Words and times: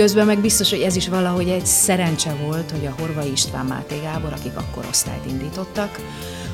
közben 0.00 0.26
meg 0.26 0.40
biztos, 0.40 0.70
hogy 0.70 0.80
ez 0.80 0.96
is 0.96 1.08
valahogy 1.08 1.48
egy 1.48 1.66
szerencse 1.66 2.34
volt, 2.44 2.70
hogy 2.70 2.86
a 2.86 2.94
Horvai 2.98 3.30
István 3.30 3.66
Máté 3.66 4.00
Gábor, 4.02 4.32
akik 4.32 4.56
akkor 4.56 4.84
osztályt 4.88 5.26
indítottak, 5.26 5.98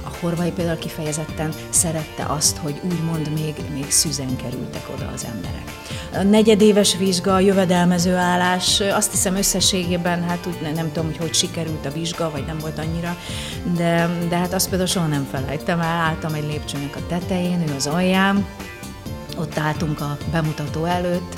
a 0.04 0.10
Horvai 0.20 0.50
például 0.50 0.78
kifejezetten 0.78 1.52
szerette 1.70 2.24
azt, 2.28 2.56
hogy 2.56 2.80
úgymond 2.82 3.30
még, 3.32 3.54
még 3.72 3.90
szüzen 3.90 4.36
kerültek 4.36 4.88
oda 4.94 5.10
az 5.14 5.26
emberek. 5.34 5.72
A 6.12 6.22
negyedéves 6.22 6.96
vizsga, 6.96 7.34
a 7.34 7.40
jövedelmező 7.40 8.14
állás, 8.14 8.80
azt 8.80 9.10
hiszem 9.10 9.36
összességében, 9.36 10.22
hát 10.22 10.46
úgy 10.46 10.74
nem 10.74 10.92
tudom, 10.92 11.06
hogy 11.06 11.16
hogy 11.16 11.34
sikerült 11.34 11.86
a 11.86 11.90
vizsga, 11.90 12.30
vagy 12.30 12.44
nem 12.46 12.58
volt 12.58 12.78
annyira, 12.78 13.16
de, 13.76 14.10
de 14.28 14.36
hát 14.36 14.52
azt 14.52 14.68
például 14.68 14.88
soha 14.90 15.06
nem 15.06 15.28
felejtem 15.30 15.80
el, 15.80 16.00
álltam 16.00 16.34
egy 16.34 16.46
lépcsőnek 16.46 16.96
a 16.96 17.06
tetején, 17.08 17.64
ő 17.68 17.74
az 17.76 17.86
alján, 17.86 18.46
ott 19.38 19.58
álltunk 19.58 20.00
a 20.00 20.16
bemutató 20.30 20.84
előtt, 20.84 21.36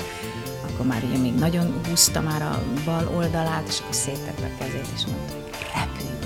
akkor 0.79 0.91
már 0.91 1.03
ugye 1.03 1.17
még 1.17 1.33
nagyon 1.33 1.81
húzta 1.87 2.21
már 2.21 2.41
a 2.41 2.63
bal 2.85 3.11
oldalát, 3.15 3.67
és 3.67 3.79
akkor 3.79 3.93
széttette 3.93 4.45
a 4.45 4.63
kezét, 4.63 4.87
és 4.95 5.01
mondta, 5.05 5.33
hogy 5.33 5.51
repülj, 5.73 6.19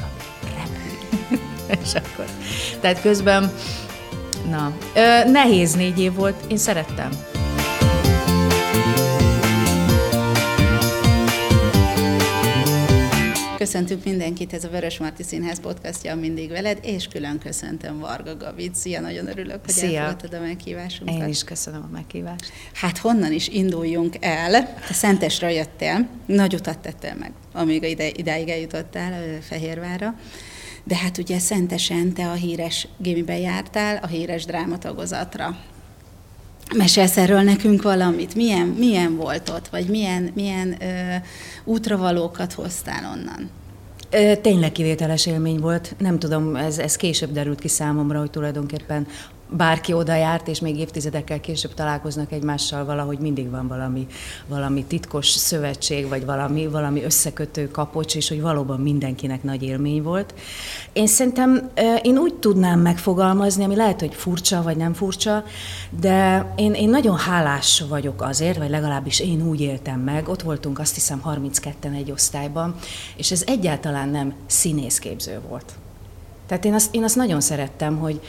repülj. 0.56 1.40
és 1.84 1.94
akkor, 1.94 2.26
tehát 2.80 3.02
közben, 3.02 3.52
na, 4.50 4.72
ö, 4.96 5.30
nehéz 5.30 5.76
négy 5.76 6.00
év 6.00 6.14
volt, 6.14 6.36
én 6.48 6.58
szerettem. 6.58 7.10
Köszöntünk 13.64 14.04
mindenkit, 14.04 14.54
ez 14.54 14.64
a 14.64 14.70
Vörös 14.70 14.98
Marti 14.98 15.24
Színház 15.24 15.60
podcastja 15.60 16.16
mindig 16.16 16.50
veled, 16.50 16.80
és 16.82 17.08
külön 17.08 17.40
köszöntöm 17.40 18.00
Varga 18.00 18.38
Gavit. 18.38 18.76
Szia, 18.76 19.02
nagyon 19.02 19.28
örülök, 19.28 19.60
hogy 19.66 19.74
Szia. 19.74 20.00
elfogadtad 20.00 20.34
a 20.34 20.40
meghívásunkat. 20.40 21.16
Én 21.16 21.28
is 21.28 21.44
köszönöm 21.44 21.84
a 21.84 21.90
meghívást. 21.92 22.52
Hát 22.74 22.98
honnan 22.98 23.32
is 23.32 23.48
induljunk 23.48 24.16
el? 24.20 24.52
Te 24.88 24.94
Szentesre 24.94 25.52
jöttél, 25.52 26.08
nagy 26.26 26.54
utat 26.54 26.80
tettél 26.80 27.16
meg, 27.20 27.32
amíg 27.52 27.84
ide, 27.84 28.10
idáig 28.10 28.50
eljutottál 28.50 29.42
Fehérvára. 29.42 30.16
De 30.84 30.96
hát 30.96 31.18
ugye 31.18 31.40
Szentesen 31.40 32.14
te 32.14 32.30
a 32.30 32.34
híres 32.34 32.88
gimiben 32.98 33.38
jártál, 33.38 34.00
a 34.02 34.08
híres 34.08 34.46
drámatagozatra. 34.46 35.58
Mesélsz 36.76 37.18
erről 37.18 37.42
nekünk 37.42 37.82
valamit? 37.82 38.36
Milyen, 38.36 38.68
milyen 38.68 39.16
volt 39.16 39.50
ott, 39.50 39.68
vagy 39.68 39.88
milyen, 39.88 40.32
milyen 40.34 40.76
ö, 40.82 41.16
útravalókat 41.64 42.54
hoztál 42.54 43.12
onnan? 43.16 43.50
Tényleg 44.42 44.72
kivételes 44.72 45.26
élmény 45.26 45.60
volt. 45.60 45.96
Nem 45.98 46.20
tudom, 46.20 46.56
ez, 46.56 46.78
ez 46.78 46.96
később 46.96 47.32
derült 47.32 47.60
ki 47.60 47.68
számomra, 47.68 48.20
hogy 48.20 48.30
tulajdonképpen 48.30 49.08
bárki 49.58 49.94
oda 49.94 50.16
járt, 50.16 50.48
és 50.48 50.60
még 50.60 50.78
évtizedekkel 50.78 51.40
később 51.40 51.74
találkoznak 51.74 52.32
egymással, 52.32 52.86
valahogy 52.86 53.20
mindig 53.20 53.50
van 53.50 53.68
valami, 53.68 54.08
valami 54.48 54.84
titkos 54.84 55.30
szövetség, 55.30 56.08
vagy 56.08 56.26
valami, 56.26 56.68
valami 56.68 57.04
összekötő 57.04 57.72
kapocs, 57.72 58.16
és 58.16 58.30
hogy 58.30 58.42
valóban 58.42 58.80
mindenkinek 58.80 59.44
nagy 59.44 59.64
élmény 59.64 60.04
volt. 60.04 60.34
Én 60.94 61.08
szerintem 61.08 61.70
én 62.02 62.18
úgy 62.18 62.34
tudnám 62.34 62.80
megfogalmazni, 62.80 63.64
ami 63.64 63.76
lehet, 63.76 64.00
hogy 64.00 64.14
furcsa, 64.14 64.62
vagy 64.62 64.78
nem 64.78 64.94
furcsa, 64.94 65.44
de 66.00 66.46
én, 66.56 66.74
én 66.74 66.90
nagyon 66.90 67.18
hálás 67.18 67.84
vagyok 67.90 68.22
azért, 68.22 68.58
vagy 68.58 68.70
legalábbis 68.70 69.20
én 69.20 69.48
úgy 69.48 69.62
éltem 69.62 70.00
meg, 70.00 70.28
ott 70.28 70.42
voltunk 70.42 70.80
azt 70.80 70.94
hiszem 70.94 71.22
32-en 71.26 71.96
egy 71.96 72.12
osztályban, 72.12 72.76
és 73.16 73.32
ez 73.32 73.44
egyáltalán 73.46 74.10
nem 74.10 74.34
színészképző 74.46 75.40
volt. 75.50 75.74
Tehát 76.48 76.66
én 76.66 76.74
azt, 76.74 76.96
én 76.96 77.04
azt 77.04 77.16
nagyon 77.16 77.42
szerettem, 77.42 77.98
hogy 77.98 78.22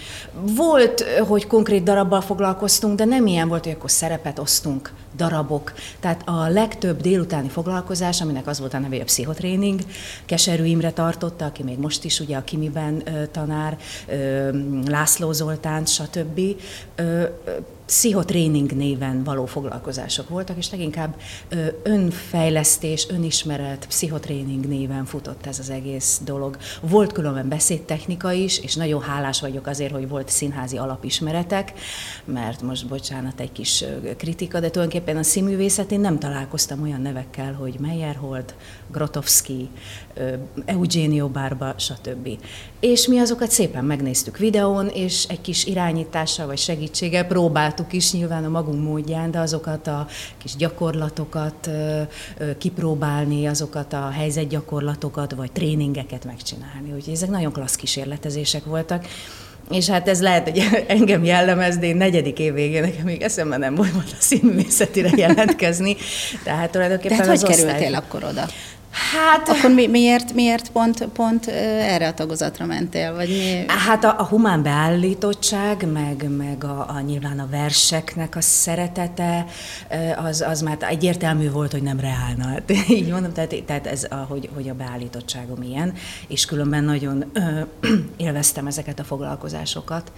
volt, 0.57 1.05
hogy 1.29 1.47
konkrét 1.47 1.83
darabbal 1.83 2.20
foglalkoztunk, 2.20 2.97
de 2.97 3.05
nem 3.05 3.27
ilyen 3.27 3.48
volt, 3.48 3.65
hogy 3.65 3.73
akkor 3.73 3.91
szerepet 3.91 4.39
osztunk, 4.39 4.93
darabok. 5.17 5.73
Tehát 6.01 6.23
a 6.25 6.48
legtöbb 6.48 7.01
délutáni 7.01 7.48
foglalkozás, 7.48 8.20
aminek 8.20 8.47
az 8.47 8.59
volt 8.59 8.75
a 8.75 8.79
neve, 8.79 9.01
a 9.01 9.05
pszichotréning, 9.05 9.81
Keserű 10.25 10.65
Imre 10.65 10.92
tartotta, 10.92 11.45
aki 11.45 11.62
még 11.62 11.79
most 11.79 12.05
is 12.05 12.20
ugye 12.20 12.37
a 12.37 12.45
Kimiben 12.45 13.03
tanár, 13.33 13.79
László 14.87 15.33
Zoltán, 15.33 15.85
stb. 15.85 16.41
Pszichotréning 17.86 18.72
néven 18.72 19.24
való 19.24 19.46
foglalkozások 19.46 20.28
voltak, 20.28 20.56
és 20.56 20.70
leginkább 20.70 21.17
önfejlesztés, 21.83 23.06
önismeret, 23.11 23.86
pszichotréning 23.86 24.68
néven 24.68 25.05
futott 25.05 25.46
ez 25.46 25.58
az 25.58 25.70
egész 25.70 26.20
dolog. 26.24 26.56
Volt 26.80 27.12
különben 27.12 27.48
beszédtechnika 27.48 28.33
is, 28.33 28.58
és 28.58 28.74
nagyon 28.74 29.02
hálás 29.02 29.40
vagyok 29.40 29.67
azért, 29.67 29.92
hogy 29.92 30.08
volt 30.08 30.28
színházi 30.28 30.77
alapismeretek, 30.77 31.73
mert 32.24 32.62
most 32.62 32.89
bocsánat, 32.89 33.40
egy 33.40 33.52
kis 33.52 33.84
kritika, 34.17 34.61
de 34.61 34.70
tulajdonképpen 34.70 35.17
a 35.17 35.23
színművészetén 35.23 36.00
nem 36.00 36.18
találkoztam 36.18 36.83
olyan 36.83 37.00
nevekkel, 37.00 37.52
hogy 37.52 37.77
Meyerhold, 37.80 38.55
Grotowski, 38.90 39.68
Eugenio 40.64 41.28
Barba, 41.28 41.74
stb. 41.77 42.28
És 42.80 43.06
mi 43.06 43.18
azokat 43.18 43.50
szépen 43.50 43.84
megnéztük 43.84 44.39
videón, 44.39 44.89
és 44.89 45.24
egy 45.28 45.40
kis 45.40 45.64
irányítással 45.64 46.46
vagy 46.46 46.58
segítséggel 46.58 47.27
próbáltuk 47.27 47.73
is 47.90 48.12
nyilván 48.12 48.45
a 48.45 48.48
magunk 48.48 48.83
módján, 48.85 49.30
de 49.30 49.39
azokat 49.39 49.86
a 49.86 50.07
kis 50.39 50.57
gyakorlatokat 50.57 51.70
kipróbálni, 52.58 53.46
azokat 53.46 53.92
a 53.92 54.11
helyzetgyakorlatokat 54.11 55.35
vagy 55.35 55.52
tréningeket 55.52 56.24
megcsinálni. 56.24 56.92
Úgyhogy 56.95 57.14
ezek 57.14 57.30
nagyon 57.30 57.52
klassz 57.52 57.77
kísérletezések 57.77 58.64
voltak. 58.64 59.07
És 59.70 59.89
hát 59.89 60.08
ez 60.08 60.20
lehet, 60.20 60.48
hogy 60.48 60.62
engem 60.86 61.24
jellemez, 61.24 61.77
de 61.77 61.86
én 61.86 61.96
negyedik 61.96 62.39
év 62.39 62.55
végén 62.55 62.83
nekem 62.83 63.05
még 63.05 63.23
eszembe 63.23 63.57
nem 63.57 63.74
volt 63.74 63.95
a 63.95 64.17
színművészetire 64.18 65.11
jelentkezni. 65.17 65.96
Tehát 66.45 66.70
tulajdonképpen 66.70 67.17
De 67.17 67.24
hát 67.24 67.41
hogy 67.41 67.51
osztály... 67.51 67.67
kerültél 67.67 67.95
akkor 67.95 68.24
oda? 68.24 68.46
Hát... 68.94 69.48
Akkor 69.48 69.70
mi, 69.70 69.86
miért, 69.86 70.32
miért 70.32 70.70
pont, 70.70 71.05
pont 71.05 71.46
erre 71.46 72.08
a 72.08 72.14
tagozatra 72.14 72.66
mentél? 72.66 73.14
Vagy 73.14 73.28
mi? 73.28 73.64
Hát 73.66 74.05
a, 74.05 74.14
a 74.18 74.24
humán 74.24 74.62
beállítottság, 74.62 75.92
meg, 75.92 76.36
meg 76.36 76.64
a, 76.64 76.86
a, 76.88 77.00
nyilván 77.00 77.38
a 77.38 77.48
verseknek 77.50 78.36
a 78.36 78.40
szeretete, 78.40 79.46
az, 80.24 80.40
az 80.40 80.60
már 80.60 80.77
egyértelmű 80.80 81.50
volt, 81.50 81.72
hogy 81.72 81.82
nem 81.82 82.00
reálna. 82.00 82.46
Hát, 82.46 82.72
így 82.88 83.08
mondom, 83.10 83.32
tehát, 83.32 83.62
tehát 83.66 83.86
ez, 83.86 84.06
a, 84.10 84.14
hogy, 84.14 84.48
hogy 84.55 84.68
a 84.68 84.74
beállítottságom 84.74 85.62
ilyen, 85.62 85.92
és 86.28 86.44
különben 86.44 86.84
nagyon 86.84 87.24
ö, 87.32 87.40
élveztem 88.16 88.66
ezeket 88.66 88.98
a 88.98 89.05
foglalkozásokat, 89.05 90.12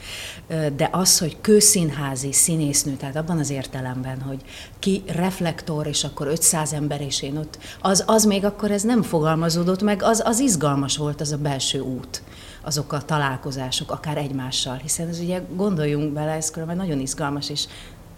de 0.76 0.88
az, 0.92 1.18
hogy 1.18 1.36
kőszínházi 1.40 2.32
színésznő, 2.32 2.92
tehát 2.92 3.16
abban 3.16 3.38
az 3.38 3.50
értelemben, 3.50 4.20
hogy 4.20 4.40
ki 4.78 5.02
reflektor, 5.06 5.86
és 5.86 6.04
akkor 6.04 6.26
500 6.26 6.72
ember, 6.72 7.00
és 7.00 7.22
én 7.22 7.36
ott, 7.36 7.58
az, 7.80 8.04
az 8.06 8.24
még 8.24 8.44
akkor 8.44 8.65
akkor 8.66 8.78
ez 8.78 8.84
nem 8.84 9.02
fogalmazódott 9.02 9.82
meg, 9.82 10.02
az, 10.02 10.22
az 10.24 10.38
izgalmas 10.38 10.96
volt 10.96 11.20
az 11.20 11.32
a 11.32 11.36
belső 11.36 11.80
út, 11.80 12.22
azok 12.62 12.92
a 12.92 13.02
találkozások, 13.02 13.90
akár 13.90 14.16
egymással, 14.16 14.76
hiszen 14.76 15.08
ez 15.08 15.18
ugye 15.18 15.40
gondoljunk 15.54 16.12
bele, 16.12 16.32
ez 16.32 16.50
különben 16.50 16.76
nagyon 16.76 17.00
izgalmas, 17.00 17.50
és 17.50 17.64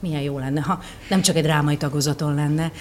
milyen 0.00 0.20
jó 0.20 0.38
lenne, 0.38 0.60
ha 0.60 0.80
nem 1.08 1.20
csak 1.20 1.36
egy 1.36 1.42
drámai 1.42 1.76
tagozaton 1.76 2.34
lenne, 2.34 2.72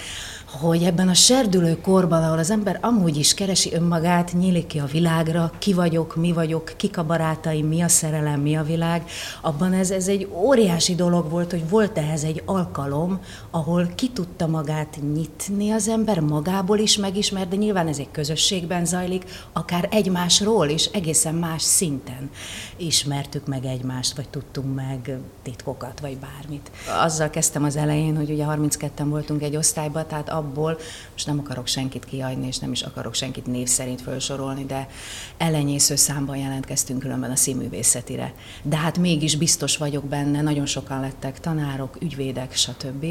hogy 0.50 0.82
ebben 0.82 1.08
a 1.08 1.14
serdülő 1.14 1.80
korban, 1.80 2.22
ahol 2.22 2.38
az 2.38 2.50
ember 2.50 2.78
amúgy 2.82 3.16
is 3.16 3.34
keresi 3.34 3.74
önmagát, 3.74 4.32
nyílik 4.32 4.66
ki 4.66 4.78
a 4.78 4.84
világra, 4.84 5.52
ki 5.58 5.72
vagyok, 5.72 6.16
mi 6.16 6.32
vagyok, 6.32 6.72
kik 6.76 6.98
a 6.98 7.04
barátaim, 7.04 7.66
mi 7.66 7.80
a 7.80 7.88
szerelem, 7.88 8.40
mi 8.40 8.56
a 8.56 8.62
világ, 8.62 9.04
abban 9.40 9.72
ez, 9.72 9.90
ez 9.90 10.08
egy 10.08 10.28
óriási 10.32 10.94
dolog 10.94 11.30
volt, 11.30 11.50
hogy 11.50 11.68
volt 11.68 11.98
ehhez 11.98 12.24
egy 12.24 12.42
alkalom, 12.44 13.20
ahol 13.50 13.86
ki 13.94 14.10
tudta 14.10 14.46
magát 14.46 14.98
nyitni 15.14 15.70
az 15.70 15.88
ember, 15.88 16.20
magából 16.20 16.78
is 16.78 16.96
megismer, 16.96 17.48
de 17.48 17.56
nyilván 17.56 17.88
ez 17.88 17.98
egy 17.98 18.10
közösségben 18.10 18.84
zajlik, 18.84 19.24
akár 19.52 19.88
egymásról 19.90 20.68
is 20.68 20.84
egészen 20.84 21.34
más 21.34 21.62
szinten 21.62 22.30
ismertük 22.76 23.46
meg 23.46 23.64
egymást, 23.64 24.16
vagy 24.16 24.28
tudtunk 24.28 24.74
meg 24.74 25.18
titkokat, 25.42 26.00
vagy 26.00 26.18
bármit. 26.18 26.70
Azzal 27.02 27.30
kezdtem 27.30 27.64
az 27.64 27.76
elején, 27.76 28.16
hogy 28.16 28.30
ugye 28.30 28.44
32-en 28.48 29.06
voltunk 29.08 29.42
egy 29.42 29.56
osztályban, 29.56 30.06
tehát 30.06 30.28
abból, 30.38 30.78
most 31.12 31.26
nem 31.26 31.38
akarok 31.38 31.66
senkit 31.66 32.04
kiadni, 32.04 32.46
és 32.46 32.58
nem 32.58 32.72
is 32.72 32.82
akarok 32.82 33.14
senkit 33.14 33.46
név 33.46 33.68
szerint 33.68 34.00
felsorolni, 34.00 34.64
de 34.64 34.88
elenyésző 35.36 35.96
számban 35.96 36.36
jelentkeztünk 36.36 37.00
különben 37.00 37.30
a 37.30 37.36
színművészetire. 37.36 38.32
De 38.62 38.76
hát 38.76 38.98
mégis 38.98 39.36
biztos 39.36 39.76
vagyok 39.76 40.04
benne, 40.04 40.42
nagyon 40.42 40.66
sokan 40.66 41.00
lettek 41.00 41.40
tanárok, 41.40 41.96
ügyvédek, 42.00 42.54
stb. 42.54 43.06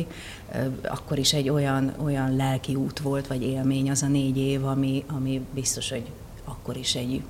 Akkor 0.83 1.17
is 1.17 1.33
egy 1.33 1.49
olyan, 1.49 1.93
olyan 2.03 2.35
lelki 2.35 2.75
út 2.75 2.99
volt, 2.99 3.27
vagy 3.27 3.43
élmény 3.43 3.89
az 3.89 4.01
a 4.01 4.07
négy 4.07 4.37
év, 4.37 4.65
ami, 4.65 5.03
ami 5.07 5.41
biztos, 5.53 5.89
hogy 5.89 6.05
akkor 6.45 6.77
is 6.77 6.95
egy, 6.95 7.21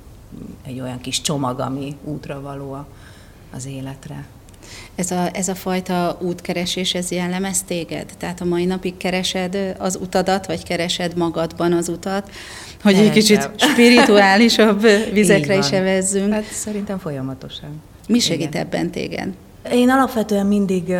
egy 0.63 0.79
olyan 0.79 0.99
kis 0.99 1.21
csomag, 1.21 1.59
ami 1.59 1.97
útra 2.03 2.41
való 2.41 2.85
az 3.53 3.65
életre. 3.65 4.27
Ez 4.95 5.11
a, 5.11 5.29
ez 5.33 5.47
a 5.47 5.55
fajta 5.55 6.17
útkeresés, 6.21 6.93
ez 6.93 7.11
jellemez 7.11 7.61
téged? 7.61 8.13
Tehát 8.17 8.41
a 8.41 8.45
mai 8.45 8.65
napig 8.65 8.97
keresed 8.97 9.75
az 9.77 9.97
utadat, 10.01 10.45
vagy 10.45 10.63
keresed 10.63 11.17
magadban 11.17 11.73
az 11.73 11.89
utat, 11.89 12.29
hogy 12.81 12.95
egy 12.95 13.11
kicsit 13.11 13.49
spirituálisabb 13.55 14.81
vizekre 15.13 15.57
is 15.57 15.71
evezzünk? 15.71 16.33
Hát 16.33 16.43
szerintem 16.43 16.97
folyamatosan. 16.97 17.81
Mi 18.07 18.19
segít 18.19 18.47
Igen. 18.47 18.61
ebben 18.61 18.91
téged? 18.91 19.33
Én 19.71 19.89
alapvetően 19.89 20.45
mindig 20.45 20.95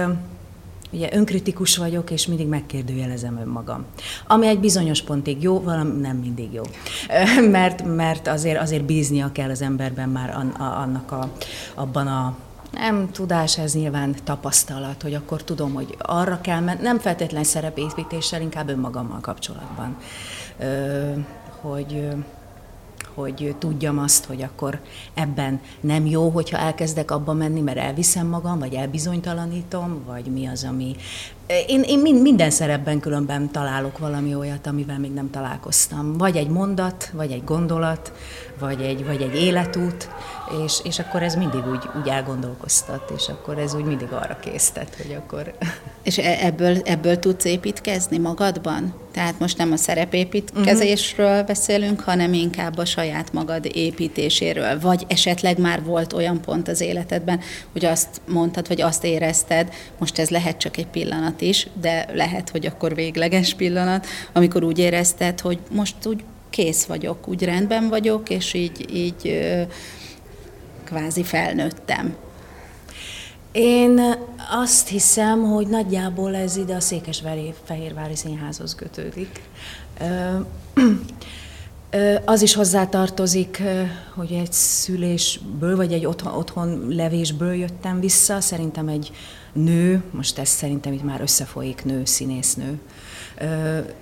ugye 0.91 1.09
önkritikus 1.11 1.77
vagyok, 1.77 2.11
és 2.11 2.27
mindig 2.27 2.47
megkérdőjelezem 2.47 3.37
önmagam. 3.37 3.85
Ami 4.27 4.47
egy 4.47 4.59
bizonyos 4.59 5.01
pontig 5.01 5.41
jó, 5.41 5.61
valami 5.61 5.99
nem 5.99 6.17
mindig 6.17 6.53
jó. 6.53 6.63
Mert, 7.51 7.95
mert 7.95 8.27
azért, 8.27 8.61
azért 8.61 8.83
bíznia 8.83 9.31
kell 9.31 9.49
az 9.49 9.61
emberben 9.61 10.09
már 10.09 10.35
annak 10.57 11.11
a, 11.11 11.31
abban 11.75 12.07
a 12.07 12.37
nem 12.71 13.11
tudás, 13.11 13.57
ez 13.57 13.73
nyilván 13.73 14.15
tapasztalat, 14.23 15.01
hogy 15.01 15.13
akkor 15.13 15.43
tudom, 15.43 15.73
hogy 15.73 15.95
arra 15.99 16.41
kell 16.41 16.59
menni, 16.59 16.81
nem 16.81 16.99
feltétlen 16.99 17.43
szerepépítéssel, 17.43 18.41
inkább 18.41 18.69
önmagammal 18.69 19.19
kapcsolatban. 19.19 19.97
Hogy 21.61 22.09
hogy 23.17 23.55
tudjam 23.59 23.99
azt, 23.99 24.25
hogy 24.25 24.41
akkor 24.41 24.79
ebben 25.13 25.61
nem 25.81 26.05
jó, 26.05 26.29
hogyha 26.29 26.57
elkezdek 26.57 27.11
abba 27.11 27.33
menni, 27.33 27.61
mert 27.61 27.77
elviszem 27.77 28.27
magam, 28.27 28.59
vagy 28.59 28.73
elbizonytalanítom, 28.73 30.03
vagy 30.05 30.25
mi 30.25 30.47
az, 30.47 30.63
ami... 30.63 30.95
Én, 31.67 31.81
én 31.81 31.99
minden 31.99 32.49
szerepben 32.49 32.99
különben 32.99 33.51
találok 33.51 33.97
valami 33.97 34.35
olyat, 34.35 34.67
amivel 34.67 34.99
még 34.99 35.13
nem 35.13 35.29
találkoztam. 35.29 36.17
Vagy 36.17 36.35
egy 36.35 36.47
mondat, 36.47 37.09
vagy 37.13 37.31
egy 37.31 37.43
gondolat, 37.43 38.11
vagy 38.59 38.81
egy, 38.81 39.05
vagy 39.05 39.21
egy 39.21 39.35
életút, 39.35 40.09
és, 40.65 40.79
és 40.83 40.99
akkor 40.99 41.23
ez 41.23 41.35
mindig 41.35 41.67
úgy, 41.67 41.89
úgy 42.01 42.07
elgondolkoztat, 42.07 43.11
és 43.17 43.27
akkor 43.27 43.57
ez 43.57 43.75
úgy 43.75 43.83
mindig 43.83 44.11
arra 44.11 44.37
késztet, 44.39 44.95
hogy 45.01 45.13
akkor... 45.13 45.53
És 46.03 46.17
e, 46.17 46.37
ebből, 46.41 46.77
ebből 46.85 47.19
tudsz 47.19 47.45
építkezni 47.45 48.17
magadban? 48.17 48.93
Tehát 49.11 49.39
most 49.39 49.57
nem 49.57 49.71
a 49.71 49.75
szerepépítkezésről 49.75 51.29
uh-huh. 51.29 51.45
beszélünk, 51.45 51.99
hanem 51.99 52.33
inkább 52.33 52.77
a 52.77 52.85
saját 52.85 53.33
magad 53.33 53.69
építéséről. 53.73 54.79
Vagy 54.79 55.05
esetleg 55.07 55.59
már 55.59 55.83
volt 55.83 56.13
olyan 56.13 56.41
pont 56.41 56.67
az 56.67 56.81
életedben, 56.81 57.39
hogy 57.71 57.85
azt 57.85 58.21
mondtad, 58.27 58.67
hogy 58.67 58.81
azt 58.81 59.03
érezted, 59.03 59.73
most 59.97 60.19
ez 60.19 60.29
lehet 60.29 60.57
csak 60.57 60.77
egy 60.77 60.87
pillanat 60.87 61.36
is, 61.41 61.67
de 61.81 62.09
lehet, 62.13 62.49
hogy 62.49 62.65
akkor 62.65 62.95
végleges 62.95 63.53
pillanat, 63.53 64.05
amikor 64.33 64.63
úgy 64.63 64.79
érezted, 64.79 65.39
hogy 65.39 65.59
most 65.71 65.95
úgy 66.05 66.23
kész 66.49 66.85
vagyok, 66.85 67.27
úgy 67.27 67.43
rendben 67.43 67.89
vagyok, 67.89 68.29
és 68.29 68.53
így, 68.53 68.95
így 68.95 69.39
kvázi 70.83 71.23
felnőttem. 71.23 72.15
Én 73.51 74.01
azt 74.51 74.87
hiszem, 74.87 75.43
hogy 75.43 75.67
nagyjából 75.67 76.35
ez 76.35 76.57
ide 76.57 76.75
a 76.75 76.79
Székesvári 76.79 77.53
Fehérvári 77.63 78.15
Színházhoz 78.15 78.75
kötődik. 78.75 79.41
Az 82.25 82.41
is 82.41 82.53
hozzátartozik, 82.53 83.61
hogy 84.15 84.31
egy 84.31 84.51
szülésből, 84.51 85.75
vagy 85.75 85.93
egy 85.93 86.05
otthon, 86.05 86.33
otthon 86.33 86.87
levésből 86.89 87.53
jöttem 87.53 87.99
vissza. 87.99 88.41
Szerintem 88.41 88.87
egy 88.87 89.11
nő, 89.53 90.03
most 90.11 90.39
ez 90.39 90.49
szerintem 90.49 90.93
itt 90.93 91.03
már 91.03 91.21
összefolyik 91.21 91.85
nő, 91.85 92.05
színésznő 92.05 92.79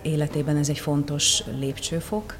életében 0.01 0.57
ez 0.57 0.69
egy 0.69 0.79
fontos 0.79 1.43
lépcsőfok. 1.59 2.35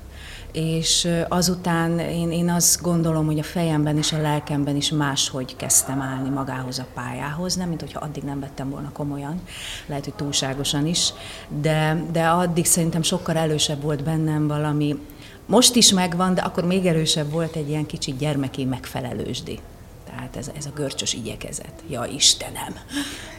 És 0.51 1.07
azután 1.27 2.00
én, 2.00 2.31
én 2.31 2.50
azt 2.50 2.81
gondolom, 2.81 3.25
hogy 3.25 3.39
a 3.39 3.44
fejemben 3.44 3.98
és 3.98 4.13
a 4.13 4.21
lelkemben 4.21 4.75
is 4.75 4.91
máshogy 4.91 5.56
kezdtem 5.56 6.01
állni 6.01 6.30
magához 6.30 6.80
a 6.80 6.88
pályához, 6.94 7.56
nem 7.56 7.68
mint 7.68 7.81
hogyha 7.81 8.00
addig 8.00 8.24
nem 8.24 8.39
vettem 8.39 8.69
volna 8.69 8.91
komolyan, 8.91 9.41
lehet, 9.86 10.03
hogy 10.03 10.13
túlságosan 10.13 10.86
is, 10.86 11.13
de, 11.62 12.03
de 12.12 12.27
addig 12.27 12.65
szerintem 12.65 13.01
sokkal 13.01 13.38
elősebb 13.38 13.81
volt 13.81 14.03
bennem 14.03 14.48
valami, 14.48 15.00
most 15.45 15.75
is 15.75 15.92
megvan, 15.92 16.33
de 16.33 16.42
akkor 16.42 16.65
még 16.65 16.86
erősebb 16.86 17.31
volt 17.31 17.56
egy 17.56 17.69
ilyen 17.69 17.86
kicsit 17.86 18.18
gyermeki 18.18 18.65
megfelelősdi. 18.65 19.59
Tehát 20.06 20.36
ez, 20.36 20.51
ez 20.57 20.65
a 20.65 20.69
görcsös 20.75 21.13
igyekezet. 21.13 21.83
Ja, 21.89 22.06
Istenem, 22.06 22.75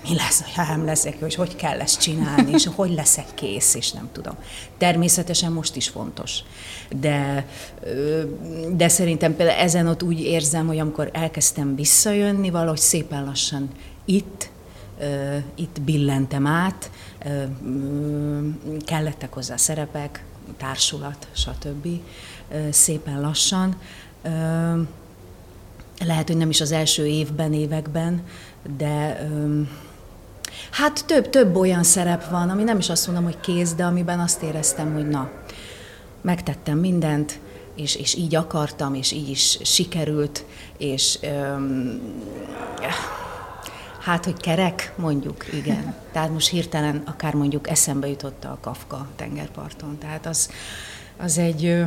mi 0.08 0.14
lesz, 0.14 0.54
ha 0.54 0.64
nem 0.64 0.84
leszek, 0.84 1.16
és 1.26 1.34
hogy 1.34 1.56
kell 1.56 1.80
ezt 1.80 2.00
csinálni, 2.00 2.50
és 2.52 2.68
hogy 2.74 2.94
leszek 2.94 3.26
kész, 3.34 3.74
és 3.74 3.92
nem 3.92 4.08
tudom. 4.12 4.34
Természetesen 4.78 5.52
most 5.52 5.76
is 5.76 5.88
fontos. 5.88 6.38
De, 7.00 7.46
de 8.72 8.88
szerintem 8.88 9.36
például 9.36 9.58
ezen 9.58 9.86
ott 9.86 10.02
úgy 10.02 10.20
érzem, 10.20 10.66
hogy 10.66 10.78
amikor 10.78 11.10
elkezdtem 11.12 11.74
visszajönni, 11.74 12.50
valahogy 12.50 12.78
szépen 12.78 13.24
lassan 13.24 13.68
itt, 14.04 14.50
itt 15.54 15.80
billentem 15.80 16.46
át, 16.46 16.90
kellettek 18.84 19.32
hozzá 19.32 19.56
szerepek, 19.56 20.24
társulat, 20.56 21.26
stb. 21.32 21.88
Szépen 22.70 23.20
lassan 23.20 23.76
lehet, 26.04 26.26
hogy 26.26 26.36
nem 26.36 26.50
is 26.50 26.60
az 26.60 26.72
első 26.72 27.06
évben, 27.06 27.52
években, 27.52 28.22
de 28.76 29.28
hát 30.70 31.04
több, 31.06 31.30
több 31.30 31.56
olyan 31.56 31.82
szerep 31.82 32.28
van, 32.30 32.50
ami 32.50 32.62
nem 32.62 32.78
is 32.78 32.88
azt 32.88 33.06
mondom, 33.06 33.24
hogy 33.24 33.40
kész, 33.40 33.74
de 33.74 33.84
amiben 33.84 34.20
azt 34.20 34.42
éreztem, 34.42 34.92
hogy 34.92 35.08
na, 35.08 35.30
megtettem 36.20 36.78
mindent, 36.78 37.38
és, 37.74 37.96
és 37.96 38.14
így 38.14 38.34
akartam, 38.34 38.94
és 38.94 39.12
így 39.12 39.28
is 39.28 39.58
sikerült, 39.62 40.44
és 40.78 41.18
öm, 41.22 42.00
hát, 44.06 44.24
hogy 44.24 44.40
kerek, 44.40 44.92
mondjuk, 44.96 45.52
igen. 45.52 45.94
Tehát 46.12 46.30
most 46.30 46.48
hirtelen 46.48 47.02
akár 47.06 47.34
mondjuk 47.34 47.68
eszembe 47.68 48.08
jutott 48.08 48.44
a 48.44 48.58
Kafka 48.60 49.08
tengerparton. 49.16 49.98
Tehát 49.98 50.26
az, 50.26 50.50
az 51.16 51.38
egy 51.38 51.84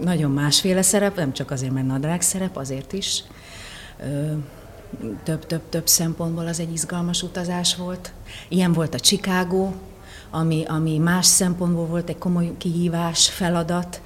nagyon 0.00 0.30
másféle 0.30 0.82
szerep, 0.82 1.16
nem 1.16 1.32
csak 1.32 1.50
azért, 1.50 1.72
mert 1.72 1.86
nadrág 1.86 2.20
szerep, 2.20 2.56
azért 2.56 2.92
is. 2.92 3.22
Több-több-több 5.22 5.88
szempontból 5.88 6.46
az 6.46 6.60
egy 6.60 6.72
izgalmas 6.72 7.22
utazás 7.22 7.76
volt. 7.76 8.12
Ilyen 8.48 8.72
volt 8.72 8.94
a 8.94 9.00
Chicago, 9.00 9.72
ami, 10.36 10.64
ami 10.66 10.98
más 10.98 11.26
szempontból 11.26 11.86
volt 11.86 12.08
egy 12.08 12.18
komoly 12.18 12.52
kihívás, 12.58 13.28
feladat, 13.28 14.00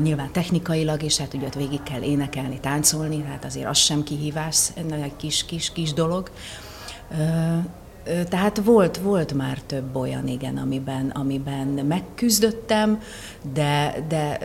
nyilván 0.00 0.32
technikailag, 0.32 1.02
és 1.02 1.16
hát 1.18 1.34
ugye 1.34 1.46
ott 1.46 1.54
végig 1.54 1.82
kell 1.82 2.02
énekelni, 2.02 2.60
táncolni, 2.60 3.24
hát 3.28 3.44
azért 3.44 3.68
az 3.68 3.76
sem 3.76 4.02
kihívás, 4.02 4.70
egy 4.74 5.16
kis-kis-kis 5.16 5.92
dolog. 5.92 6.30
Tehát 8.28 8.60
volt, 8.64 8.96
volt 8.96 9.32
már 9.32 9.58
több 9.66 9.96
olyan, 9.96 10.28
igen, 10.28 10.56
amiben, 10.56 11.10
amiben 11.10 11.66
megküzdöttem, 11.68 13.00
de, 13.52 14.04
de 14.08 14.38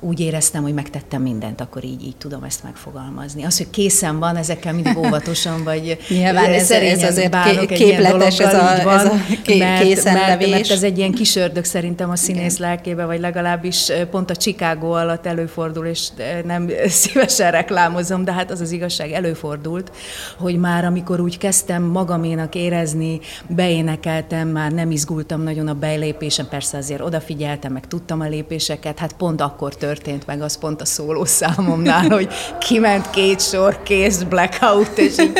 úgy 0.00 0.20
éreztem, 0.20 0.62
hogy 0.62 0.74
megtettem 0.74 1.22
mindent, 1.22 1.60
akkor 1.60 1.84
így, 1.84 2.04
így 2.04 2.16
tudom 2.16 2.42
ezt 2.42 2.62
megfogalmazni. 2.62 3.44
Az, 3.44 3.56
hogy 3.56 3.70
készen 3.70 4.18
van, 4.18 4.36
ezekkel 4.36 4.72
mindig 4.72 4.96
óvatosan, 4.96 5.64
vagy 5.64 5.98
Nyilván 6.08 6.44
ez, 6.44 6.70
ez 6.70 7.02
azért 7.02 7.30
bánok 7.30 7.66
képletes 7.66 8.38
ez 8.38 8.54
a, 8.54 8.82
van, 8.82 8.98
ez 8.98 9.04
a 9.04 9.14
ké, 9.42 9.58
mert, 9.58 10.04
mert, 10.04 10.48
mert, 10.48 10.70
ez 10.70 10.82
egy 10.82 10.98
ilyen 10.98 11.12
kis 11.12 11.36
ördög 11.36 11.64
szerintem 11.64 12.10
a 12.10 12.16
színész 12.16 12.56
Igen. 12.56 12.68
lelkébe, 12.68 13.04
vagy 13.04 13.20
legalábbis 13.20 13.92
pont 14.10 14.30
a 14.30 14.36
Chicago 14.36 14.90
alatt 14.90 15.26
előfordul, 15.26 15.86
és 15.86 16.08
nem 16.44 16.70
szívesen 16.86 17.50
reklámozom, 17.50 18.24
de 18.24 18.32
hát 18.32 18.50
az 18.50 18.60
az 18.60 18.72
igazság 18.72 19.12
előfordult, 19.12 19.92
hogy 20.38 20.58
már 20.58 20.84
amikor 20.84 21.20
úgy 21.20 21.38
kezdtem 21.38 21.82
magaménak 21.82 22.54
érezni, 22.54 23.20
beénekeltem, 23.46 24.48
már 24.48 24.72
nem 24.72 24.90
izgultam 24.90 25.42
nagyon 25.42 25.68
a 25.68 25.74
belépésen, 25.74 26.48
persze 26.48 26.76
azért 26.76 27.00
odafigyeltem, 27.00 27.72
meg 27.72 27.86
tudtam 27.86 28.20
a 28.20 28.28
lépéseket, 28.28 28.98
hát 28.98 29.12
pont 29.12 29.40
akkor 29.40 29.76
tört 29.76 29.89
történt 29.90 30.26
meg 30.26 30.42
az 30.42 30.58
pont 30.58 30.80
a 30.80 30.84
szóló 30.84 31.24
számomnál, 31.24 32.08
hogy 32.08 32.28
kiment 32.58 33.10
két 33.10 33.40
sor, 33.40 33.82
kész, 33.82 34.22
blackout, 34.22 34.98
és 34.98 35.18
így 35.18 35.38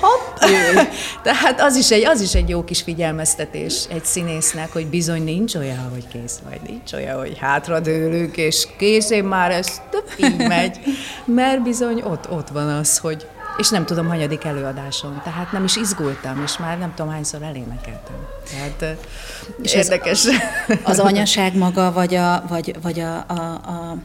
hopp. 0.00 0.38
Tehát 1.22 1.60
az 1.60 1.76
is, 1.76 1.90
egy, 1.90 2.04
az 2.04 2.20
is 2.20 2.34
egy 2.34 2.48
jó 2.48 2.64
kis 2.64 2.82
figyelmeztetés 2.82 3.84
egy 3.88 4.04
színésznek, 4.04 4.72
hogy 4.72 4.86
bizony 4.86 5.24
nincs 5.24 5.54
olyan, 5.54 5.90
hogy 5.92 6.08
kész 6.08 6.38
vagy, 6.48 6.60
nincs 6.66 6.92
olyan, 6.92 7.18
hogy 7.18 7.38
hátradőlünk, 7.38 8.36
és 8.36 8.66
kész, 8.78 9.10
én 9.10 9.24
már 9.24 9.50
ez 9.50 9.80
így 10.16 10.36
megy, 10.36 10.78
mert 11.24 11.62
bizony 11.62 12.02
ott, 12.02 12.30
ott 12.30 12.48
van 12.48 12.68
az, 12.68 12.98
hogy 12.98 13.26
és 13.58 13.68
nem 13.68 13.84
tudom, 13.84 14.06
hanyadik 14.08 14.44
előadásom, 14.44 15.20
tehát 15.24 15.52
nem 15.52 15.64
is 15.64 15.76
izgultam, 15.76 16.42
és 16.42 16.58
már 16.58 16.78
nem 16.78 16.94
tudom, 16.94 17.12
hányszor 17.12 17.42
elénekeltem. 17.42 18.26
Tehát 18.50 18.98
és 19.62 19.74
érdekes. 19.74 20.26
Az 20.82 20.98
anyaság 20.98 21.56
maga, 21.56 21.92
vagy 21.92 22.14
a, 22.14 22.44
vagy, 22.48 22.76
vagy 22.82 23.00
a, 23.00 23.24
a, 23.28 23.52
a 23.52 23.96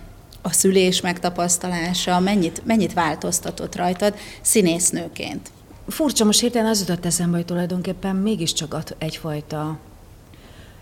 a 0.41 0.51
szülés 0.51 1.01
megtapasztalása 1.01 2.19
mennyit, 2.19 2.61
mennyit 2.65 2.93
változtatott 2.93 3.75
rajtad 3.75 4.15
színésznőként? 4.41 5.51
Furcsa, 5.87 6.25
most 6.25 6.39
hirtelen 6.39 6.69
az 6.69 6.79
jutott 6.79 7.05
eszembe, 7.05 7.35
hogy 7.37 7.45
tulajdonképpen 7.45 8.15
mégiscsak 8.15 8.73
ad 8.73 8.95
egyfajta 8.97 9.77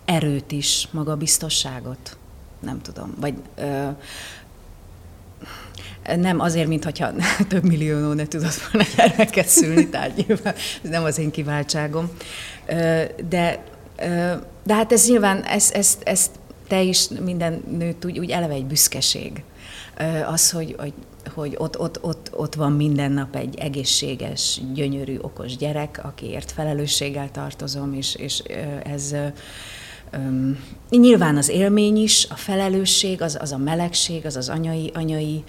erőt 0.05 0.51
is, 0.51 0.87
maga 0.91 1.15
biztosságot. 1.15 2.17
Nem 2.59 2.81
tudom. 2.81 3.13
Vagy 3.19 3.33
ö, 3.55 3.87
nem 6.17 6.39
azért, 6.39 6.67
mintha 6.67 7.11
több 7.47 7.63
millió 7.63 8.13
ne 8.13 8.27
tudott 8.27 8.69
volna 8.71 8.87
gyermeket 8.95 9.47
szülni, 9.47 9.89
tehát 9.89 10.15
nyilván 10.15 10.53
ez 10.83 10.89
nem 10.89 11.03
az 11.03 11.17
én 11.17 11.31
kiváltságom. 11.31 12.11
De, 13.29 13.63
de 14.63 14.73
hát 14.73 14.91
ez 14.91 15.07
nyilván, 15.07 15.43
ezt, 15.43 15.75
ezt, 15.75 16.01
ezt 16.03 16.31
te 16.67 16.81
is, 16.81 17.07
minden 17.23 17.63
nőt 17.77 18.05
úgy, 18.05 18.19
úgy 18.19 18.29
eleve 18.29 18.53
egy 18.53 18.65
büszkeség 18.65 19.43
Az, 20.27 20.51
hogy, 20.51 20.75
hogy, 20.77 20.93
hogy 21.33 21.55
ott, 21.57 21.79
ott, 21.79 22.03
ott, 22.03 22.29
ott 22.33 22.55
van 22.55 22.71
minden 22.71 23.11
nap 23.11 23.35
egy 23.35 23.57
egészséges, 23.57 24.61
gyönyörű, 24.73 25.17
okos 25.21 25.57
gyerek, 25.57 25.99
akiért 26.03 26.51
felelősséggel 26.51 27.31
tartozom, 27.31 27.93
és, 27.93 28.15
és 28.15 28.43
ez 28.83 29.15
Üm, 30.15 30.59
nyilván 30.89 31.37
az 31.37 31.49
élmény 31.49 31.97
is, 31.97 32.27
a 32.29 32.35
felelősség, 32.35 33.21
az, 33.21 33.37
az 33.41 33.51
a 33.51 33.57
melegség, 33.57 34.25
az 34.25 34.35
az 34.35 34.49
anyai, 34.49 34.91
anyai 34.93 35.43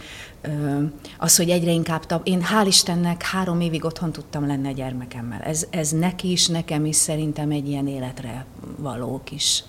az, 1.19 1.37
hogy 1.37 1.51
egyre 1.51 1.71
inkább, 1.71 2.07
tab- 2.07 2.27
én 2.27 2.43
hál' 2.43 2.67
Istennek 2.67 3.23
három 3.23 3.61
évig 3.61 3.85
otthon 3.85 4.13
tudtam 4.13 4.47
lenni 4.47 4.69
a 4.69 4.73
gyermekemmel. 4.73 5.41
Ez, 5.41 5.67
ez 5.71 5.91
neki 5.91 6.31
is, 6.31 6.47
nekem 6.47 6.85
is 6.85 6.97
szerintem 6.97 7.51
egy 7.51 7.69
ilyen 7.69 7.87
életre 7.87 8.47
való 8.77 9.21
kis 9.25 9.65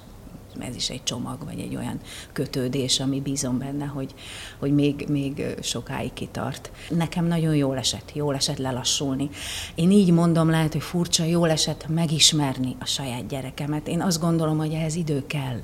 ez 0.60 0.76
is 0.76 0.90
egy 0.90 1.04
csomag, 1.04 1.46
vagy 1.46 1.60
egy 1.60 1.76
olyan 1.76 2.00
kötődés, 2.34 3.00
ami 3.00 3.20
bízom 3.20 3.58
benne, 3.58 3.86
hogy, 3.86 4.14
hogy 4.60 4.74
még, 4.74 5.06
még 5.10 5.46
sokáig 5.62 6.14
kitart. 6.14 6.72
Nekem 6.90 7.26
nagyon 7.26 7.56
jól 7.56 7.78
esett, 7.78 8.12
jól 8.14 8.36
esett 8.36 8.58
lelassulni. 8.58 9.30
Én 9.76 9.92
így 9.92 10.12
mondom, 10.12 10.50
lehet, 10.50 10.72
hogy 10.72 10.82
furcsa, 10.82 11.24
jól 11.24 11.50
esett 11.50 11.88
megismerni 11.88 12.76
a 12.80 12.86
saját 12.86 13.28
gyerekemet. 13.28 13.88
Én 13.88 14.02
azt 14.02 14.20
gondolom, 14.20 14.58
hogy 14.58 14.74
ehhez 14.74 14.96
idő 14.96 15.26
kell. 15.28 15.60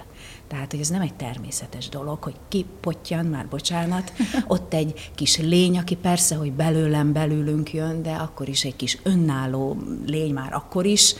Tehát, 0.47 0.71
hogy 0.71 0.79
ez 0.79 0.89
nem 0.89 1.01
egy 1.01 1.13
természetes 1.13 1.89
dolog, 1.89 2.23
hogy 2.23 2.35
kipottyan, 2.47 3.25
már 3.25 3.47
bocsánat, 3.47 4.13
ott 4.47 4.73
egy 4.73 5.11
kis 5.15 5.37
lény, 5.37 5.77
aki 5.77 5.95
persze, 5.95 6.35
hogy 6.35 6.51
belőlem, 6.51 7.13
belülünk 7.13 7.73
jön, 7.73 8.01
de 8.01 8.11
akkor 8.11 8.49
is 8.49 8.63
egy 8.63 8.75
kis 8.75 8.97
önálló 9.03 9.77
lény 10.05 10.33
már 10.33 10.53
akkor 10.53 10.85
is, 10.85 11.15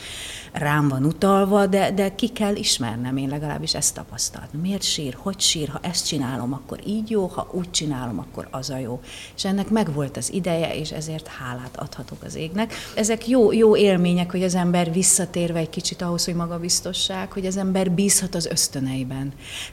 rám 0.51 0.88
van 0.88 1.05
utalva, 1.05 1.67
de, 1.67 1.91
de 1.91 2.15
ki 2.15 2.27
kell 2.27 2.55
ismernem, 2.55 3.17
én 3.17 3.29
legalábbis 3.29 3.75
ezt 3.75 3.93
tapasztaltam. 3.93 4.60
Miért 4.62 4.84
sír, 4.84 5.17
hogy 5.19 5.39
sír, 5.39 5.67
ha 5.67 5.79
ezt 5.81 6.07
csinálom, 6.07 6.53
akkor 6.53 6.79
így 6.86 7.10
jó, 7.10 7.25
ha 7.25 7.50
úgy 7.51 7.72
csinálom, 7.72 8.19
akkor 8.19 8.48
az 8.51 8.69
a 8.69 8.77
jó. 8.77 9.00
És 9.36 9.46
ennek 9.46 9.69
megvolt 9.69 10.17
az 10.17 10.34
ideje, 10.34 10.75
és 10.75 10.91
ezért 10.91 11.27
hálát 11.27 11.77
adhatok 11.77 12.24
az 12.24 12.36
égnek. 12.36 12.74
Ezek 12.96 13.27
jó, 13.27 13.51
jó 13.51 13.75
élmények, 13.75 14.31
hogy 14.31 14.43
az 14.43 14.55
ember 14.55 14.91
visszatérve 14.91 15.60
egy 15.60 15.69
kicsit 15.69 16.01
ahhoz, 16.01 16.25
hogy 16.25 16.36
magabiztosság, 16.36 17.31
hogy 17.31 17.46
az 17.46 17.57
ember 17.57 17.91
bízhat 17.91 18.36
az 18.36 18.46
ösztöneiben. 18.46 19.16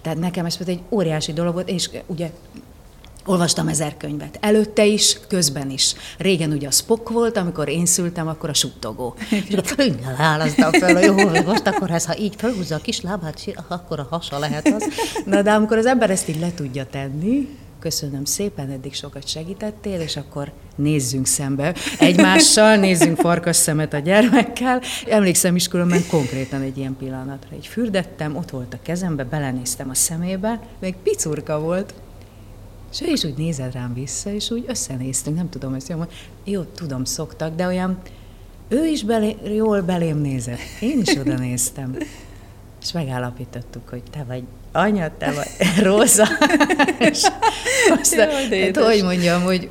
Tehát 0.01 0.19
nekem 0.19 0.45
ez 0.45 0.59
egy 0.67 0.81
óriási 0.91 1.33
dolog 1.33 1.55
volt, 1.55 1.69
és 1.69 1.91
ugye 2.07 2.31
Olvastam 3.27 3.69
ezer 3.69 3.97
könyvet. 3.97 4.39
Előtte 4.41 4.85
is, 4.85 5.19
közben 5.29 5.71
is. 5.71 5.95
Régen 6.19 6.53
ugye 6.53 6.67
a 6.67 6.71
Spock 6.71 7.09
volt, 7.09 7.37
amikor 7.37 7.69
én 7.69 7.87
szültem, 7.87 8.29
akkor 8.29 8.49
a 8.49 8.55
suttogó. 8.55 9.15
És 9.31 9.55
akkor 9.55 9.75
könnyel 9.77 10.15
állaztam 10.19 10.73
fel, 10.73 10.95
hogy 10.95 11.05
jó, 11.05 11.43
most 11.45 11.67
akkor 11.67 11.91
ez, 11.91 12.07
ha 12.07 12.19
így 12.19 12.35
felhúzza 12.37 12.75
a 12.75 12.79
kis 12.79 13.01
lábát, 13.01 13.55
akkor 13.69 13.99
a 13.99 14.07
hasa 14.11 14.39
lehet 14.39 14.67
az. 14.67 14.89
Na 15.25 15.43
de 15.43 15.53
amikor 15.53 15.79
az 15.79 15.87
ember 15.87 16.11
ezt 16.11 16.29
így 16.29 16.41
le 16.41 16.55
tudja 16.55 16.87
tenni, 16.87 17.49
köszönöm 17.85 18.25
szépen, 18.25 18.71
eddig 18.71 18.95
sokat 18.95 19.29
segítettél, 19.29 20.01
és 20.01 20.17
akkor 20.17 20.53
nézzünk 20.77 21.27
szembe 21.27 21.75
egymással, 21.99 22.77
nézzünk 22.77 23.19
farkas 23.19 23.57
szemet 23.57 23.93
a 23.93 23.99
gyermekkel. 23.99 24.81
Emlékszem 25.09 25.57
is 25.57 25.69
különben 25.69 26.01
konkrétan 26.11 26.61
egy 26.61 26.79
ilyen 26.79 26.97
pillanatra. 26.97 27.49
Egy 27.53 27.67
fürdettem, 27.67 28.37
ott 28.37 28.51
volt 28.51 28.75
a 28.75 28.79
kezembe, 28.83 29.25
belenéztem 29.25 29.91
a 29.91 29.95
szemébe, 29.95 30.61
még 30.81 30.95
picurka 31.03 31.61
volt, 31.61 31.95
és 32.93 33.01
ő 33.01 33.13
is 33.13 33.25
úgy 33.25 33.37
nézett 33.37 33.73
rám 33.73 33.95
vissza, 33.95 34.33
és 34.33 34.51
úgy 34.51 34.65
összenéztünk, 34.69 35.37
nem 35.37 35.49
tudom 35.49 35.75
ezt 35.75 35.89
jól 35.89 36.09
Jó, 36.45 36.63
tudom, 36.63 37.05
szoktak, 37.05 37.57
de 37.57 37.67
olyan, 37.67 37.99
ő 38.69 38.87
is 38.87 39.03
belé, 39.03 39.37
jól 39.55 39.81
belém 39.81 40.19
nézett. 40.19 40.59
Én 40.81 41.01
is 41.01 41.17
oda 41.17 41.39
néztem. 41.39 41.97
És 42.85 42.93
megállapítottuk, 42.93 43.89
hogy 43.89 44.03
te 44.11 44.25
vagy 44.29 44.43
anya, 44.73 45.11
te 45.19 45.33
vagy 45.33 45.69
Róza. 45.87 46.29
és 46.99 47.23
aztán, 48.01 48.29
hát, 48.29 48.77
hogy 48.77 49.03
mondjam, 49.03 49.43
hogy, 49.43 49.71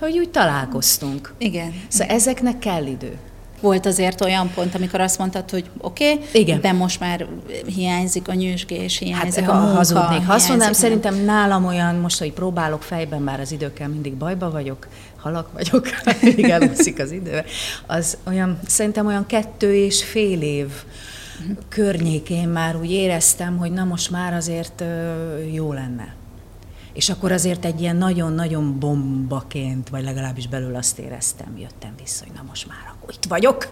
hogy 0.00 0.18
úgy 0.18 0.28
találkoztunk. 0.28 1.34
Igen. 1.38 1.74
Szóval 1.88 2.14
ezeknek 2.14 2.58
kell 2.58 2.86
idő. 2.86 3.16
Volt 3.60 3.86
azért 3.86 4.20
olyan 4.20 4.50
pont, 4.54 4.74
amikor 4.74 5.00
azt 5.00 5.18
mondtad, 5.18 5.50
hogy 5.50 5.70
oké, 5.78 6.12
okay, 6.12 6.58
de 6.58 6.72
most 6.72 7.00
már 7.00 7.26
hiányzik 7.74 8.28
a 8.28 8.34
nyűsgés, 8.34 8.98
hiányzik 8.98 9.44
hát, 9.44 9.54
a 9.54 9.58
munka. 9.58 9.74
Hazudnék. 9.74 10.26
Ha 10.26 10.32
azt 10.32 10.48
mondanám, 10.48 10.72
szerintem 10.72 11.24
nálam 11.24 11.66
olyan, 11.66 11.94
most, 11.94 12.18
hogy 12.18 12.32
próbálok 12.32 12.82
fejben, 12.82 13.24
bár 13.24 13.40
az 13.40 13.52
időkkel 13.52 13.88
mindig 13.88 14.14
bajba 14.14 14.50
vagyok, 14.50 14.86
halak 15.16 15.52
vagyok, 15.52 15.88
mindig 16.22 16.44
elúszik 16.44 16.98
az 16.98 17.10
idő, 17.10 17.44
az 17.86 18.16
olyan, 18.26 18.58
szerintem 18.66 19.06
olyan 19.06 19.26
kettő 19.26 19.74
és 19.74 20.04
fél 20.04 20.42
év 20.42 20.68
környékén 21.68 22.48
már 22.48 22.76
úgy 22.76 22.90
éreztem, 22.90 23.56
hogy 23.56 23.72
na 23.72 23.84
most 23.84 24.10
már 24.10 24.34
azért 24.34 24.84
jó 25.52 25.72
lenne. 25.72 26.14
És 26.92 27.10
akkor 27.10 27.32
azért 27.32 27.64
egy 27.64 27.80
ilyen 27.80 27.96
nagyon-nagyon 27.96 28.78
bombaként, 28.78 29.88
vagy 29.88 30.04
legalábbis 30.04 30.48
belül 30.48 30.74
azt 30.74 30.98
éreztem, 30.98 31.58
jöttem 31.58 31.92
vissza, 32.02 32.24
hogy 32.24 32.34
na 32.34 32.42
most 32.48 32.68
már 32.68 32.92
akkor 32.94 33.14
itt 33.14 33.24
vagyok, 33.24 33.68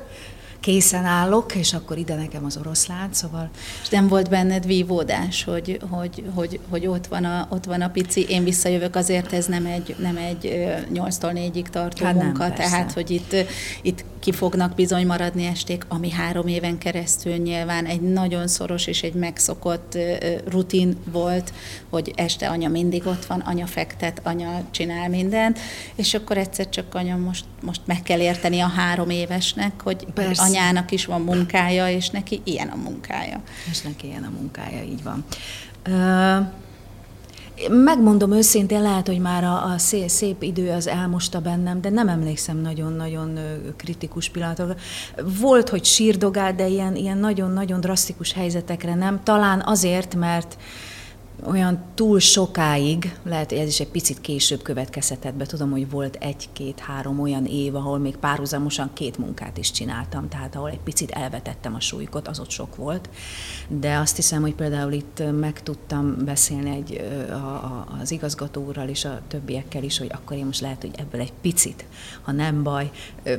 készen 0.61 1.05
állok, 1.05 1.55
és 1.55 1.73
akkor 1.73 1.99
ide 1.99 2.14
nekem 2.14 2.45
az 2.45 2.57
oroszlán, 2.57 3.09
szóval... 3.12 3.50
És 3.83 3.88
nem 3.88 4.09
volt 4.09 4.29
benned 4.29 4.67
vívódás, 4.67 5.45
hogy, 5.45 5.81
hogy, 5.90 6.25
hogy, 6.35 6.61
hogy 6.69 6.87
ott, 6.87 7.07
van 7.07 7.25
a, 7.25 7.47
ott 7.50 7.64
van 7.64 7.81
a 7.81 7.88
pici, 7.88 8.26
én 8.29 8.45
visszajövök, 8.45 8.97
azért 8.97 9.33
ez 9.33 9.47
nem 9.47 9.67
egy, 9.67 9.97
nem 9.99 10.17
egy 10.17 10.69
8-tól 10.95 11.50
4-ig 11.52 11.67
tartó 11.67 12.05
hát 12.05 12.14
munka, 12.14 12.47
nem, 12.47 12.55
tehát 12.55 12.93
hogy 12.93 13.11
itt, 13.11 13.35
itt 13.83 14.05
ki 14.21 14.33
fognak 14.33 14.75
bizony 14.75 15.07
maradni 15.07 15.47
esték, 15.47 15.85
ami 15.88 16.11
három 16.11 16.47
éven 16.47 16.79
keresztül 16.79 17.37
nyilván 17.37 17.87
egy 17.87 18.00
nagyon 18.00 18.49
szoros 18.49 18.87
és 18.87 19.02
egy 19.02 19.14
megszokott 19.14 19.99
rutin 20.49 20.97
volt, 21.12 21.52
hogy 21.90 22.12
este 22.14 22.49
anya 22.49 22.69
mindig 22.69 23.07
ott 23.07 23.25
van, 23.25 23.40
anya 23.40 23.67
fektet, 23.67 24.21
anya 24.23 24.62
csinál 24.71 25.09
mindent, 25.09 25.59
és 25.95 26.14
akkor 26.14 26.38
egyszer 26.38 26.69
csak 26.69 26.95
anya 26.95 27.17
most, 27.17 27.45
most 27.62 27.81
meg 27.85 28.02
kell 28.02 28.21
érteni 28.21 28.61
a 28.61 28.67
három 28.67 29.11
évesnek, 29.11 29.81
hogy 29.83 30.07
Persze. 30.14 30.43
Anyának 30.50 30.90
is 30.90 31.04
van 31.04 31.21
munkája, 31.21 31.88
és 31.88 32.11
neki 32.11 32.40
ilyen 32.45 32.69
a 32.69 32.76
munkája. 32.76 33.40
És 33.71 33.80
neki 33.80 34.07
ilyen 34.07 34.25
a 34.25 34.30
munkája, 34.38 34.83
így 34.83 35.02
van. 35.02 35.25
Uh... 35.88 36.47
Megmondom 37.69 38.33
őszintén, 38.33 38.83
lehet, 38.83 39.07
hogy 39.07 39.19
már 39.19 39.45
a, 39.45 39.64
a 39.64 39.78
szép, 39.78 40.09
szép 40.09 40.42
idő 40.42 40.71
az 40.71 40.87
elmosta 40.87 41.40
bennem, 41.40 41.80
de 41.80 41.90
nem 41.90 42.09
emlékszem 42.09 42.57
nagyon-nagyon 42.57 43.38
kritikus 43.76 44.28
pillanatokra. 44.28 44.75
Volt, 45.40 45.69
hogy 45.69 45.85
sírdogál, 45.85 46.54
de 46.54 46.66
ilyen, 46.66 46.97
ilyen 46.97 47.19
nagyon-nagyon 47.19 47.80
drasztikus 47.80 48.33
helyzetekre 48.33 48.95
nem. 48.95 49.21
Talán 49.23 49.62
azért, 49.66 50.14
mert 50.14 50.57
olyan 51.47 51.85
túl 51.94 52.18
sokáig, 52.18 53.16
lehet, 53.23 53.50
hogy 53.50 53.59
ez 53.59 53.68
is 53.68 53.80
egy 53.80 53.88
picit 53.88 54.20
később 54.20 54.62
következhetett 54.62 55.35
be, 55.35 55.47
tudom, 55.47 55.70
hogy 55.70 55.90
volt 55.90 56.16
egy-két-három 56.20 57.20
olyan 57.20 57.47
év, 57.47 57.75
ahol 57.75 57.99
még 57.99 58.16
párhuzamosan 58.16 58.90
két 58.92 59.18
munkát 59.18 59.59
is 59.59 59.70
csináltam, 59.70 60.28
tehát 60.28 60.56
ahol 60.56 60.70
egy 60.70 60.80
picit 60.80 61.11
elvetettem 61.11 61.75
a 61.75 61.80
súlykot, 61.80 62.28
az 62.28 62.40
ott 62.40 62.50
sok 62.50 62.76
volt, 62.76 63.09
de 63.68 63.97
azt 63.97 64.16
hiszem, 64.16 64.40
hogy 64.40 64.54
például 64.54 64.92
itt 64.92 65.23
meg 65.40 65.62
tudtam 65.62 66.16
beszélni 66.25 66.70
egy, 66.70 67.00
a, 67.30 67.35
a, 67.35 67.87
az 68.00 68.11
igazgató 68.11 68.64
úrral 68.66 68.88
és 68.88 69.04
a 69.04 69.20
többiekkel 69.28 69.82
is, 69.82 69.99
hogy 69.99 70.11
akkor 70.12 70.37
én 70.37 70.44
most 70.44 70.61
lehet, 70.61 70.80
hogy 70.80 70.94
ebből 70.97 71.20
egy 71.20 71.32
picit, 71.40 71.85
ha 72.23 72.32
nem 72.32 72.62
baj, 72.62 72.90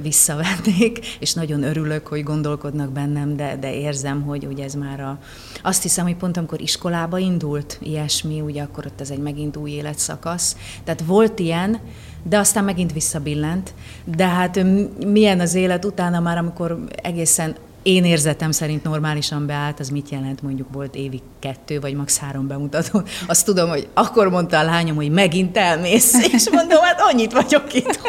visszavennék, 0.02 1.06
és 1.20 1.34
nagyon 1.34 1.64
örülök, 1.64 2.08
hogy 2.08 2.24
gondolkodnak 2.24 2.92
bennem, 2.92 3.36
de, 3.36 3.58
de 3.58 3.74
érzem, 3.74 4.22
hogy, 4.22 4.44
hogy 4.44 4.60
ez 4.60 4.74
már 4.74 5.00
a... 5.00 5.20
Azt 5.64 5.82
hiszem, 5.82 6.06
hogy 6.06 6.16
pont 6.16 6.38
amikor 6.38 6.62
iskolába 6.62 7.18
indult, 7.18 7.78
ilyesmi, 7.92 8.42
ugye 8.42 8.62
akkor 8.62 8.86
ott 8.86 9.02
ez 9.02 9.10
egy 9.10 9.20
megint 9.20 9.58
új 9.58 9.72
életszakasz. 9.72 10.58
Tehát 10.84 11.04
volt 11.06 11.40
ilyen, 11.40 11.80
de 12.24 12.38
aztán 12.38 12.64
megint 12.64 12.94
visszabillent. 12.94 13.74
De 14.06 14.28
hát 14.28 14.64
milyen 15.06 15.40
az 15.40 15.54
élet 15.54 15.86
utána 15.86 16.20
már, 16.20 16.38
amikor 16.38 16.84
egészen 16.96 17.56
én 17.84 18.06
érzetem 18.06 18.52
szerint 18.52 18.84
normálisan 18.84 19.46
beállt, 19.46 19.80
az 19.80 19.90
mit 19.90 20.10
jelent, 20.10 20.42
mondjuk 20.42 20.68
volt 20.72 20.96
évi 20.96 21.22
kettő 21.40 21.80
vagy 21.80 21.94
max. 21.94 22.18
három 22.18 22.48
bemutató. 22.48 23.02
Azt 23.28 23.46
tudom, 23.46 23.70
hogy 23.70 23.88
akkor 23.94 24.30
mondta 24.30 24.60
a 24.60 24.64
lányom, 24.64 24.96
hogy 24.96 25.12
megint 25.12 25.58
elmész, 25.58 26.14
és 26.34 26.50
mondom, 26.52 26.82
hát 26.82 27.02
annyit 27.12 27.32
vagyok 27.32 27.74
itt. 27.74 28.00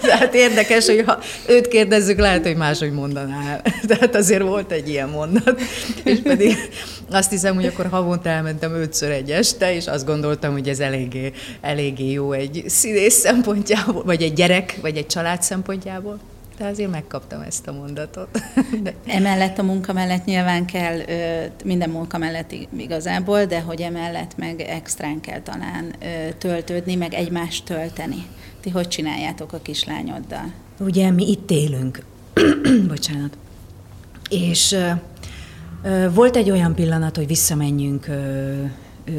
Tehát 0.00 0.34
érdekes, 0.34 0.86
hogy 0.86 1.02
ha 1.06 1.18
őt 1.48 1.68
kérdezzük, 1.68 2.18
lehet, 2.18 2.46
hogy 2.46 2.56
máshogy 2.56 2.92
mondaná. 2.92 3.60
Tehát 3.86 4.14
azért 4.14 4.42
volt 4.42 4.72
egy 4.72 4.88
ilyen 4.88 5.08
mondat. 5.08 5.60
És 6.04 6.18
pedig 6.18 6.56
azt 7.10 7.30
hiszem, 7.30 7.54
hogy 7.54 7.66
akkor 7.66 7.86
havonta 7.86 8.28
elmentem 8.28 8.74
ötször 8.74 9.10
egy 9.10 9.30
este, 9.30 9.74
és 9.74 9.86
azt 9.86 10.06
gondoltam, 10.06 10.52
hogy 10.52 10.68
ez 10.68 10.80
eléggé, 10.80 11.32
eléggé 11.60 12.10
jó 12.10 12.32
egy 12.32 12.64
színész 12.66 13.14
szempontjából, 13.14 14.04
vagy 14.04 14.22
egy 14.22 14.32
gyerek, 14.32 14.78
vagy 14.80 14.96
egy 14.96 15.06
család 15.06 15.42
szempontjából 15.42 16.18
de 16.60 16.66
azért 16.66 16.90
megkaptam 16.90 17.40
ezt 17.40 17.66
a 17.66 17.72
mondatot. 17.72 18.28
De. 18.82 18.94
Emellett 19.06 19.58
a 19.58 19.62
munka 19.62 19.92
mellett 19.92 20.24
nyilván 20.24 20.64
kell, 20.64 20.98
minden 21.64 21.90
munka 21.90 22.18
mellett 22.18 22.54
igazából, 22.76 23.44
de 23.44 23.60
hogy 23.60 23.80
emellett 23.80 24.36
meg 24.36 24.60
extrán 24.60 25.20
kell 25.20 25.40
talán 25.40 25.94
töltődni, 26.38 26.94
meg 26.94 27.14
egymást 27.14 27.64
tölteni. 27.64 28.26
Ti 28.60 28.70
hogy 28.70 28.88
csináljátok 28.88 29.52
a 29.52 29.58
kislányoddal? 29.62 30.52
Ugye 30.78 31.10
mi 31.10 31.30
itt 31.30 31.50
élünk. 31.50 32.04
Bocsánat. 32.88 33.36
És 34.30 34.76
volt 36.14 36.36
egy 36.36 36.50
olyan 36.50 36.74
pillanat, 36.74 37.16
hogy 37.16 37.26
visszamenjünk 37.26 38.06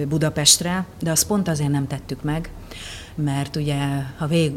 Budapestre, 0.07 0.85
de 0.99 1.11
azt 1.11 1.27
pont 1.27 1.47
azért 1.47 1.71
nem 1.71 1.87
tettük 1.87 2.23
meg, 2.23 2.49
mert 3.21 3.55
ugye, 3.55 3.77
ha 4.17 4.27
végig 4.27 4.53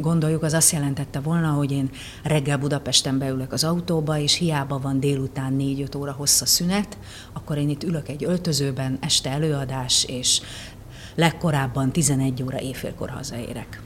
gondoljuk, 0.00 0.42
az 0.42 0.52
azt 0.52 0.72
jelentette 0.72 1.20
volna, 1.20 1.48
hogy 1.48 1.72
én 1.72 1.90
reggel 2.22 2.58
Budapesten 2.58 3.18
beülök 3.18 3.52
az 3.52 3.64
autóba, 3.64 4.18
és 4.18 4.34
hiába 4.34 4.78
van 4.78 5.00
délután 5.00 5.56
4-5 5.58 5.96
óra 5.96 6.12
hossza 6.12 6.46
szünet, 6.46 6.98
akkor 7.32 7.58
én 7.58 7.68
itt 7.68 7.82
ülök 7.82 8.08
egy 8.08 8.24
öltözőben, 8.24 8.98
este 9.00 9.30
előadás, 9.30 10.04
és 10.04 10.40
legkorábban 11.14 11.92
11 11.92 12.42
óra 12.42 12.60
éjfélkor 12.60 13.10
hazaérek. 13.10 13.80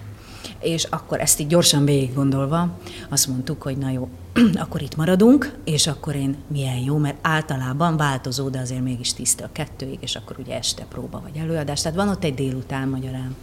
És 0.64 0.84
akkor 0.84 1.20
ezt 1.20 1.40
így 1.40 1.46
gyorsan 1.46 1.84
végig 1.84 2.14
gondolva, 2.14 2.78
azt 3.08 3.26
mondtuk, 3.26 3.62
hogy 3.62 3.76
na 3.76 3.90
jó, 3.90 4.08
akkor 4.54 4.82
itt 4.82 4.96
maradunk, 4.96 5.58
és 5.64 5.86
akkor 5.86 6.14
én 6.14 6.36
milyen 6.46 6.76
jó, 6.76 6.96
mert 6.96 7.16
általában 7.20 7.96
változó, 7.96 8.48
de 8.48 8.58
azért 8.58 8.82
mégis 8.82 9.12
tiszta 9.12 9.44
a 9.44 9.52
kettőig, 9.52 9.98
és 10.00 10.16
akkor 10.16 10.36
ugye 10.38 10.56
este 10.56 10.84
próba 10.84 11.20
vagy 11.20 11.36
előadás. 11.36 11.82
Tehát 11.82 11.98
van 11.98 12.08
ott 12.08 12.24
egy 12.24 12.34
délután 12.34 12.88
magyarán. 12.88 13.36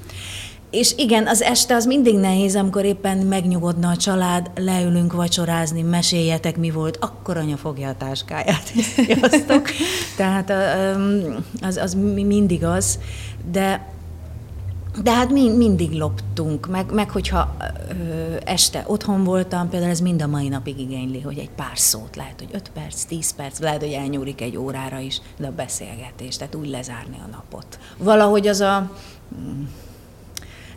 És 0.71 0.93
igen, 0.97 1.27
az 1.27 1.41
este 1.41 1.75
az 1.75 1.85
mindig 1.85 2.15
nehéz, 2.15 2.55
amikor 2.55 2.85
éppen 2.85 3.17
megnyugodna 3.17 3.89
a 3.89 3.97
család, 3.97 4.51
leülünk 4.55 5.13
vacsorázni, 5.13 5.81
meséljetek, 5.81 6.57
mi 6.57 6.69
volt, 6.69 6.97
akkor 7.01 7.37
anya 7.37 7.57
fogja 7.57 7.89
a 7.89 7.95
táskáját, 7.97 8.71
sziasztok. 8.95 9.69
Tehát 10.17 10.53
az, 11.61 11.77
az 11.77 11.93
mindig 12.13 12.63
az, 12.63 12.99
de 13.51 13.89
de 15.03 15.11
hát 15.11 15.29
mi, 15.29 15.49
mindig 15.49 15.91
loptunk, 15.91 16.67
meg, 16.67 16.91
meg 16.93 17.09
hogyha 17.09 17.55
ö, 17.89 18.35
este 18.45 18.83
otthon 18.87 19.23
voltam, 19.23 19.69
például 19.69 19.91
ez 19.91 19.99
mind 19.99 20.21
a 20.21 20.27
mai 20.27 20.47
napig 20.47 20.79
igényli, 20.79 21.21
hogy 21.21 21.37
egy 21.37 21.49
pár 21.49 21.79
szót, 21.79 22.15
lehet, 22.15 22.39
hogy 22.39 22.49
5 22.51 22.71
perc, 22.73 23.03
10 23.03 23.31
perc, 23.31 23.59
lehet, 23.59 23.81
hogy 23.81 23.91
elnyúlik 23.91 24.41
egy 24.41 24.57
órára 24.57 24.99
is, 24.99 25.21
de 25.37 25.47
a 25.47 25.51
beszélgetés, 25.51 26.37
tehát 26.37 26.55
úgy 26.55 26.69
lezárni 26.69 27.17
a 27.25 27.29
napot. 27.31 27.79
Valahogy 27.97 28.47
az 28.47 28.59
a 28.59 28.91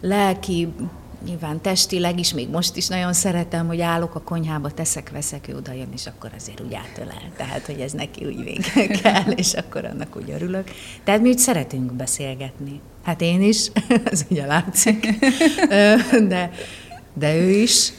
lelki, 0.04 0.68
nyilván 1.26 1.60
testileg 1.60 2.18
is, 2.18 2.32
még 2.32 2.50
most 2.50 2.76
is 2.76 2.88
nagyon 2.88 3.12
szeretem, 3.12 3.66
hogy 3.66 3.80
állok 3.80 4.14
a 4.14 4.20
konyhába, 4.20 4.70
teszek, 4.70 5.10
veszek, 5.10 5.48
ő 5.48 5.56
oda 5.56 5.72
jön, 5.72 5.88
és 5.92 6.06
akkor 6.06 6.30
azért 6.36 6.60
úgy 6.60 6.74
átölel. 6.74 7.32
Tehát, 7.36 7.66
hogy 7.66 7.80
ez 7.80 7.92
neki 7.92 8.24
úgy 8.24 8.44
vége 8.44 8.86
kell, 9.02 9.30
és 9.30 9.54
akkor 9.54 9.84
annak 9.84 10.16
úgy 10.16 10.30
örülök. 10.30 10.70
Tehát 11.04 11.20
mi 11.20 11.28
úgy 11.28 11.38
szeretünk 11.38 11.92
beszélgetni. 11.92 12.80
Hát 13.02 13.20
én 13.20 13.42
is, 13.42 13.70
ez 14.10 14.24
ugye 14.30 14.46
látszik, 14.46 15.18
de, 16.28 16.50
de 17.14 17.36
ő 17.36 17.50
is. 17.50 17.92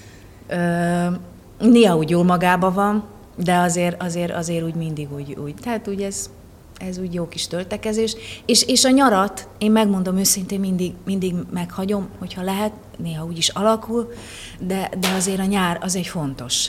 Néha 1.59 1.97
úgy 1.97 2.09
jól 2.09 2.23
magában 2.23 2.73
van, 2.73 3.03
de 3.35 3.55
azért, 3.55 4.03
azért, 4.03 4.31
azért 4.31 4.63
úgy 4.63 4.75
mindig 4.75 5.13
úgy, 5.13 5.35
úgy. 5.43 5.53
Tehát 5.53 5.87
úgy 5.87 6.01
ez 6.01 6.29
ez 6.77 6.97
úgy 6.97 7.13
jó 7.13 7.27
kis 7.27 7.47
töltekezés. 7.47 8.15
És, 8.45 8.63
és 8.63 8.83
a 8.83 8.89
nyarat, 8.89 9.47
én 9.57 9.71
megmondom 9.71 10.17
őszintén, 10.17 10.59
mindig, 10.59 10.93
mindig 11.05 11.35
meghagyom, 11.51 12.09
hogyha 12.19 12.41
lehet, 12.41 12.73
néha 12.97 13.25
úgy 13.25 13.37
is 13.37 13.49
alakul, 13.49 14.13
de, 14.59 14.91
de 14.99 15.07
azért 15.07 15.39
a 15.39 15.45
nyár 15.45 15.79
az 15.81 15.95
egy 15.95 16.07
fontos. 16.07 16.67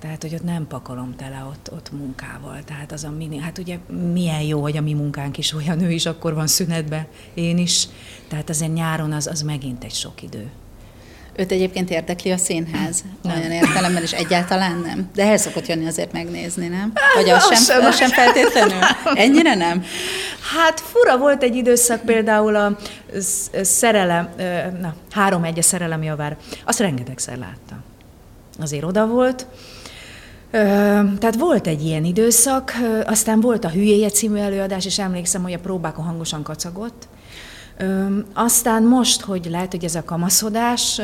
Tehát, 0.00 0.22
hogy 0.22 0.34
ott 0.34 0.44
nem 0.44 0.66
pakolom 0.66 1.16
tele 1.16 1.46
ott, 1.50 1.72
ott 1.72 1.92
munkával. 1.92 2.64
Tehát 2.64 2.92
az 2.92 3.04
a 3.04 3.10
mini, 3.10 3.38
hát 3.38 3.58
ugye 3.58 3.78
milyen 4.12 4.42
jó, 4.42 4.60
hogy 4.60 4.76
a 4.76 4.80
mi 4.80 4.94
munkánk 4.94 5.38
is 5.38 5.52
olyan, 5.52 5.80
ő 5.80 5.90
is 5.90 6.06
akkor 6.06 6.34
van 6.34 6.46
szünetben, 6.46 7.06
én 7.34 7.58
is. 7.58 7.88
Tehát 8.28 8.48
azért 8.48 8.72
nyáron 8.72 9.12
az, 9.12 9.26
az 9.26 9.42
megint 9.42 9.84
egy 9.84 9.94
sok 9.94 10.22
idő. 10.22 10.50
Őt 11.36 11.52
egyébként 11.52 11.90
érdekli 11.90 12.30
a 12.30 12.36
színház, 12.36 13.04
nem. 13.22 13.38
olyan 13.38 13.50
értelemben 13.50 14.02
is 14.02 14.12
egyáltalán 14.12 14.78
nem. 14.86 15.10
De 15.14 15.24
el 15.24 15.36
szokott 15.36 15.66
jönni 15.66 15.86
azért 15.86 16.12
megnézni, 16.12 16.68
nem? 16.68 16.92
Vagy 17.14 17.28
az, 17.28 17.46
az, 17.50 17.66
sem, 17.66 17.84
az 17.84 17.96
sem 17.96 18.10
feltétlenül? 18.10 18.78
Ennyire 19.14 19.54
nem? 19.54 19.84
Hát 20.56 20.80
fura 20.80 21.18
volt 21.18 21.42
egy 21.42 21.56
időszak 21.56 22.00
például 22.00 22.56
a 22.56 22.76
szerelem, 23.62 24.28
na, 24.80 24.94
három 25.10 25.44
egy 25.44 25.58
a 25.58 25.62
szerelem 25.62 26.02
javár. 26.02 26.36
Azt 26.64 26.78
rengetegszer 26.78 27.38
láttam. 27.38 27.78
Azért 28.60 28.84
oda 28.84 29.06
volt. 29.06 29.46
Tehát 31.18 31.34
volt 31.38 31.66
egy 31.66 31.84
ilyen 31.84 32.04
időszak, 32.04 32.72
aztán 33.06 33.40
volt 33.40 33.64
a 33.64 33.68
Hülyéje 33.68 34.08
című 34.08 34.38
előadás, 34.38 34.86
és 34.86 34.98
emlékszem, 34.98 35.42
hogy 35.42 35.52
a 35.52 35.58
próbákon 35.58 36.04
hangosan 36.04 36.42
kacagott, 36.42 37.08
Aztán 38.34 38.82
most, 38.82 39.20
hogy 39.20 39.46
lehet, 39.50 39.70
hogy 39.70 39.84
ez 39.84 39.94
a 39.94 40.04
kamaszodás, 40.04 41.00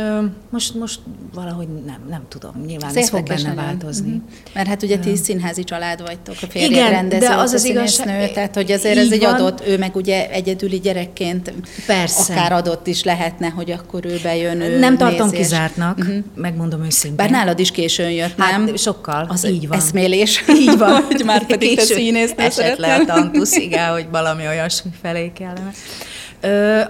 most, 0.51 0.75
most 0.75 1.01
valahogy 1.35 1.69
nem, 1.87 2.01
nem 2.09 2.23
tudom, 2.29 2.53
nyilván 2.67 2.91
Szép 2.91 3.03
ez 3.03 3.09
fog 3.09 3.27
benne 3.27 3.55
változni. 3.55 4.09
Uh-huh. 4.09 4.23
Mert 4.55 4.69
hát 4.69 4.83
ugye 4.83 4.99
ti 4.99 5.17
színházi 5.17 5.65
család 5.65 6.03
vagytok, 6.03 6.35
a 6.43 6.47
férjed 6.47 6.71
Igen, 6.71 6.91
rendező, 6.91 7.27
de 7.27 7.35
az 7.35 7.53
az 7.53 7.65
igazság, 7.65 8.33
tehát 8.33 8.55
hogy 8.55 8.73
azért 8.73 8.97
ez 8.97 9.13
egy 9.13 9.23
van. 9.23 9.35
adott, 9.35 9.67
ő 9.67 9.79
meg 9.79 9.97
ugye 9.97 10.31
egyedüli 10.31 10.79
gyerekként 10.79 11.53
Persze. 11.87 12.33
akár 12.33 12.53
adott 12.53 12.87
is 12.87 13.05
lehetne, 13.05 13.49
hogy 13.49 13.71
akkor 13.71 14.05
ő 14.05 14.19
bejön, 14.23 14.61
ő 14.61 14.79
Nem 14.79 14.97
tartom 14.97 15.29
nézés. 15.29 15.39
kizártnak, 15.39 15.99
uh-huh. 15.99 16.17
megmondom 16.35 16.85
őszintén. 16.85 17.17
Bár 17.17 17.31
nálad 17.31 17.59
is 17.59 17.71
későn 17.71 18.11
jött, 18.11 18.39
hát, 18.39 18.51
nem? 18.51 18.77
sokkal, 18.77 19.27
az 19.29 19.47
így 19.47 19.69
van. 19.69 19.79
eszmélés. 19.79 20.45
Így 20.61 20.79
van. 20.79 21.03
hogy 21.11 21.23
már 21.25 21.47
pedig 21.47 21.69
Késő, 21.77 21.95
te 21.95 21.95
színésznő 21.95 22.45
Esett 22.45 22.79
le 22.79 22.95
a 22.95 23.05
tantusz, 23.05 23.57
igen, 23.57 23.91
hogy 23.93 24.07
valami 24.11 24.47
olyasmi 24.47 24.91
felé 25.03 25.33
kellene. 25.35 25.73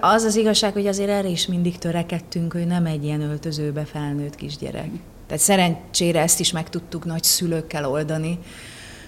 Az 0.00 0.22
az 0.22 0.36
igazság, 0.36 0.72
hogy 0.72 0.86
azért 0.86 1.10
erre 1.10 1.28
is 1.28 1.46
mindig 1.46 1.78
törekedtünk, 1.78 2.52
hogy 2.52 2.66
nem 2.66 2.86
egy 2.86 3.04
ilyen 3.04 3.20
öltözőbe 3.20 3.84
felnőtt 3.84 4.34
kisgyerek. 4.34 4.90
Tehát 5.26 5.42
szerencsére 5.42 6.20
ezt 6.20 6.40
is 6.40 6.52
meg 6.52 6.68
tudtuk 6.68 7.04
nagy 7.04 7.22
szülőkkel 7.22 7.90
oldani, 7.90 8.38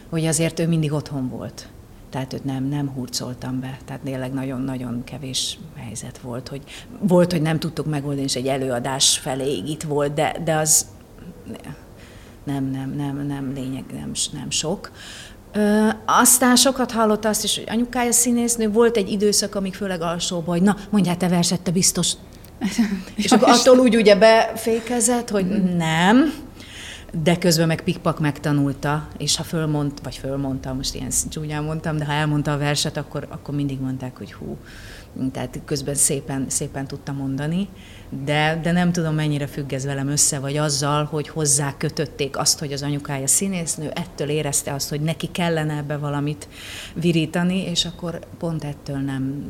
hogy 0.08 0.26
azért 0.26 0.58
ő 0.58 0.66
mindig 0.68 0.92
otthon 0.92 1.28
volt. 1.28 1.68
Tehát 2.10 2.32
őt 2.32 2.44
nem, 2.44 2.64
nem 2.64 2.88
hurcoltam 2.88 3.60
be. 3.60 3.78
Tehát 3.84 4.02
tényleg 4.02 4.32
nagyon-nagyon 4.32 5.04
kevés 5.04 5.58
helyzet 5.76 6.18
volt, 6.18 6.48
hogy 6.48 6.62
volt, 7.00 7.32
hogy 7.32 7.42
nem 7.42 7.58
tudtuk 7.58 7.86
megoldani, 7.86 8.22
és 8.22 8.36
egy 8.36 8.46
előadás 8.46 9.18
felé 9.18 9.56
itt 9.56 9.82
volt, 9.82 10.14
de, 10.14 10.36
de 10.44 10.54
az 10.54 10.86
nem, 12.44 12.64
nem, 12.64 12.94
nem, 12.96 13.26
nem 13.26 13.52
lényeg, 13.54 13.84
nem, 13.92 14.12
nem 14.32 14.50
sok. 14.50 14.90
Ö, 15.52 15.88
aztán 16.06 16.56
sokat 16.56 16.92
hallott 16.92 17.24
azt 17.24 17.44
is, 17.44 17.56
hogy 17.56 17.64
anyukája 17.68 18.12
színésznő, 18.12 18.70
volt 18.70 18.96
egy 18.96 19.10
időszak, 19.10 19.54
amíg 19.54 19.74
főleg 19.74 20.00
alsóban, 20.00 20.54
hogy 20.54 20.62
na, 20.62 20.76
mondjál, 20.90 21.16
te 21.16 21.28
verset, 21.28 21.60
te 21.60 21.70
biztos. 21.70 22.12
és 23.14 23.32
akkor 23.32 23.48
attól 23.48 23.78
úgy 23.78 23.96
ugye 23.96 24.16
befékezett, 24.16 25.28
hogy 25.28 25.44
mm. 25.44 25.76
nem, 25.76 26.32
de 27.22 27.38
közben 27.38 27.66
meg 27.66 27.80
pikpak 27.80 28.20
megtanulta, 28.20 29.08
és 29.18 29.36
ha 29.36 29.42
fölmond, 29.42 29.92
vagy 30.02 30.16
fölmondta, 30.16 30.72
most 30.72 30.94
ilyen 30.94 31.10
csúnyán 31.30 31.64
mondtam, 31.64 31.96
de 31.96 32.04
ha 32.04 32.12
elmondta 32.12 32.52
a 32.52 32.58
verset, 32.58 32.96
akkor, 32.96 33.26
akkor 33.30 33.54
mindig 33.54 33.80
mondták, 33.80 34.16
hogy 34.16 34.32
hú, 34.32 34.56
tehát 35.32 35.60
közben 35.64 35.94
szépen, 35.94 36.44
szépen 36.48 36.86
tudta 36.86 37.12
mondani, 37.12 37.68
de, 38.24 38.58
de 38.62 38.72
nem 38.72 38.92
tudom, 38.92 39.14
mennyire 39.14 39.46
függ 39.46 39.72
ez 39.72 39.84
velem 39.84 40.08
össze, 40.08 40.38
vagy 40.38 40.56
azzal, 40.56 41.04
hogy 41.04 41.28
hozzá 41.28 41.76
kötötték 41.76 42.36
azt, 42.36 42.58
hogy 42.58 42.72
az 42.72 42.82
anyukája 42.82 43.26
színésznő, 43.26 43.90
ettől 43.94 44.28
érezte 44.28 44.72
azt, 44.72 44.88
hogy 44.88 45.00
neki 45.00 45.28
kellene 45.32 45.76
ebbe 45.76 45.96
valamit 45.96 46.48
virítani, 46.94 47.62
és 47.64 47.84
akkor 47.84 48.18
pont 48.38 48.64
ettől 48.64 48.96
nem, 48.96 49.44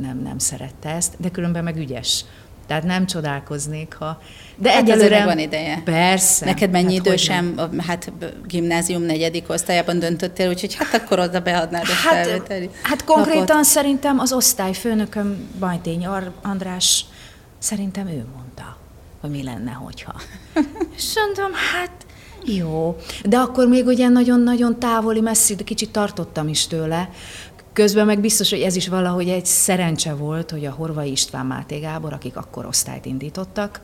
nem, 0.00 0.22
nem 0.22 0.38
szerette 0.38 0.88
ezt, 0.88 1.14
de 1.18 1.30
különben 1.30 1.64
meg 1.64 1.76
ügyes. 1.76 2.24
Tehát 2.70 2.84
nem 2.84 3.06
csodálkoznék, 3.06 3.94
ha... 3.98 4.20
De 4.56 4.70
hát 4.70 4.82
egyelőre 4.82 5.24
van 5.24 5.38
ideje. 5.38 5.82
Persze. 5.84 6.44
Neked 6.44 6.70
mennyi 6.70 6.96
hát 6.96 7.06
idő 7.06 7.16
sem, 7.16 7.60
hát 7.86 8.12
gimnázium 8.46 9.02
negyedik 9.02 9.48
osztályában 9.48 9.98
döntöttél, 9.98 10.48
úgyhogy 10.48 10.74
hát 10.74 10.94
akkor 10.94 11.18
oda 11.18 11.40
beadnád 11.40 11.82
a 11.82 12.08
hát, 12.08 12.26
felvételi 12.26 12.70
Hát 12.82 13.04
konkrétan 13.04 13.46
napot. 13.46 13.64
szerintem 13.64 14.18
az 14.18 14.32
osztályfőnököm 14.32 15.48
Bajtény 15.58 16.06
András, 16.42 17.04
szerintem 17.58 18.06
ő 18.06 18.24
mondta, 18.34 18.76
hogy 19.20 19.30
mi 19.30 19.42
lenne, 19.42 19.70
hogyha. 19.70 20.14
És 20.96 21.12
mondtam, 21.14 21.50
hát 21.72 22.06
jó. 22.44 22.96
De 23.24 23.38
akkor 23.38 23.68
még 23.68 23.86
ugye 23.86 24.08
nagyon-nagyon 24.08 24.78
távoli, 24.78 25.20
messzi, 25.20 25.54
de 25.54 25.64
kicsit 25.64 25.90
tartottam 25.90 26.48
is 26.48 26.66
tőle, 26.66 27.10
Közben 27.80 28.06
meg 28.06 28.20
biztos, 28.20 28.50
hogy 28.50 28.60
ez 28.60 28.76
is 28.76 28.88
valahogy 28.88 29.28
egy 29.28 29.46
szerencse 29.46 30.14
volt, 30.14 30.50
hogy 30.50 30.64
a 30.64 30.70
Horvai 30.70 31.10
István 31.10 31.46
Máté 31.46 31.78
Gábor, 31.78 32.12
akik 32.12 32.36
akkor 32.36 32.66
osztályt 32.66 33.06
indítottak, 33.06 33.80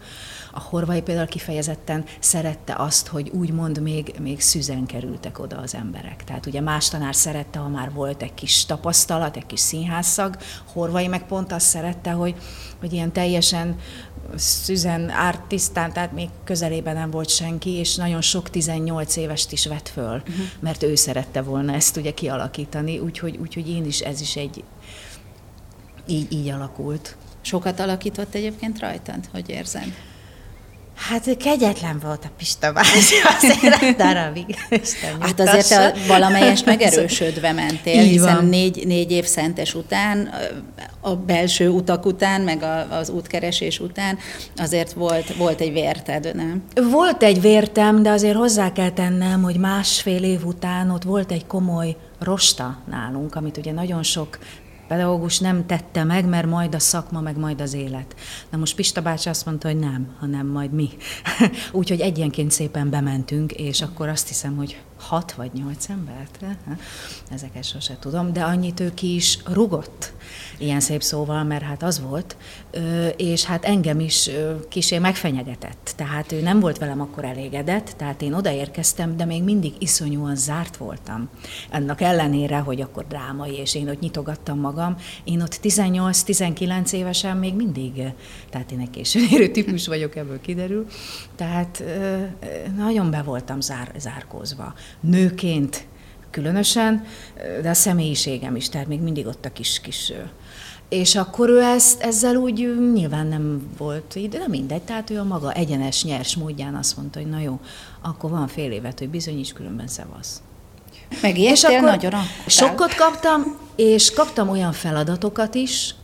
a 0.53 0.61
Horvai 0.61 1.03
például 1.03 1.27
kifejezetten 1.27 2.05
szerette 2.19 2.75
azt, 2.79 3.07
hogy 3.07 3.31
úgymond 3.35 3.83
még, 3.83 4.15
még 4.21 4.41
szüzen 4.41 4.87
kerültek 4.87 5.39
oda 5.39 5.57
az 5.57 5.75
emberek. 5.75 6.25
Tehát 6.25 6.47
ugye 6.47 6.61
más 6.61 6.89
tanár 6.89 7.15
szerette, 7.15 7.59
ha 7.59 7.69
már 7.69 7.93
volt 7.93 8.23
egy 8.23 8.35
kis 8.35 8.65
tapasztalat, 8.65 9.37
egy 9.37 9.47
kis 9.47 9.61
színházszag, 9.61 10.37
Horvai 10.73 11.07
meg 11.07 11.27
pont 11.27 11.53
azt 11.53 11.67
szerette, 11.67 12.11
hogy, 12.11 12.35
hogy 12.81 12.93
ilyen 12.93 13.13
teljesen 13.13 13.77
szüzen 14.35 15.11
ártisztán, 15.11 15.93
tehát 15.93 16.13
még 16.13 16.29
közelében 16.45 16.95
nem 16.95 17.11
volt 17.11 17.29
senki, 17.29 17.71
és 17.71 17.95
nagyon 17.95 18.21
sok 18.21 18.51
18 18.51 19.17
évest 19.17 19.53
is 19.53 19.67
vett 19.67 19.89
föl, 19.89 20.17
uh-huh. 20.17 20.47
mert 20.61 20.83
ő 20.83 20.95
szerette 20.95 21.43
volna 21.43 21.73
ezt 21.73 21.97
ugye 21.97 22.11
kialakítani, 22.11 22.99
úgyhogy, 22.99 23.37
úgyhogy 23.37 23.69
én 23.69 23.85
is, 23.85 24.01
ez 24.01 24.21
is 24.21 24.37
egy, 24.37 24.65
így, 26.07 26.33
így 26.33 26.49
alakult. 26.49 27.17
Sokat 27.41 27.81
alakított 27.81 28.35
egyébként 28.35 28.79
rajtad, 28.79 29.29
hogy 29.33 29.49
érzed? 29.49 29.93
Hát 30.97 31.37
kegyetlen 31.37 31.99
volt 32.03 32.25
a 32.25 32.29
Pista 32.39 32.73
bácsi, 32.73 33.15
azért 33.37 33.97
darabig. 33.97 34.57
hát 35.21 35.41
azért 35.41 35.69
te 35.69 35.95
valamelyest 36.07 36.67
megerősödve 36.77 37.53
mentél, 37.53 38.03
Így 38.03 38.11
hiszen 38.11 38.45
négy, 38.45 38.87
négy 38.87 39.11
év 39.11 39.25
szentes 39.25 39.75
után, 39.75 40.31
a 41.01 41.17
belső 41.17 41.69
utak 41.69 42.07
után, 42.07 42.41
meg 42.41 42.63
a, 42.63 42.97
az 42.97 43.11
útkeresés 43.11 43.81
után 43.81 44.19
azért 44.57 44.93
volt, 44.93 45.35
volt 45.35 45.61
egy 45.61 45.73
vérted, 45.73 46.35
nem? 46.35 46.63
Volt 46.91 47.23
egy 47.23 47.41
vértem, 47.41 48.03
de 48.03 48.11
azért 48.11 48.37
hozzá 48.37 48.73
kell 48.73 48.91
tennem, 48.91 49.43
hogy 49.43 49.57
másfél 49.57 50.23
év 50.23 50.45
után 50.45 50.91
ott 50.91 51.03
volt 51.03 51.33
egy 51.33 51.47
komoly 51.47 51.97
rosta 52.19 52.79
nálunk, 52.91 53.35
amit 53.35 53.57
ugye 53.57 53.73
nagyon 53.73 54.03
sok 54.03 54.39
pedagógus 54.89 55.39
nem 55.39 55.67
tette 55.67 56.05
meg, 56.05 56.29
mert 56.29 56.47
majd 56.47 56.75
a 56.75 56.79
szakma, 56.79 57.21
meg 57.21 57.37
majd 57.37 57.61
az 57.61 57.75
élet. 57.75 58.15
Na 58.51 58.59
most 58.59 58.75
Pista 58.75 59.03
bácsi 59.03 59.29
azt 59.29 59.47
mondta, 59.47 59.69
hogy 59.69 59.79
nem, 59.79 60.15
hanem 60.19 60.47
majd 60.47 60.73
mi. 60.73 60.89
Úgyhogy 61.73 62.01
egyenként 62.01 62.51
szépen 62.51 62.91
bementünk, 62.91 63.53
és 63.53 63.83
akkor 63.83 64.09
azt 64.09 64.29
hiszem, 64.29 64.57
hogy 64.57 64.81
hat 65.07 65.33
vagy 65.33 65.51
nyolc 65.53 65.89
embert, 65.89 66.45
ezeket 67.31 67.65
sose 67.65 67.97
tudom, 68.01 68.33
de 68.33 68.43
annyit 68.43 68.81
ő 68.81 68.95
ki 68.95 69.15
is 69.15 69.39
rugott, 69.45 70.13
ilyen 70.59 70.81
szép 70.81 71.03
szóval, 71.03 71.45
mert 71.45 71.63
hát 71.63 71.83
az 71.83 72.01
volt, 72.01 72.37
és 73.17 73.45
hát 73.45 73.65
engem 73.65 74.01
is 74.01 74.31
kisé 74.69 74.99
megfenyegetett, 74.99 75.93
tehát 75.97 76.33
ő 76.33 76.41
nem 76.41 76.61
volt 76.61 76.79
velem 76.79 77.01
akkor 77.01 77.25
elégedett, 77.25 77.95
tehát 77.97 78.23
én 78.23 78.33
odaérkeztem, 78.33 79.17
de 79.17 79.25
még 79.25 79.43
mindig 79.43 79.73
iszonyúan 79.79 80.37
zárt 80.37 80.77
voltam. 80.77 81.29
Ennek 81.71 82.01
ellenére, 82.01 82.59
hogy 82.59 82.81
akkor 82.81 83.07
drámai, 83.07 83.57
és 83.57 83.75
én 83.75 83.89
ott 83.89 84.01
nyitogattam 84.01 84.59
magam, 84.59 84.97
én 85.25 85.43
ott 85.43 85.59
18-19 85.63 86.93
évesen 86.93 87.37
még 87.37 87.55
mindig, 87.55 88.03
tehát 88.51 88.73
én 88.73 88.81
egy 88.81 88.91
későn 88.91 89.53
típus 89.53 89.87
vagyok, 89.87 90.17
ebből 90.17 90.41
kiderül, 90.41 90.87
tehát 91.37 91.83
nagyon 92.77 93.11
be 93.11 93.23
voltam 93.23 93.61
zár, 93.61 93.93
zárkózva 93.99 94.75
nőként 95.01 95.87
különösen, 96.31 97.05
de 97.63 97.69
a 97.69 97.75
személyiségem 97.75 98.57
is, 98.57 98.69
tehát 98.69 98.87
még 98.87 99.01
mindig 99.01 99.27
ott 99.27 99.45
a 99.45 99.53
kis, 99.53 99.81
kis 99.81 100.13
és 100.89 101.15
akkor 101.15 101.49
ő 101.49 101.61
ezt, 101.63 102.03
ezzel 102.03 102.37
úgy 102.37 102.91
nyilván 102.93 103.27
nem 103.27 103.71
volt, 103.79 104.29
de 104.29 104.39
nem 104.39 104.51
mindegy, 104.51 104.83
tehát 104.83 105.11
ő 105.11 105.19
a 105.19 105.25
maga 105.25 105.53
egyenes, 105.53 106.05
nyers 106.05 106.37
módján 106.37 106.75
azt 106.75 106.97
mondta, 106.97 107.19
hogy 107.19 107.29
na 107.29 107.41
jó, 107.41 107.61
akkor 108.03 108.31
van 108.31 108.49
fél 108.49 108.73
évet, 108.73 108.99
hogy 108.99 109.09
bizonyíts, 109.09 109.53
különben 109.53 109.89
szevasz. 109.89 110.43
Megijedtél 111.23 111.81
nagyon 111.81 112.13
a... 112.13 112.23
Sokkot 112.47 112.95
kaptam, 112.95 113.59
és 113.77 114.13
kaptam 114.13 114.49
olyan 114.49 114.73
feladatokat 114.73 115.55
is, 115.55 115.95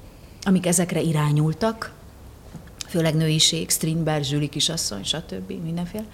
amik 0.42 0.66
ezekre 0.66 1.00
irányultak, 1.00 1.92
főleg 2.88 3.14
nőiség, 3.14 3.70
Strindberg, 3.70 4.22
Zsüli 4.22 4.48
kisasszony, 4.48 5.04
stb. 5.04 5.52
mindenféle 5.62 6.04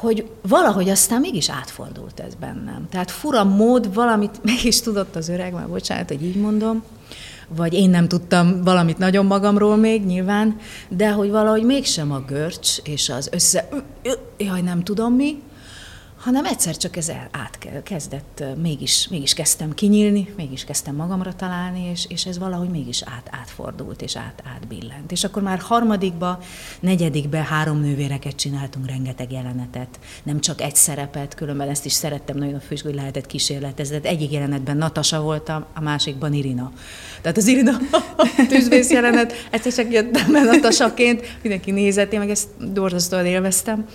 hogy 0.00 0.30
valahogy 0.42 0.88
aztán 0.88 1.20
mégis 1.20 1.50
átfordult 1.50 2.20
ez 2.20 2.34
bennem. 2.34 2.86
Tehát 2.90 3.10
fura 3.10 3.44
mód, 3.44 3.94
valamit 3.94 4.42
mégis 4.52 4.80
tudott 4.80 5.16
az 5.16 5.28
öreg, 5.28 5.52
már 5.52 5.68
bocsánat, 5.68 6.08
hogy 6.08 6.22
így 6.22 6.36
mondom, 6.36 6.82
vagy 7.48 7.72
én 7.72 7.90
nem 7.90 8.08
tudtam 8.08 8.62
valamit 8.64 8.98
nagyon 8.98 9.26
magamról 9.26 9.76
még 9.76 10.04
nyilván, 10.04 10.56
de 10.88 11.10
hogy 11.10 11.30
valahogy 11.30 11.62
mégsem 11.62 12.12
a 12.12 12.20
görcs 12.20 12.78
és 12.84 13.08
az 13.08 13.28
össze, 13.32 13.68
jaj, 14.38 14.60
nem 14.60 14.82
tudom 14.82 15.14
mi, 15.14 15.42
hanem 16.26 16.44
egyszer 16.44 16.76
csak 16.76 16.96
ez 16.96 17.12
átkezdett, 17.30 18.44
mégis, 18.62 19.08
mégis 19.08 19.34
kezdtem 19.34 19.74
kinyílni, 19.74 20.34
mégis 20.36 20.64
kezdtem 20.64 20.94
magamra 20.94 21.34
találni, 21.34 21.90
és, 21.90 22.06
és 22.08 22.26
ez 22.26 22.38
valahogy 22.38 22.68
mégis 22.68 23.02
át, 23.02 23.28
átfordult, 23.30 24.02
és 24.02 24.16
át, 24.16 24.42
átbillent. 24.54 25.12
És 25.12 25.24
akkor 25.24 25.42
már 25.42 25.58
harmadikba, 25.58 26.42
negyedikbe 26.80 27.38
három 27.38 27.80
nővéreket 27.80 28.36
csináltunk, 28.36 28.86
rengeteg 28.86 29.32
jelenetet, 29.32 29.98
nem 30.22 30.40
csak 30.40 30.60
egy 30.60 30.74
szerepet, 30.74 31.34
különben 31.34 31.68
ezt 31.68 31.84
is 31.84 31.92
szerettem 31.92 32.36
nagyon 32.36 32.54
a 32.54 32.60
fősgő, 32.60 32.88
hogy 32.88 32.98
lehetett 32.98 33.26
kísérletezni. 33.26 33.98
Egyik 34.02 34.32
jelenetben 34.32 34.76
Natasa 34.76 35.20
voltam, 35.20 35.64
a 35.74 35.80
másikban 35.80 36.32
Irina. 36.32 36.72
Tehát 37.20 37.36
az 37.36 37.46
Irina 37.46 37.78
tűzvész 38.48 38.90
jelenet, 38.90 39.32
egyszer 39.50 39.72
csak 39.72 39.92
jöttem 39.92 40.34
el 40.34 40.44
Natasaként, 40.44 41.38
mindenki 41.42 41.70
nézett, 41.70 42.12
én 42.12 42.18
meg 42.18 42.30
ezt 42.30 42.72
dorzasztóan 42.72 43.26
élveztem. 43.26 43.86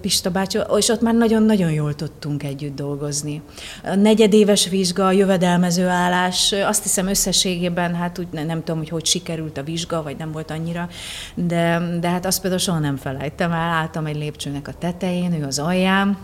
Pista 0.00 0.30
bácsi, 0.30 0.58
és 0.76 0.88
ott 0.88 1.00
már 1.00 1.14
nagyon-nagyon 1.14 1.70
jól 1.70 1.94
tudtunk 1.94 2.42
együtt 2.42 2.74
dolgozni. 2.74 3.42
A 3.84 3.94
negyedéves 3.94 4.68
vizsga, 4.68 5.06
a 5.06 5.12
jövedelmező 5.12 5.86
állás, 5.86 6.52
azt 6.52 6.82
hiszem 6.82 7.06
összességében, 7.06 7.94
hát 7.94 8.18
úgy 8.18 8.26
nem 8.30 8.58
tudom, 8.58 8.78
hogy 8.78 8.88
hogy 8.88 9.06
sikerült 9.06 9.58
a 9.58 9.62
vizsga, 9.62 10.02
vagy 10.02 10.16
nem 10.16 10.32
volt 10.32 10.50
annyira, 10.50 10.88
de, 11.34 11.82
de 12.00 12.08
hát 12.08 12.26
azt 12.26 12.40
például 12.40 12.62
soha 12.62 12.78
nem 12.78 12.96
felejtem 12.96 13.52
el, 13.52 13.58
álltam 13.58 14.06
egy 14.06 14.16
lépcsőnek 14.16 14.68
a 14.68 14.72
tetején, 14.78 15.32
ő 15.32 15.44
az 15.44 15.58
alján, 15.58 16.16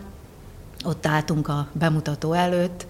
ott 0.84 1.06
álltunk 1.06 1.48
a 1.48 1.68
bemutató 1.72 2.32
előtt, 2.32 2.86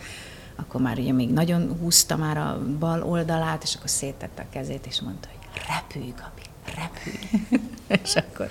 akkor 0.56 0.80
már 0.80 0.98
ugye 0.98 1.12
még 1.12 1.30
nagyon 1.30 1.76
húzta 1.80 2.16
már 2.16 2.36
a 2.36 2.62
bal 2.78 3.02
oldalát, 3.02 3.62
és 3.62 3.74
akkor 3.74 3.90
széttette 3.90 4.42
a 4.42 4.52
kezét, 4.52 4.86
és 4.86 5.00
mondta, 5.00 5.28
hogy 5.28 5.62
repülj, 5.68 6.14
Gabi, 6.16 6.42
repülj. 6.76 7.48
és 8.04 8.14
akkor, 8.14 8.50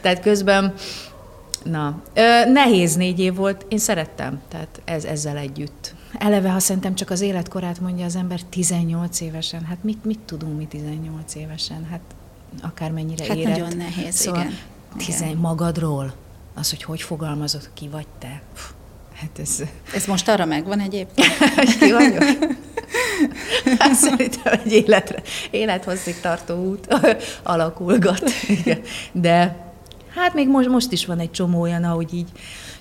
tehát 0.00 0.20
közben 0.20 0.74
Na, 1.64 2.02
ö, 2.14 2.50
nehéz 2.50 2.96
négy 2.96 3.18
év 3.18 3.34
volt, 3.34 3.66
én 3.68 3.78
szerettem, 3.78 4.40
tehát 4.48 4.80
ez, 4.84 5.04
ezzel 5.04 5.36
együtt. 5.36 5.94
Eleve, 6.18 6.50
ha 6.50 6.58
szerintem 6.58 6.94
csak 6.94 7.10
az 7.10 7.20
életkorát 7.20 7.80
mondja 7.80 8.04
az 8.04 8.16
ember 8.16 8.40
18 8.42 9.20
évesen, 9.20 9.64
hát 9.64 9.78
mit, 9.84 10.04
mit 10.04 10.18
tudunk 10.18 10.58
mi 10.58 10.66
18 10.66 11.34
évesen? 11.34 11.86
Hát 11.90 12.00
akármennyire 12.62 13.24
hát 13.26 13.36
érett. 13.36 13.58
nagyon 13.58 13.76
nehéz, 13.76 14.14
szóval 14.14 14.40
igen. 14.40 14.58
Tizen, 14.96 15.28
igen. 15.28 15.40
magadról, 15.40 16.14
az, 16.54 16.70
hogy 16.70 16.82
hogy 16.82 17.02
fogalmazod, 17.02 17.70
ki 17.74 17.88
vagy 17.88 18.06
te. 18.18 18.42
hát 19.14 19.38
ez... 19.38 19.62
Ez 19.94 20.06
most 20.06 20.28
arra 20.28 20.44
megvan 20.44 20.80
egyébként? 20.80 21.28
ki 21.80 21.92
vagyok? 21.92 22.24
Hát 23.78 23.94
szerintem 23.94 24.60
egy 24.64 24.72
életre, 24.72 25.22
élethosszig 25.50 26.20
tartó 26.20 26.54
út 26.64 26.94
alakulgat. 27.42 28.22
Igen. 28.48 28.80
De 29.12 29.71
Hát 30.14 30.34
még 30.34 30.48
most, 30.48 30.68
most 30.68 30.92
is 30.92 31.06
van 31.06 31.18
egy 31.18 31.30
csomó 31.30 31.60
olyan, 31.60 31.84
ahogy 31.84 32.14
így, 32.14 32.28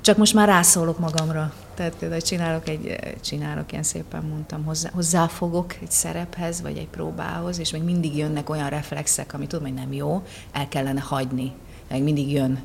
csak 0.02 0.18
most 0.18 0.34
már 0.34 0.48
rászólok 0.48 1.00
magamra. 1.00 1.54
Tehát 1.76 1.96
például 1.96 2.22
csinálok 2.22 2.70
egy, 2.70 3.00
csinálok, 3.22 3.72
ilyen 3.72 3.84
szépen 3.84 4.24
mondtam, 4.24 4.64
hozzá, 4.64 4.90
hozzáfogok 4.94 5.74
egy 5.82 5.92
szerephez, 5.92 6.62
vagy 6.62 6.78
egy 6.78 6.88
próbához, 6.88 7.60
és 7.60 7.72
még 7.72 7.84
mindig 7.84 8.18
jönnek 8.18 8.50
olyan 8.50 8.70
reflexek, 8.70 9.34
ami 9.34 9.48
tudom, 9.48 9.66
hogy 9.66 9.74
nem 9.74 9.94
jó, 9.94 10.24
el 10.52 10.68
kellene 10.68 11.02
hagyni. 11.02 11.52
Meg 11.90 12.04
mindig 12.04 12.32
jön. 12.32 12.64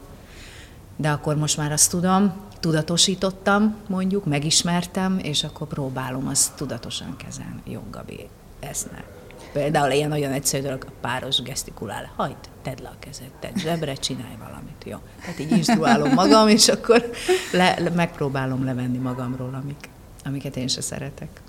De 0.96 1.10
akkor 1.10 1.36
most 1.36 1.56
már 1.56 1.72
azt 1.72 1.90
tudom, 1.90 2.32
tudatosítottam, 2.60 3.76
mondjuk, 3.86 4.24
megismertem, 4.24 5.18
és 5.22 5.44
akkor 5.44 5.66
próbálom 5.66 6.28
azt 6.28 6.54
tudatosan 6.56 7.16
kezelni. 7.16 7.62
Jó, 7.64 7.80
Gabi, 7.90 8.28
ez 8.60 8.86
ne. 8.92 9.15
Például 9.56 9.92
ilyen 9.92 10.08
nagyon 10.08 10.32
egyszerű 10.32 10.62
dolog, 10.62 10.84
a 10.88 10.92
páros 11.00 11.42
gesztikulál. 11.42 12.12
Hagyd, 12.16 12.36
tedd 12.62 12.82
le 12.82 12.88
a 12.88 12.96
kezed, 12.98 13.30
tedd 13.40 13.56
zsebre, 13.56 13.94
csinálj 13.94 14.36
valamit, 14.38 14.84
jó. 14.84 14.96
Tehát 15.20 15.38
így 15.38 15.50
instruálom 15.50 16.12
magam, 16.12 16.48
és 16.48 16.68
akkor 16.68 17.10
le, 17.52 17.76
le, 17.78 17.90
megpróbálom 17.90 18.64
levenni 18.64 18.98
magamról, 18.98 19.60
amik, 19.62 19.88
amiket 20.24 20.56
én 20.56 20.68
se 20.68 20.80
szeretek. 20.80 21.40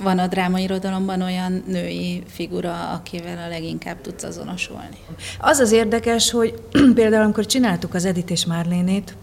Van 0.00 0.18
a 0.18 0.26
drámairodalomban 0.26 1.22
olyan 1.22 1.62
női 1.66 2.22
figura, 2.28 2.90
akivel 2.90 3.38
a 3.38 3.48
leginkább 3.48 4.00
tudsz 4.00 4.22
azonosulni? 4.22 4.98
Az 5.40 5.58
az 5.58 5.72
érdekes, 5.72 6.30
hogy 6.30 6.62
például 6.94 7.22
amikor 7.22 7.46
csináltuk 7.46 7.94
az 7.94 8.04
Edith 8.04 8.32
és 8.32 8.46
Márlénét, 8.46 9.16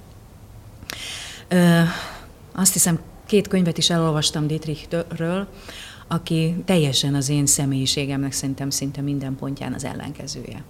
ö, 1.47 1.81
azt 2.55 2.73
hiszem 2.73 2.99
két 3.25 3.47
könyvet 3.47 3.77
is 3.77 3.89
elolvastam 3.89 4.47
Dietrichről, 4.47 5.47
aki 6.11 6.55
teljesen 6.65 7.15
az 7.15 7.29
én 7.29 7.45
személyiségemnek 7.45 8.31
szerintem 8.31 8.69
szinte 8.69 9.01
minden 9.01 9.35
pontján 9.35 9.73
az 9.73 9.83
ellenkezője. 9.83 10.63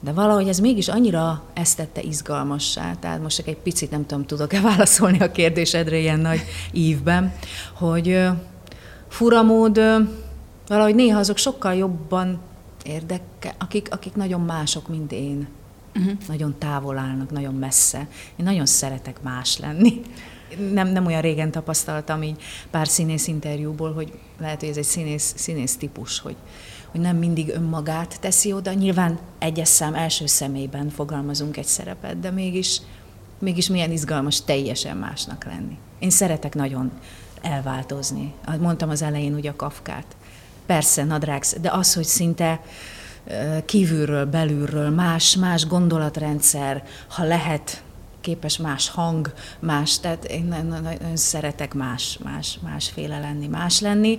De 0.00 0.12
valahogy 0.12 0.48
ez 0.48 0.58
mégis 0.58 0.88
annyira 0.88 1.42
ezt 1.52 1.76
tette 1.76 2.02
izgalmassá, 2.02 2.94
tehát 2.94 3.22
most 3.22 3.36
csak 3.36 3.46
egy 3.46 3.56
picit 3.56 3.90
nem 3.90 4.06
tudom, 4.06 4.26
tudok-e 4.26 4.60
válaszolni 4.60 5.18
a 5.18 5.30
kérdésedre 5.30 5.98
ilyen 5.98 6.20
nagy 6.20 6.40
ívben, 6.72 7.32
hogy 7.74 8.28
fura 9.08 9.42
mód, 9.42 9.80
valahogy 10.66 10.94
néha 10.94 11.18
azok 11.18 11.36
sokkal 11.36 11.74
jobban 11.74 12.40
érdekel, 12.84 13.54
akik, 13.58 13.88
akik 13.90 14.14
nagyon 14.14 14.40
mások, 14.40 14.88
mint 14.88 15.12
én. 15.12 15.48
Uh-huh. 15.96 16.12
Nagyon 16.28 16.54
távol 16.58 16.98
állnak, 16.98 17.30
nagyon 17.30 17.54
messze. 17.54 17.98
Én 18.36 18.44
nagyon 18.44 18.66
szeretek 18.66 19.22
más 19.22 19.58
lenni 19.58 20.02
nem, 20.72 20.88
nem 20.88 21.06
olyan 21.06 21.20
régen 21.20 21.50
tapasztaltam 21.50 22.22
így 22.22 22.42
pár 22.70 22.88
színész 22.88 23.26
interjúból, 23.26 23.92
hogy 23.92 24.12
lehet, 24.40 24.60
hogy 24.60 24.68
ez 24.68 24.76
egy 24.76 24.84
színész, 24.84 25.32
színész 25.36 25.76
típus, 25.76 26.20
hogy, 26.20 26.36
hogy 26.90 27.00
nem 27.00 27.16
mindig 27.16 27.48
önmagát 27.48 28.20
teszi 28.20 28.52
oda. 28.52 28.72
Nyilván 28.72 29.18
egyes 29.38 29.68
szám 29.68 29.94
első 29.94 30.26
szemében 30.26 30.88
fogalmazunk 30.88 31.56
egy 31.56 31.66
szerepet, 31.66 32.20
de 32.20 32.30
mégis, 32.30 32.80
mégis 33.38 33.68
milyen 33.68 33.90
izgalmas 33.90 34.44
teljesen 34.44 34.96
másnak 34.96 35.44
lenni. 35.44 35.78
Én 35.98 36.10
szeretek 36.10 36.54
nagyon 36.54 36.92
elváltozni. 37.42 38.34
Mondtam 38.60 38.90
az 38.90 39.02
elején 39.02 39.34
ugye 39.34 39.50
a 39.50 39.56
kafkát. 39.56 40.06
Persze, 40.66 41.04
nadrágsz, 41.04 41.56
de 41.60 41.70
az, 41.70 41.94
hogy 41.94 42.04
szinte 42.04 42.60
kívülről, 43.64 44.26
belülről, 44.26 44.90
más, 44.90 45.36
más 45.36 45.66
gondolatrendszer, 45.66 46.84
ha 47.08 47.24
lehet, 47.24 47.82
képes 48.24 48.56
más 48.56 48.88
hang, 48.88 49.32
más, 49.58 50.00
tehát 50.00 50.24
én 50.24 50.44
nagyon 50.44 51.16
szeretek 51.16 51.74
más, 51.74 52.18
más, 52.22 52.58
másféle 52.62 53.18
lenni, 53.18 53.46
más 53.46 53.80
lenni. 53.80 54.18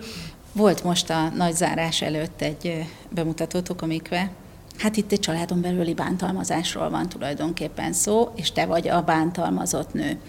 Volt 0.52 0.84
most 0.84 1.10
a 1.10 1.30
nagy 1.30 1.56
zárás 1.56 2.02
előtt 2.02 2.42
egy 2.42 2.86
bemutatótok, 3.10 3.82
amikve 3.82 4.32
Hát 4.78 4.98
itt 4.98 5.12
egy 5.12 5.20
családon 5.20 5.62
belüli 5.62 5.94
bántalmazásról 5.94 6.90
van 6.90 7.10
tulajdonképpen 7.10 7.94
szó, 7.94 8.32
és 8.36 8.52
te 8.52 8.66
vagy 8.66 8.88
a 8.88 9.02
bántalmazott 9.02 9.94
nő. 9.94 10.20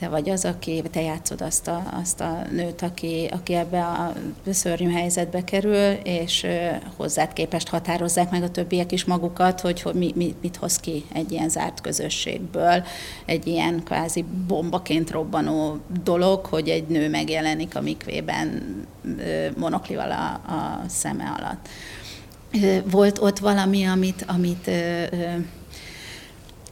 Te 0.00 0.08
vagy 0.08 0.30
az, 0.30 0.44
aki, 0.44 0.82
te 0.90 1.02
játszod 1.02 1.40
azt 1.40 1.68
a, 1.68 1.82
azt 2.00 2.20
a 2.20 2.42
nőt, 2.50 2.82
aki, 2.82 3.28
aki 3.32 3.54
ebbe 3.54 3.84
a 3.84 4.12
szörnyű 4.50 4.90
helyzetbe 4.90 5.44
kerül, 5.44 5.90
és 6.02 6.46
hozzád 6.96 7.32
képest 7.32 7.68
határozzák 7.68 8.30
meg 8.30 8.42
a 8.42 8.50
többiek 8.50 8.92
is 8.92 9.04
magukat, 9.04 9.60
hogy, 9.60 9.82
hogy 9.82 9.94
mi, 9.94 10.12
mi, 10.14 10.34
mit 10.40 10.56
hoz 10.56 10.76
ki 10.76 11.04
egy 11.12 11.32
ilyen 11.32 11.48
zárt 11.48 11.80
közösségből, 11.80 12.84
egy 13.26 13.46
ilyen 13.46 13.82
kvázi 13.84 14.24
bombaként 14.46 15.10
robbanó 15.10 15.78
dolog, 16.02 16.46
hogy 16.46 16.68
egy 16.68 16.86
nő 16.86 17.08
megjelenik 17.08 17.76
a 17.76 17.80
mikvében 17.80 18.62
monoklival 19.56 20.10
a, 20.10 20.52
a 20.52 20.80
szeme 20.88 21.34
alatt. 21.38 21.68
Volt 22.90 23.18
ott 23.18 23.38
valami, 23.38 23.84
amit, 23.84 24.24
amit 24.28 24.70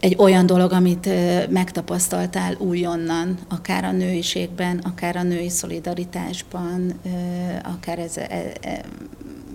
egy 0.00 0.16
olyan 0.18 0.46
dolog, 0.46 0.72
amit 0.72 1.08
megtapasztaltál 1.50 2.54
újonnan, 2.58 3.38
akár 3.48 3.84
a 3.84 3.92
nőiségben, 3.92 4.78
akár 4.78 5.16
a 5.16 5.22
női 5.22 5.48
szolidaritásban, 5.48 7.00
akár 7.62 7.98
ez, 7.98 8.16
e, 8.16 8.52
e, 8.60 8.84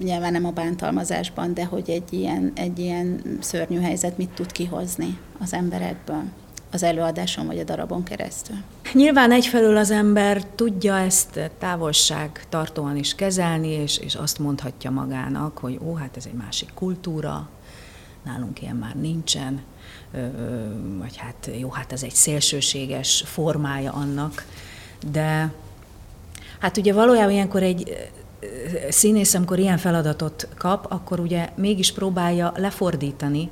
nyilván 0.03 0.31
nem 0.31 0.45
a 0.45 0.51
bántalmazásban, 0.51 1.53
de 1.53 1.65
hogy 1.65 1.89
egy 1.89 2.13
ilyen, 2.13 2.51
egy 2.55 2.79
ilyen 2.79 3.21
szörnyű 3.39 3.79
helyzet 3.79 4.17
mit 4.17 4.29
tud 4.29 4.51
kihozni 4.51 5.17
az 5.39 5.53
emberekből 5.53 6.23
az 6.71 6.83
előadáson 6.83 7.45
vagy 7.45 7.59
a 7.59 7.63
darabon 7.63 8.03
keresztül. 8.03 8.55
Nyilván 8.93 9.31
egyfelől 9.31 9.77
az 9.77 9.91
ember 9.91 10.45
tudja 10.45 10.97
ezt 10.97 11.51
távolság 11.59 12.45
tartóan 12.49 12.97
is 12.97 13.15
kezelni, 13.15 13.67
és, 13.67 13.97
és 13.97 14.15
azt 14.15 14.39
mondhatja 14.39 14.91
magának, 14.91 15.57
hogy 15.57 15.79
ó, 15.85 15.93
hát 15.93 16.17
ez 16.17 16.25
egy 16.25 16.33
másik 16.33 16.69
kultúra, 16.73 17.49
nálunk 18.23 18.61
ilyen 18.61 18.75
már 18.75 18.95
nincsen, 18.95 19.61
vagy 20.97 21.17
hát 21.17 21.49
jó, 21.59 21.69
hát 21.69 21.91
ez 21.91 22.03
egy 22.03 22.13
szélsőséges 22.13 23.23
formája 23.25 23.91
annak, 23.91 24.45
de 25.11 25.51
hát 26.59 26.77
ugye 26.77 26.93
valójában 26.93 27.31
ilyenkor 27.31 27.63
egy 27.63 28.09
színész, 28.89 29.33
amikor 29.33 29.59
ilyen 29.59 29.77
feladatot 29.77 30.47
kap, 30.57 30.85
akkor 30.89 31.19
ugye 31.19 31.49
mégis 31.55 31.93
próbálja 31.93 32.53
lefordítani, 32.55 33.49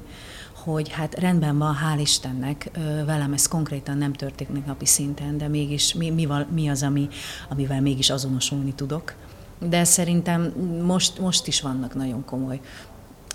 hogy 0.63 0.89
hát 0.89 1.19
rendben 1.19 1.57
van, 1.57 1.75
hál' 1.75 1.99
Istennek, 1.99 2.69
velem 3.05 3.33
ez 3.33 3.47
konkrétan 3.47 3.97
nem 3.97 4.13
történik 4.13 4.65
napi 4.65 4.85
szinten, 4.85 5.37
de 5.37 5.47
mégis 5.47 5.93
mi, 5.93 6.09
mi, 6.09 6.27
mi 6.53 6.69
az, 6.69 6.83
ami, 6.83 7.07
amivel 7.49 7.81
mégis 7.81 8.09
azonosulni 8.09 8.73
tudok. 8.73 9.13
De 9.59 9.83
szerintem 9.83 10.53
most, 10.85 11.19
most 11.19 11.47
is 11.47 11.61
vannak 11.61 11.95
nagyon 11.95 12.25
komoly 12.25 12.59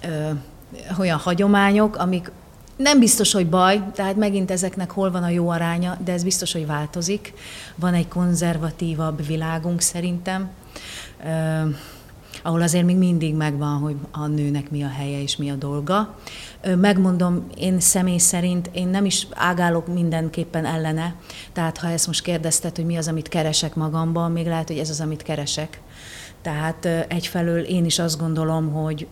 ö, 0.02 0.30
olyan 0.98 1.18
hagyományok, 1.18 1.96
amik 1.96 2.30
nem 2.76 2.98
biztos, 2.98 3.32
hogy 3.32 3.48
baj, 3.48 3.82
tehát 3.94 4.16
megint 4.16 4.50
ezeknek 4.50 4.90
hol 4.90 5.10
van 5.10 5.22
a 5.22 5.28
jó 5.28 5.48
aránya, 5.48 5.98
de 6.04 6.12
ez 6.12 6.22
biztos, 6.22 6.52
hogy 6.52 6.66
változik. 6.66 7.32
Van 7.74 7.94
egy 7.94 8.08
konzervatívabb 8.08 9.26
világunk 9.26 9.80
szerintem, 9.80 10.50
ahol 12.42 12.62
azért 12.62 12.84
még 12.84 12.96
mindig 12.96 13.34
megvan, 13.34 13.78
hogy 13.78 13.96
a 14.10 14.26
nőnek 14.26 14.70
mi 14.70 14.82
a 14.82 14.88
helye 14.88 15.22
és 15.22 15.36
mi 15.36 15.50
a 15.50 15.54
dolga. 15.54 16.14
Megmondom, 16.76 17.46
én 17.56 17.80
személy 17.80 18.18
szerint 18.18 18.70
én 18.72 18.88
nem 18.88 19.04
is 19.04 19.26
ágálok 19.34 19.86
mindenképpen 19.86 20.64
ellene, 20.64 21.14
tehát 21.52 21.78
ha 21.78 21.88
ezt 21.88 22.06
most 22.06 22.22
kérdezted, 22.22 22.76
hogy 22.76 22.84
mi 22.84 22.96
az, 22.96 23.08
amit 23.08 23.28
keresek 23.28 23.74
magamban, 23.74 24.32
még 24.32 24.46
lehet, 24.46 24.68
hogy 24.68 24.78
ez 24.78 24.90
az, 24.90 25.00
amit 25.00 25.22
keresek. 25.22 25.80
Tehát 26.42 26.84
egyfelől 27.08 27.60
én 27.60 27.84
is 27.84 27.98
azt 27.98 28.18
gondolom, 28.18 28.72
hogy 28.72 29.06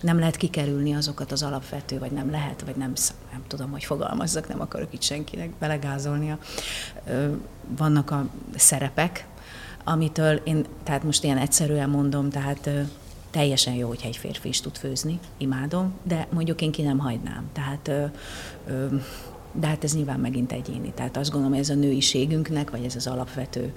nem 0.00 0.18
lehet 0.18 0.36
kikerülni 0.36 0.94
azokat 0.94 1.32
az 1.32 1.42
alapvető, 1.42 1.98
vagy 1.98 2.10
nem 2.10 2.30
lehet, 2.30 2.62
vagy 2.64 2.76
nem, 2.76 2.92
nem 3.32 3.42
tudom, 3.46 3.70
hogy 3.70 3.84
fogalmazzak, 3.84 4.48
nem 4.48 4.60
akarok 4.60 4.92
itt 4.94 5.02
senkinek 5.02 5.50
belegázolnia. 5.50 6.38
Vannak 7.76 8.10
a 8.10 8.26
szerepek, 8.56 9.26
amitől 9.84 10.40
én, 10.44 10.64
tehát 10.82 11.02
most 11.02 11.24
ilyen 11.24 11.38
egyszerűen 11.38 11.90
mondom, 11.90 12.30
tehát 12.30 12.70
teljesen 13.30 13.74
jó, 13.74 13.88
hogyha 13.88 14.08
egy 14.08 14.16
férfi 14.16 14.48
is 14.48 14.60
tud 14.60 14.76
főzni, 14.76 15.18
imádom, 15.36 15.94
de 16.02 16.26
mondjuk 16.32 16.62
én 16.62 16.72
ki 16.72 16.82
nem 16.82 16.98
hagynám. 16.98 17.44
Tehát 17.52 17.90
de 19.52 19.66
hát 19.66 19.84
ez 19.84 19.94
nyilván 19.94 20.20
megint 20.20 20.52
egyéni. 20.52 20.92
Tehát 20.94 21.16
azt 21.16 21.30
gondolom, 21.30 21.54
hogy 21.54 21.64
ez 21.64 21.70
a 21.70 21.74
nőiségünknek, 21.74 22.70
vagy 22.70 22.84
ez 22.84 22.96
az 22.96 23.06
alapvető 23.06 23.72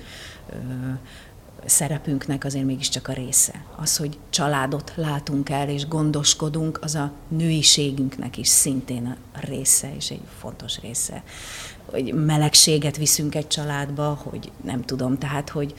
szerepünknek 1.66 2.44
azért 2.44 2.66
mégiscsak 2.66 3.08
a 3.08 3.14
része. 3.14 3.66
Az, 3.76 3.98
hogy 3.98 4.18
családot 4.30 4.94
látunk 4.96 5.50
el 5.50 5.70
és 5.70 5.88
gondoskodunk, 5.88 6.80
az 6.82 6.96
a 6.96 7.12
nőiségünknek 7.28 8.38
is 8.38 8.48
szintén 8.48 9.18
a 9.34 9.40
része, 9.46 9.96
és 9.96 10.10
egy 10.10 10.22
fontos 10.40 10.80
része. 10.80 11.24
Hogy 11.86 12.14
melegséget 12.14 12.98
viszünk 12.98 13.36
egy 13.36 13.48
családba, 13.48 14.20
hogy 14.24 14.52
nem 14.64 14.82
tudom, 14.82 15.18
tehát, 15.18 15.50
hogy 15.50 15.74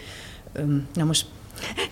na 0.95 1.05
most 1.05 1.27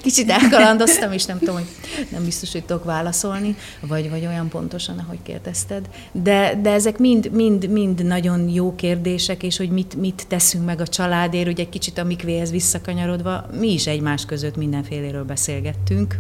Kicsit 0.03 0.31
elkalandoztam, 0.31 1.13
és 1.13 1.25
nem 1.25 1.39
tudom, 1.39 1.55
hogy 1.55 1.67
nem 2.09 2.25
biztos, 2.25 2.53
hogy 2.53 2.65
tudok 2.65 2.85
válaszolni, 2.85 3.57
vagy, 3.81 4.11
vagy 4.11 4.27
olyan 4.27 4.49
pontosan, 4.49 4.99
ahogy 4.99 5.23
kérdezted. 5.23 5.89
De, 6.13 6.59
de 6.63 6.71
ezek 6.71 6.99
mind, 6.99 7.31
mind, 7.33 7.71
mind 7.71 8.05
nagyon 8.05 8.49
jó 8.49 8.75
kérdések, 8.75 9.43
és 9.43 9.57
hogy 9.57 9.71
mit, 9.71 9.95
mit 9.95 10.25
teszünk 10.29 10.65
meg 10.65 10.81
a 10.81 10.87
családért, 10.87 11.49
ugye 11.49 11.63
egy 11.63 11.69
kicsit 11.69 11.99
a 11.99 12.05
mikvéhez 12.05 12.51
visszakanyarodva, 12.51 13.47
mi 13.59 13.73
is 13.73 13.87
egymás 13.87 14.25
között 14.25 14.57
mindenféléről 14.57 15.25
beszélgettünk. 15.25 16.19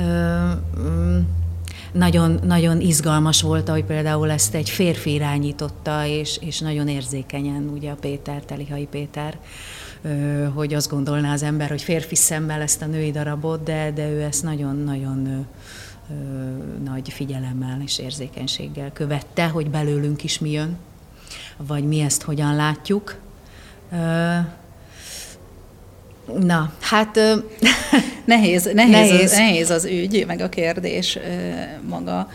Mm, 0.00 1.18
nagyon, 1.92 2.40
nagyon 2.44 2.80
izgalmas 2.80 3.42
volt, 3.42 3.68
hogy 3.68 3.84
például 3.84 4.30
ezt 4.30 4.54
egy 4.54 4.70
férfi 4.70 5.12
irányította, 5.12 6.06
és, 6.06 6.38
és 6.40 6.58
nagyon 6.58 6.88
érzékenyen, 6.88 7.70
ugye 7.74 7.90
a 7.90 7.96
Péter, 8.00 8.42
Telihai 8.42 8.86
Péter, 8.90 9.38
hogy 10.54 10.74
azt 10.74 10.90
gondolná 10.90 11.32
az 11.32 11.42
ember, 11.42 11.68
hogy 11.68 11.82
férfi 11.82 12.14
szemmel 12.14 12.60
ezt 12.60 12.82
a 12.82 12.86
női 12.86 13.10
darabot, 13.10 13.62
de, 13.62 13.92
de 13.94 14.08
ő 14.08 14.22
ezt 14.22 14.42
nagyon-nagyon 14.42 15.46
nagy 16.84 17.08
figyelemmel 17.12 17.80
és 17.84 17.98
érzékenységgel 17.98 18.92
követte, 18.92 19.46
hogy 19.46 19.70
belőlünk 19.70 20.24
is 20.24 20.38
mi 20.38 20.50
jön, 20.50 20.76
vagy 21.56 21.84
mi 21.84 22.00
ezt 22.00 22.22
hogyan 22.22 22.56
látjuk. 22.56 23.20
Na, 26.38 26.72
hát... 26.80 27.18
Nehéz, 28.24 28.70
nehéz, 28.74 29.10
nehéz. 29.10 29.22
Az, 29.22 29.36
nehéz 29.36 29.70
az 29.70 29.84
ügy, 29.84 30.24
meg 30.26 30.40
a 30.40 30.48
kérdés 30.48 31.18
maga. 31.88 32.28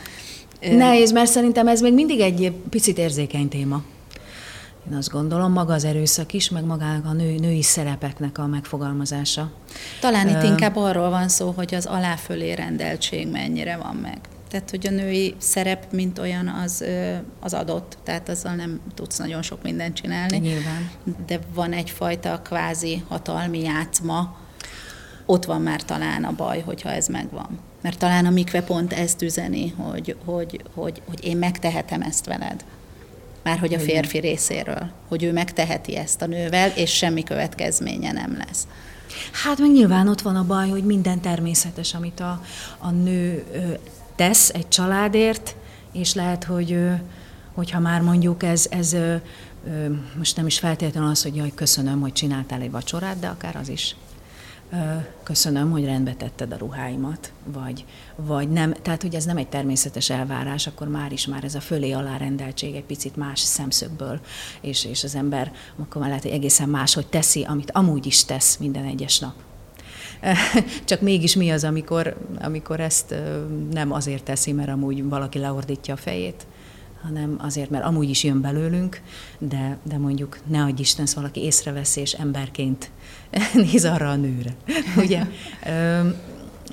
Nehéz, 0.62 1.12
mert 1.12 1.30
szerintem 1.32 1.68
ez 1.68 1.82
még 1.82 1.94
mindig 1.94 2.20
egy 2.20 2.52
picit 2.70 2.98
érzékeny 2.98 3.48
téma. 3.48 3.84
Én 4.92 4.98
azt 4.98 5.10
gondolom, 5.10 5.52
maga 5.52 5.74
az 5.74 5.84
erőszak 5.84 6.34
is, 6.34 6.50
meg 6.50 6.64
maga 6.64 6.86
a 6.86 7.14
nő, 7.14 7.36
női 7.36 7.62
szerepeknek 7.62 8.38
a 8.38 8.48
megfogalmazása. 8.48 9.52
Talán 10.00 10.28
itt 10.28 10.36
uh, 10.36 10.46
inkább 10.46 10.76
arról 10.76 11.10
van 11.10 11.30
szó, 11.30 11.52
hogy 11.56 11.76
az 11.76 11.86
aláfölé 11.86 12.54
rendeltség 12.54 13.28
mennyire 13.32 13.78
van 13.78 13.96
meg. 13.96 14.20
Tehát, 14.50 14.70
hogy 14.70 14.88
a 14.88 14.92
női 14.92 15.36
szerep, 15.38 15.92
mint 15.92 16.20
olyan, 16.20 16.48
az, 16.48 16.84
az 17.40 17.54
adott, 17.54 17.98
tehát 18.04 18.30
azzal 18.30 18.56
nem 18.56 18.80
tudsz 18.94 19.18
nagyon 19.18 19.42
sok 19.42 19.64
mindent 19.64 19.96
csinálni. 19.96 20.38
Nyilván. 20.38 20.92
De 21.26 21.40
van 21.54 21.74
egyfajta 21.74 22.42
kvázi 22.44 23.04
hatalmi 23.08 23.60
játszma, 23.60 24.38
ott 25.26 25.46
van 25.46 25.62
már 25.62 25.84
talán 25.84 26.24
a 26.24 26.36
baj, 26.36 26.60
hogyha 26.60 26.90
ez 26.90 27.08
megvan. 27.08 27.60
Mert 27.82 28.00
talán 28.00 28.26
a 28.26 28.30
mikve 28.30 28.62
pont 28.62 28.94
ezt 28.94 29.22
üzeni, 29.22 29.70
hogy, 29.70 30.16
hogy, 30.26 30.64
hogy, 30.74 31.02
hogy 31.08 31.26
én 31.26 31.38
megtehetem 31.38 32.02
ezt 32.02 32.26
veled 32.26 32.66
már 33.48 33.60
hogy 33.60 33.74
a 33.74 33.80
férfi 33.80 34.18
részéről, 34.18 34.90
hogy 35.08 35.24
ő 35.24 35.32
megteheti 35.32 35.96
ezt 35.96 36.22
a 36.22 36.26
nővel, 36.26 36.72
és 36.76 36.96
semmi 36.96 37.24
következménye 37.24 38.12
nem 38.12 38.38
lesz. 38.46 38.68
Hát 39.44 39.58
meg 39.58 39.72
nyilván 39.72 40.08
ott 40.08 40.22
van 40.22 40.36
a 40.36 40.44
baj, 40.44 40.70
hogy 40.70 40.84
minden 40.84 41.22
természetes, 41.22 41.94
amit 41.94 42.20
a, 42.20 42.42
a 42.78 42.90
nő 42.90 43.44
tesz 44.16 44.50
egy 44.50 44.68
családért, 44.68 45.56
és 45.92 46.14
lehet, 46.14 46.44
hogy 46.44 46.80
hogyha 47.54 47.80
már 47.80 48.02
mondjuk 48.02 48.44
ez, 48.44 48.66
ez 48.70 48.96
most 50.18 50.36
nem 50.36 50.48
is 50.48 50.60
feltétlenül 50.60 51.10
az, 51.10 51.24
hogy 51.24 51.36
jaj, 51.36 51.52
köszönöm, 51.56 52.02
hogy 52.02 52.14
csináltál 52.14 52.62
egy 52.62 52.72
vacsorát, 52.72 53.20
de 53.20 53.28
akár 53.28 53.56
az 53.56 53.70
is 53.70 53.96
köszönöm, 55.24 55.72
hogy 55.72 55.86
rendbe 55.86 56.14
tetted 56.14 56.52
a 56.52 56.58
ruháimat, 56.58 57.32
vagy, 57.44 57.86
vagy 58.16 58.50
nem, 58.50 58.74
tehát 58.82 59.02
hogy 59.02 59.16
ez 59.16 59.26
nem 59.26 59.38
egy 59.38 59.48
természetes 59.48 60.10
elvárás, 60.10 60.68
akkor 60.68 60.88
már 60.88 61.12
is 61.12 61.28
már 61.28 61.44
ez 61.44 61.56
a 61.56 61.60
fölé 61.60 61.92
alárendeltség 61.92 62.76
egy 62.76 62.84
picit 62.84 63.16
más 63.16 63.40
szemszögből, 63.40 64.20
és, 64.62 64.86
és 64.86 65.04
az 65.04 65.16
ember 65.16 65.52
akkor 65.78 66.02
már 66.02 66.10
lehet, 66.10 66.24
hogy 66.24 66.34
egészen 66.34 66.70
más, 66.70 66.94
hogy 66.94 67.08
teszi, 67.08 67.44
amit 67.44 67.72
amúgy 67.72 68.06
is 68.06 68.26
tesz 68.26 68.58
minden 68.58 68.86
egyes 68.86 69.20
nap. 69.20 69.34
Csak 70.86 71.02
mégis 71.02 71.36
mi 71.36 71.50
az, 71.50 71.64
amikor, 71.64 72.18
amikor 72.42 72.80
ezt 72.80 73.16
nem 73.72 73.92
azért 73.92 74.24
teszi, 74.24 74.52
mert 74.52 74.70
amúgy 74.70 75.10
valaki 75.10 75.40
leordítja 75.40 75.94
a 75.94 75.98
fejét, 75.98 76.48
hanem 77.02 77.36
azért, 77.42 77.70
mert 77.70 77.84
amúgy 77.84 78.10
is 78.10 78.24
jön 78.24 78.42
belőlünk, 78.42 79.02
de, 79.40 79.78
de 79.84 79.98
mondjuk 79.98 80.38
ne 80.48 80.64
adj 80.64 80.82
Isten, 80.82 81.08
valaki 81.16 81.42
észreveszi, 81.42 82.02
és 82.02 82.14
emberként 82.14 82.92
néz 83.72 83.86
arra 83.86 84.10
a 84.10 84.16
nőre. 84.16 84.56
Ugye? 85.04 85.24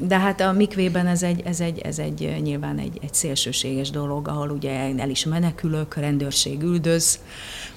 De 0.00 0.18
hát 0.18 0.40
a 0.40 0.52
mikvében 0.52 1.06
ez 1.06 1.22
egy, 1.22 1.40
ez 1.44 1.60
egy, 1.60 1.78
ez 1.78 1.98
egy 1.98 2.36
nyilván 2.42 2.78
egy, 2.78 2.98
egy 3.02 3.14
szélsőséges 3.14 3.90
dolog, 3.90 4.28
ahol 4.28 4.50
ugye 4.50 4.94
el 4.98 5.10
is 5.10 5.24
menekülök, 5.24 5.94
rendőrség 5.94 6.62
üldöz, 6.62 7.18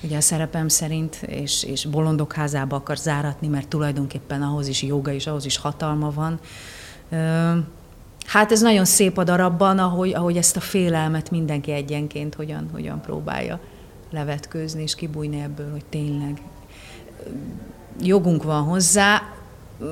ugye 0.02 0.18
a 0.18 0.22
szerepem 0.22 0.68
szerint, 0.68 1.16
és, 1.16 1.64
és 1.64 1.86
bolondok 1.86 2.34
házába 2.34 2.76
akar 2.76 2.98
záratni, 2.98 3.48
mert 3.48 3.68
tulajdonképpen 3.68 4.42
ahhoz 4.42 4.68
is 4.68 4.82
joga 4.82 5.14
és 5.14 5.28
ahhoz 5.28 5.46
is 5.46 5.58
hatalma 5.58 6.12
van. 6.12 6.40
Hát 8.28 8.52
ez 8.52 8.62
nagyon 8.62 8.86
szép 8.86 9.18
a 9.18 9.24
darabban, 9.24 9.80
ahogy, 9.80 10.14
ahogy 10.14 10.38
ezt 10.38 10.58
a 10.58 10.60
félelmet 10.60 11.32
mindenki 11.32 11.72
egyenként 11.72 12.36
hogyan, 12.36 12.70
hogyan 12.72 13.02
próbálja 13.02 13.60
levetkőzni 14.12 14.82
és 14.82 14.96
kibújni 14.96 15.42
ebből, 15.42 15.72
hogy 15.72 15.86
tényleg 15.86 16.42
jogunk 18.02 18.44
van 18.44 18.64
hozzá, 18.64 19.22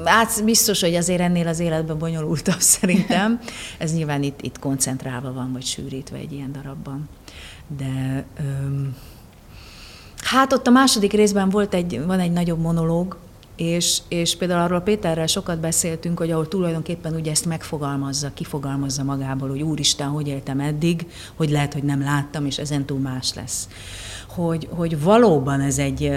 Hát 0.06 0.43
biztos, 0.43 0.82
hogy 0.82 0.95
azért 0.95 1.21
ennél 1.21 1.48
az 1.48 1.60
életben 1.60 1.98
bonyolultabb 1.98 2.60
szerintem. 2.78 3.39
Ez 3.78 3.93
nyilván 3.93 4.24
itt, 4.24 4.41
itt 4.41 4.60
koncentrálva 4.60 5.34
van, 5.34 5.54
vagy 5.54 5.65
sűrítve 5.65 6.17
egy 6.17 6.32
ilyen 6.32 6.52
darabban. 6.52 7.10
De 7.78 8.26
öm, 8.39 8.95
hát 10.17 10.54
ott 10.54 10.67
a 10.67 10.71
második 10.71 11.12
részben 11.12 11.50
volt 11.50 11.74
egy, 11.74 12.06
van 12.06 12.19
egy 12.19 12.32
nagyobb 12.32 12.60
monológ, 12.60 13.17
és, 13.56 14.02
és 14.08 14.36
például 14.36 14.62
arról 14.62 14.80
Péterrel 14.80 15.28
sokat 15.28 15.60
beszéltünk, 15.60 16.18
hogy 16.18 16.32
ahol 16.32 16.48
tulajdonképpen 16.48 17.15
ugye 17.15 17.32
ezt 17.32 17.46
megfogalmazza, 17.46 18.32
kifogalmazza 18.34 19.04
magából, 19.04 19.50
hogy 19.50 19.62
úristen, 19.62 20.08
hogy 20.08 20.28
éltem 20.28 20.60
eddig, 20.60 21.08
hogy 21.36 21.50
lehet, 21.50 21.74
hogy 21.74 21.84
nem 21.84 22.02
láttam, 22.02 22.46
és 22.46 22.58
ezentúl 22.58 23.00
más 23.00 23.34
lesz 23.34 23.68
hogy, 24.36 24.68
hogy 24.72 25.02
valóban 25.02 25.62
ez 25.62 25.78
egy, 25.78 26.12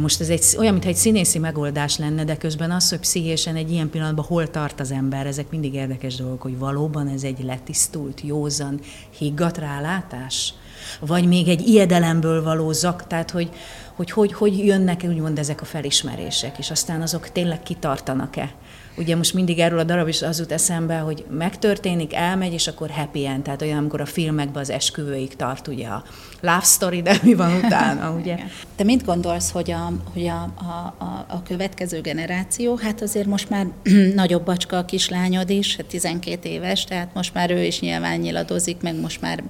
most 0.00 0.20
ez 0.20 0.28
egy, 0.28 0.44
olyan, 0.58 0.72
mintha 0.72 0.90
egy 0.90 0.96
színészi 0.96 1.38
megoldás 1.38 1.98
lenne, 1.98 2.24
de 2.24 2.36
közben 2.36 2.70
az, 2.70 2.88
hogy 2.88 2.98
pszichésen 2.98 3.56
egy 3.56 3.70
ilyen 3.70 3.90
pillanatban 3.90 4.24
hol 4.24 4.50
tart 4.50 4.80
az 4.80 4.90
ember, 4.90 5.26
ezek 5.26 5.50
mindig 5.50 5.74
érdekes 5.74 6.14
dolgok, 6.14 6.42
hogy 6.42 6.58
valóban 6.58 7.08
ez 7.08 7.22
egy 7.22 7.44
letisztult, 7.44 8.20
józan, 8.24 8.80
higgadt 9.18 9.58
rálátás? 9.58 10.54
Vagy 11.00 11.26
még 11.26 11.48
egy 11.48 11.68
ijedelemből 11.68 12.42
való 12.42 12.72
zak, 12.72 13.06
tehát 13.06 13.30
hogy 13.30 13.50
hogy, 13.98 14.10
hogy, 14.10 14.32
hogy 14.32 14.58
jönnek 14.58 15.04
úgymond 15.08 15.38
ezek 15.38 15.60
a 15.60 15.64
felismerések, 15.64 16.58
és 16.58 16.70
aztán 16.70 17.02
azok 17.02 17.30
tényleg 17.32 17.62
kitartanak-e? 17.62 18.54
Ugye 18.96 19.16
most 19.16 19.34
mindig 19.34 19.58
erről 19.58 19.78
a 19.78 19.84
darab 19.84 20.08
is 20.08 20.22
az 20.22 20.38
jut 20.38 20.52
eszembe, 20.52 20.98
hogy 20.98 21.24
megtörténik, 21.30 22.14
elmegy, 22.14 22.52
és 22.52 22.66
akkor 22.66 22.90
happy 22.90 23.26
end, 23.26 23.42
tehát 23.42 23.62
olyan, 23.62 23.78
amikor 23.78 24.00
a 24.00 24.06
filmekben 24.06 24.62
az 24.62 24.70
esküvőig 24.70 25.36
tart 25.36 25.68
ugye 25.68 25.86
a 25.86 26.04
love 26.40 26.60
story, 26.62 27.02
de 27.02 27.18
mi 27.22 27.34
van 27.34 27.52
utána, 27.64 28.10
ugye? 28.20 28.38
Te 28.76 28.84
mit 28.84 29.04
gondolsz, 29.04 29.50
hogy 29.50 29.70
a, 29.70 29.92
hogy 30.12 30.26
a, 30.26 30.42
a, 30.42 31.04
a, 31.04 31.24
a 31.28 31.42
következő 31.42 32.00
generáció, 32.00 32.76
hát 32.76 33.02
azért 33.02 33.26
most 33.26 33.50
már 33.50 33.66
nagyobb 34.14 34.44
bacska 34.44 34.76
a 34.78 34.84
kislányod 34.84 35.50
is, 35.50 35.78
12 35.88 36.48
éves, 36.48 36.84
tehát 36.84 37.14
most 37.14 37.34
már 37.34 37.50
ő 37.50 37.62
is 37.62 37.80
nyilván 37.80 38.18
nyiladozik, 38.18 38.80
meg 38.80 39.00
most 39.00 39.20
már, 39.20 39.42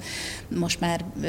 most 0.48 0.80
már 0.80 1.04
ö, 1.22 1.28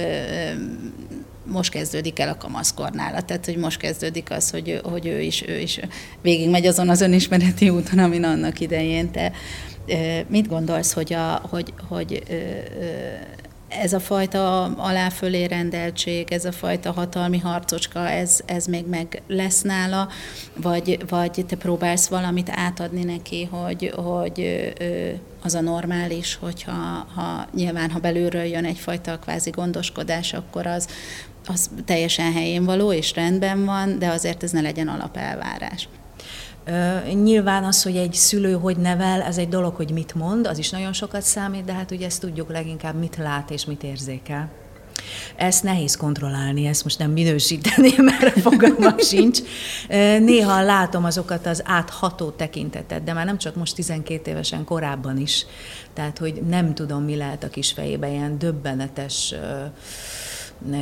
most 1.49 1.71
kezdődik 1.71 2.19
el 2.19 2.29
a 2.29 2.37
kamaszkornála, 2.37 3.21
tehát 3.21 3.45
hogy 3.45 3.57
most 3.57 3.79
kezdődik 3.79 4.31
az, 4.31 4.49
hogy, 4.49 4.81
hogy 4.83 5.07
ő 5.07 5.21
is, 5.21 5.43
ő 5.47 5.59
is 5.59 5.79
végigmegy 6.21 6.65
azon 6.65 6.89
az 6.89 7.01
önismereti 7.01 7.69
úton, 7.69 7.99
amin 7.99 8.23
annak 8.23 8.59
idején 8.59 9.11
te 9.11 9.31
mit 10.27 10.47
gondolsz, 10.47 10.93
hogy, 10.93 11.13
a, 11.13 11.41
hogy, 11.49 11.73
hogy 11.87 12.23
ez 13.69 13.93
a 13.93 13.99
fajta 13.99 14.63
aláfölé 14.63 15.43
rendeltség, 15.43 16.31
ez 16.31 16.45
a 16.45 16.51
fajta 16.51 16.91
hatalmi 16.91 17.37
harcocska, 17.37 18.09
ez, 18.09 18.39
ez 18.45 18.65
még 18.65 18.85
meg 18.87 19.21
lesz 19.27 19.61
nála, 19.61 20.09
vagy, 20.55 20.99
vagy 21.09 21.45
te 21.47 21.55
próbálsz 21.55 22.07
valamit 22.07 22.51
átadni 22.51 23.03
neki, 23.03 23.43
hogy, 23.51 23.93
hogy 23.95 24.73
az 25.43 25.55
a 25.55 25.61
normális, 25.61 26.35
hogyha 26.41 27.07
ha, 27.15 27.47
nyilván, 27.53 27.89
ha 27.89 27.99
belülről 27.99 28.43
jön 28.43 28.65
egyfajta 28.65 29.19
kvázi 29.19 29.49
gondoskodás, 29.49 30.33
akkor 30.33 30.67
az, 30.67 30.87
az 31.49 31.69
teljesen 31.85 32.33
helyén 32.33 32.65
való 32.65 32.93
és 32.93 33.13
rendben 33.13 33.65
van, 33.65 33.99
de 33.99 34.07
azért 34.07 34.43
ez 34.43 34.51
ne 34.51 34.61
legyen 34.61 34.87
alapelvárás. 34.87 35.89
Nyilván 37.23 37.63
az, 37.63 37.83
hogy 37.83 37.95
egy 37.95 38.13
szülő 38.13 38.53
hogy 38.53 38.77
nevel, 38.77 39.21
ez 39.21 39.37
egy 39.37 39.49
dolog, 39.49 39.75
hogy 39.75 39.91
mit 39.91 40.15
mond, 40.15 40.47
az 40.47 40.57
is 40.57 40.69
nagyon 40.69 40.93
sokat 40.93 41.21
számít, 41.21 41.65
de 41.65 41.73
hát 41.73 41.91
ugye 41.91 42.05
ezt 42.05 42.21
tudjuk 42.21 42.51
leginkább 42.51 42.99
mit 42.99 43.17
lát 43.17 43.51
és 43.51 43.65
mit 43.65 43.83
érzékel. 43.83 44.49
Ezt 45.35 45.63
nehéz 45.63 45.97
kontrollálni, 45.97 46.65
ezt 46.65 46.83
most 46.83 46.99
nem 46.99 47.11
minősíteném, 47.11 48.03
mert 48.19 48.39
fogalmam 48.39 48.97
sincs. 48.97 49.39
Néha 50.19 50.61
látom 50.61 51.03
azokat 51.03 51.45
az 51.45 51.61
átható 51.65 52.29
tekintetet, 52.29 53.03
de 53.03 53.13
már 53.13 53.25
nem 53.25 53.37
csak 53.37 53.55
most 53.55 53.75
12 53.75 54.31
évesen, 54.31 54.63
korábban 54.63 55.17
is. 55.17 55.45
Tehát, 55.93 56.17
hogy 56.17 56.41
nem 56.49 56.73
tudom, 56.73 57.03
mi 57.03 57.15
lehet 57.15 57.43
a 57.43 57.49
kis 57.49 57.71
fejében, 57.71 58.11
ilyen 58.11 58.37
döbbenetes 58.37 59.33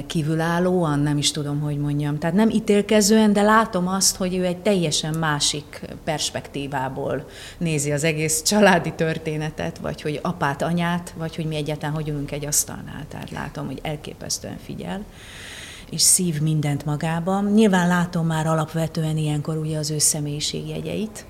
kívülállóan, 0.08 1.00
nem 1.00 1.18
is 1.18 1.32
tudom, 1.32 1.60
hogy 1.60 1.78
mondjam. 1.78 2.18
Tehát 2.18 2.36
nem 2.36 2.50
ítélkezően, 2.50 3.34
de 3.34 3.42
látom 3.42 3.88
azt, 3.88 4.16
hogy 4.16 4.36
ő 4.36 4.46
egy 4.46 4.58
teljesen 4.58 5.14
másik 5.14 5.82
perspektívából 6.04 7.28
nézi 7.58 7.92
az 7.92 8.04
egész 8.04 8.42
családi 8.42 8.94
történetet, 8.94 9.78
vagy 9.78 10.02
hogy 10.02 10.20
apát, 10.22 10.62
anyát, 10.62 11.14
vagy 11.18 11.36
hogy 11.36 11.46
mi 11.46 11.56
egyáltalán 11.56 11.96
hogy 11.96 12.08
ülünk 12.08 12.32
egy 12.32 12.46
asztalnál. 12.46 13.06
Tehát 13.10 13.32
látom, 13.32 13.66
hogy 13.66 13.80
elképesztően 13.82 14.58
figyel 14.64 15.06
és 15.90 16.02
szív 16.02 16.42
mindent 16.42 16.86
magában. 16.86 17.46
Nyilván 17.46 17.88
látom 17.88 18.26
már 18.26 18.48
alapvetően 18.48 19.18
ilyenkor 19.18 19.58
ugye 19.58 19.78
az 19.78 19.92
ő 19.92 19.98
személyiségjegyeit, 19.98 21.26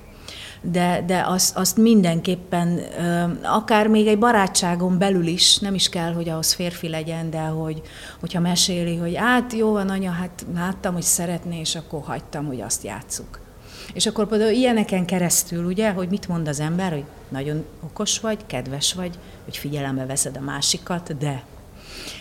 de, 0.71 1.03
de 1.05 1.23
azt, 1.27 1.57
azt 1.57 1.77
mindenképpen, 1.77 2.79
akár 3.43 3.87
még 3.87 4.07
egy 4.07 4.19
barátságon 4.19 4.97
belül 4.97 5.27
is, 5.27 5.57
nem 5.57 5.73
is 5.73 5.89
kell, 5.89 6.13
hogy 6.13 6.29
ahhoz 6.29 6.53
férfi 6.53 6.89
legyen, 6.89 7.29
de 7.29 7.39
hogy, 7.39 7.81
hogyha 8.19 8.39
meséli, 8.39 8.95
hogy 8.95 9.15
hát 9.15 9.53
jó 9.53 9.71
van 9.71 9.89
anya, 9.89 10.11
hát 10.11 10.45
láttam, 10.55 10.93
hogy 10.93 11.03
szeretné, 11.03 11.59
és 11.59 11.75
akkor 11.75 12.01
hagytam, 12.05 12.45
hogy 12.45 12.61
azt 12.61 12.83
játsszuk. 12.83 13.39
És 13.93 14.05
akkor 14.05 14.27
például 14.27 14.51
ilyeneken 14.51 15.05
keresztül, 15.05 15.65
ugye, 15.65 15.91
hogy 15.91 16.09
mit 16.09 16.27
mond 16.27 16.47
az 16.47 16.59
ember, 16.59 16.91
hogy 16.91 17.05
nagyon 17.29 17.65
okos 17.83 18.19
vagy, 18.19 18.45
kedves 18.45 18.93
vagy, 18.93 19.19
hogy 19.45 19.57
figyelembe 19.57 20.05
veszed 20.05 20.37
a 20.37 20.41
másikat, 20.41 21.17
de 21.17 21.43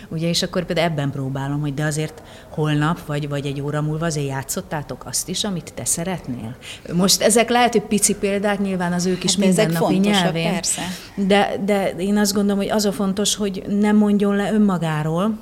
Ugye, 0.09 0.29
és 0.29 0.43
akkor 0.43 0.65
például 0.65 0.91
ebben 0.91 1.11
próbálom, 1.11 1.61
hogy 1.61 1.75
de 1.75 1.85
azért 1.85 2.23
holnap, 2.49 3.07
vagy, 3.07 3.29
vagy 3.29 3.47
egy 3.47 3.61
óra 3.61 3.83
múlva 3.83 4.07
azért 4.07 4.27
játszottátok 4.27 5.05
azt 5.07 5.29
is, 5.29 5.45
amit 5.45 5.73
te 5.75 5.85
szeretnél. 5.85 6.57
Most 6.93 7.23
ezek 7.23 7.49
lehet, 7.49 7.73
hogy 7.73 7.83
pici 7.83 8.15
példák, 8.15 8.59
nyilván 8.59 8.93
az 8.93 9.07
ők 9.07 9.25
is 9.25 9.37
hát 9.37 9.45
mindennapi 9.45 9.97
nyelvén. 9.97 10.53
Persze. 10.53 10.83
De, 11.15 11.57
de 11.65 11.91
én 11.91 12.17
azt 12.17 12.33
gondolom, 12.33 12.59
hogy 12.59 12.71
az 12.71 12.85
a 12.85 12.93
fontos, 12.93 13.35
hogy 13.35 13.63
nem 13.69 13.97
mondjon 13.97 14.37
le 14.37 14.53
önmagáról, 14.53 15.39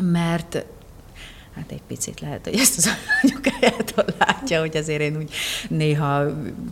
mert 0.00 0.64
hát 1.54 1.72
egy 1.72 1.82
picit 1.88 2.20
lehet, 2.20 2.44
hogy 2.44 2.54
ezt 2.54 2.76
az 2.78 2.88
anyukájától 3.22 4.04
látja, 4.18 4.60
hogy 4.60 4.76
azért 4.76 5.00
én 5.00 5.16
úgy 5.16 5.30
néha 5.68 6.26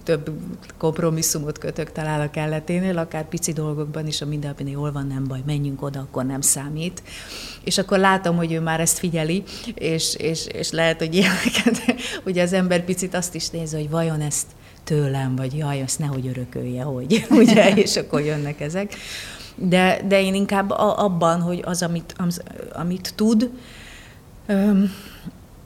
több 0.05 0.31
kompromisszumot 0.79 1.59
kötök 1.59 1.93
talán 1.93 2.21
a 2.21 2.31
kelleténél, 2.31 2.99
akár 2.99 3.29
pici 3.29 3.53
dolgokban 3.53 4.07
is, 4.07 4.21
a 4.21 4.27
mindennapi 4.27 4.71
jól 4.71 4.93
van, 4.93 5.07
nem 5.07 5.25
baj, 5.29 5.43
menjünk 5.47 5.83
oda, 5.83 6.01
akkor 6.01 6.25
nem 6.25 6.41
számít. 6.41 7.03
És 7.65 7.79
akkor 7.79 7.99
látom, 7.99 8.37
hogy 8.37 8.53
ő 8.53 8.61
már 8.61 8.81
ezt 8.81 8.99
figyeli, 8.99 9.43
és, 9.75 10.15
és, 10.15 10.47
és 10.47 10.71
lehet, 10.71 10.99
hogy 10.99 11.15
ilyeneket, 11.15 11.83
ugye 12.27 12.43
az 12.43 12.53
ember 12.53 12.85
picit 12.85 13.15
azt 13.15 13.35
is 13.35 13.49
nézi, 13.51 13.77
hogy 13.77 13.91
vajon 13.91 14.21
ezt 14.21 14.47
tőlem, 14.85 15.37
vagy 15.37 15.57
jaj, 15.57 15.83
azt 15.83 15.99
nehogy 15.99 16.27
örökölje, 16.27 16.83
hogy, 16.83 17.27
ugye, 17.31 17.75
és 17.75 17.97
akkor 17.97 18.21
jönnek 18.21 18.61
ezek. 18.61 18.95
De, 19.55 20.01
de 20.09 20.21
én 20.23 20.35
inkább 20.35 20.71
abban, 20.77 21.41
hogy 21.41 21.63
az, 21.65 21.83
amit, 21.83 22.15
az, 22.17 22.43
amit 22.73 23.13
tud, 23.15 23.51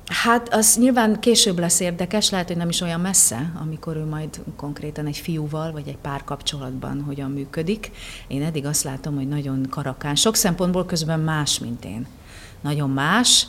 Hát 0.07 0.55
az 0.55 0.77
nyilván 0.77 1.21
később 1.21 1.59
lesz 1.59 1.81
érdekes, 1.81 2.31
lehet, 2.31 2.47
hogy 2.47 2.57
nem 2.57 2.69
is 2.69 2.81
olyan 2.81 3.01
messze, 3.01 3.53
amikor 3.61 3.97
ő 3.97 4.05
majd 4.05 4.41
konkrétan 4.57 5.07
egy 5.07 5.17
fiúval 5.17 5.73
vagy 5.73 5.89
egy 5.89 5.97
pár 5.97 6.25
kapcsolatban 6.25 7.03
hogyan 7.07 7.31
működik. 7.31 7.91
Én 8.27 8.43
eddig 8.43 8.67
azt 8.67 8.85
látom, 8.85 9.15
hogy 9.15 9.29
nagyon 9.29 9.67
karakán. 9.71 10.15
Sok 10.15 10.37
szempontból 10.37 10.87
közben 10.87 11.21
más, 11.21 11.59
mint 11.59 11.85
én. 11.85 12.07
Nagyon 12.63 12.91
más, 12.91 13.47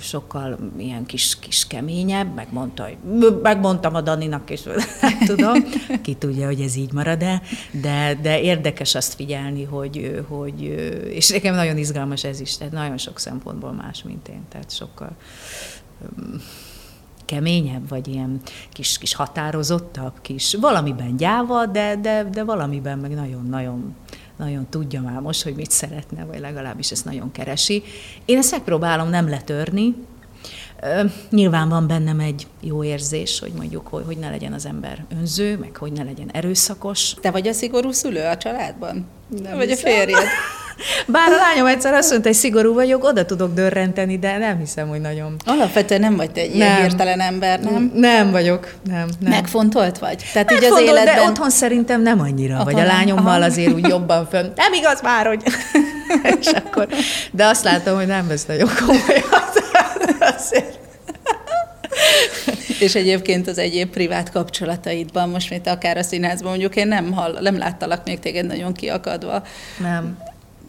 sokkal 0.00 0.58
ilyen 0.76 1.06
kis, 1.06 1.38
kis 1.38 1.66
keményebb, 1.66 2.34
megmondta, 2.34 2.82
hogy 2.82 2.96
megmondtam 3.42 3.94
a 3.94 4.00
Daninak, 4.00 4.50
és 4.50 4.62
tudom, 5.26 5.54
ki 6.02 6.14
tudja, 6.14 6.46
hogy 6.46 6.60
ez 6.60 6.76
így 6.76 6.92
marad-e, 6.92 7.42
de, 7.70 8.18
de 8.22 8.40
érdekes 8.40 8.94
azt 8.94 9.14
figyelni, 9.14 9.64
hogy, 9.64 10.24
hogy, 10.28 10.62
és 11.10 11.28
nekem 11.28 11.54
nagyon 11.54 11.76
izgalmas 11.76 12.24
ez 12.24 12.40
is, 12.40 12.56
tehát 12.56 12.72
nagyon 12.72 12.98
sok 12.98 13.18
szempontból 13.18 13.72
más, 13.72 14.02
mint 14.02 14.28
én, 14.28 14.42
tehát 14.48 14.74
sokkal 14.74 15.16
keményebb, 17.24 17.88
vagy 17.88 18.08
ilyen 18.08 18.40
kis, 18.72 18.98
kis 18.98 19.14
határozottabb, 19.14 20.12
kis 20.22 20.56
valamiben 20.60 21.16
gyáva, 21.16 21.66
de, 21.66 21.96
de, 21.96 22.24
de 22.24 22.44
valamiben 22.44 22.98
meg 22.98 23.14
nagyon-nagyon 23.14 23.94
nagyon 24.36 24.66
tudja 24.70 25.00
már 25.00 25.20
most, 25.20 25.42
hogy 25.42 25.54
mit 25.54 25.70
szeretne, 25.70 26.24
vagy 26.24 26.40
legalábbis 26.40 26.90
ezt 26.90 27.04
nagyon 27.04 27.32
keresi. 27.32 27.82
Én 28.24 28.38
ezt 28.38 28.50
megpróbálom 28.50 29.08
nem 29.08 29.28
letörni, 29.28 29.94
Nyilván 31.30 31.68
van 31.68 31.86
bennem 31.86 32.20
egy 32.20 32.46
jó 32.60 32.84
érzés, 32.84 33.38
hogy 33.38 33.52
mondjuk, 33.56 33.86
hogy, 33.86 34.04
hogy 34.06 34.16
ne 34.16 34.30
legyen 34.30 34.52
az 34.52 34.66
ember 34.66 35.04
önző, 35.18 35.58
meg 35.58 35.76
hogy 35.76 35.92
ne 35.92 36.02
legyen 36.02 36.30
erőszakos. 36.32 37.14
Te 37.20 37.30
vagy 37.30 37.48
a 37.48 37.52
szigorú 37.52 37.90
szülő 37.90 38.24
a 38.24 38.36
családban? 38.36 39.06
Nem 39.42 39.56
vagy 39.56 39.68
hiszem. 39.68 39.92
a 39.92 39.94
férjed? 39.94 40.22
Bár 41.06 41.32
a 41.32 41.36
lányom 41.36 41.66
egyszer 41.66 41.94
azt 41.94 42.10
mondta, 42.10 42.28
hogy 42.28 42.36
szigorú 42.36 42.74
vagyok, 42.74 43.04
oda 43.04 43.24
tudok 43.24 43.54
dörrenteni, 43.54 44.18
de 44.18 44.38
nem 44.38 44.58
hiszem, 44.58 44.88
hogy 44.88 45.00
nagyon. 45.00 45.36
Alapvetően 45.44 46.00
nem 46.00 46.16
vagy 46.16 46.30
te 46.30 46.40
egy 46.40 46.54
ilyen 46.54 46.80
hirtelen 46.80 47.20
ember, 47.20 47.60
nem? 47.60 47.92
Nem 47.94 48.30
vagyok, 48.30 48.74
nem. 48.84 49.08
nem. 49.20 49.30
Megfontolt 49.30 49.98
vagy? 49.98 50.24
Tehát 50.32 50.52
így 50.52 50.64
az 50.64 50.80
életben... 50.80 51.04
de 51.04 51.22
otthon 51.22 51.50
szerintem 51.50 52.02
nem 52.02 52.20
annyira, 52.20 52.58
otthon 52.58 52.72
vagy 52.72 52.82
a 52.82 52.86
lányommal 52.86 53.36
aha. 53.36 53.44
azért 53.44 53.72
úgy 53.72 53.88
jobban 53.88 54.26
fönn. 54.30 54.50
Nem 54.54 54.72
igaz 54.72 55.00
már, 55.02 55.26
hogy... 55.26 55.42
És 56.40 56.46
akkor... 56.46 56.88
De 57.32 57.44
azt 57.44 57.64
látom, 57.64 57.96
hogy 57.96 58.06
nem 58.06 58.26
vesz 58.26 58.46
nagyon 58.46 58.68
komolyan. 58.86 59.44
Azért. 60.36 60.78
És 62.80 62.94
egyébként 62.94 63.48
az 63.48 63.58
egyéb 63.58 63.90
privát 63.90 64.30
kapcsolataidban, 64.30 65.28
most 65.28 65.50
mint 65.50 65.66
akár 65.66 65.96
a 65.96 66.02
színházban, 66.02 66.50
mondjuk 66.50 66.76
én 66.76 66.88
nem, 66.88 67.12
hall, 67.12 67.38
nem 67.40 67.58
láttalak 67.58 68.04
még 68.04 68.18
téged 68.18 68.46
nagyon 68.46 68.72
kiakadva. 68.72 69.42
Nem. 69.78 70.18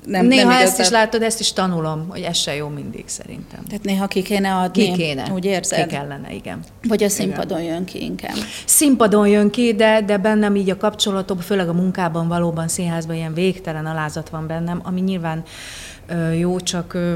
Nem, 0.08 0.26
néha 0.26 0.50
nem 0.50 0.62
ezt 0.62 0.80
is 0.80 0.90
látod, 0.90 1.22
ezt 1.22 1.40
is 1.40 1.54
tanulom, 1.54 2.06
hogy 2.10 2.22
ez 2.22 2.38
se 2.38 2.56
jó 2.56 2.68
mindig 2.68 3.04
szerintem. 3.06 3.64
Tehát 3.68 3.84
néha 3.84 4.08
ki 4.08 4.22
kéne 4.22 4.54
adni, 4.54 4.84
ki 4.84 4.92
kéne. 4.92 5.32
úgy 5.34 5.46
érzed? 5.46 5.88
Ki 5.88 5.96
kellene, 5.96 6.34
igen. 6.34 6.60
Vagy 6.88 7.04
a 7.04 7.10
színpadon 7.10 7.60
igen. 7.60 7.74
jön 7.74 7.86
ki 7.86 8.04
inkább? 8.04 8.36
Színpadon 8.66 9.28
jön 9.28 9.50
ki, 9.50 9.74
de, 9.74 10.02
de 10.02 10.18
bennem 10.18 10.56
így 10.56 10.70
a 10.70 10.78
kapcsolatok, 10.78 11.42
főleg 11.42 11.70
a 11.70 11.74
munkában 11.74 12.28
valóban 12.28 12.68
színházban 12.68 13.16
ilyen 13.16 13.34
végtelen 13.34 13.86
alázat 13.86 14.30
van 14.30 14.48
bennem, 14.48 14.82
ami 14.84 15.02
nyilván 15.02 15.44
ö, 16.08 16.32
jó, 16.32 16.60
csak 16.60 16.94
ö, 16.94 17.16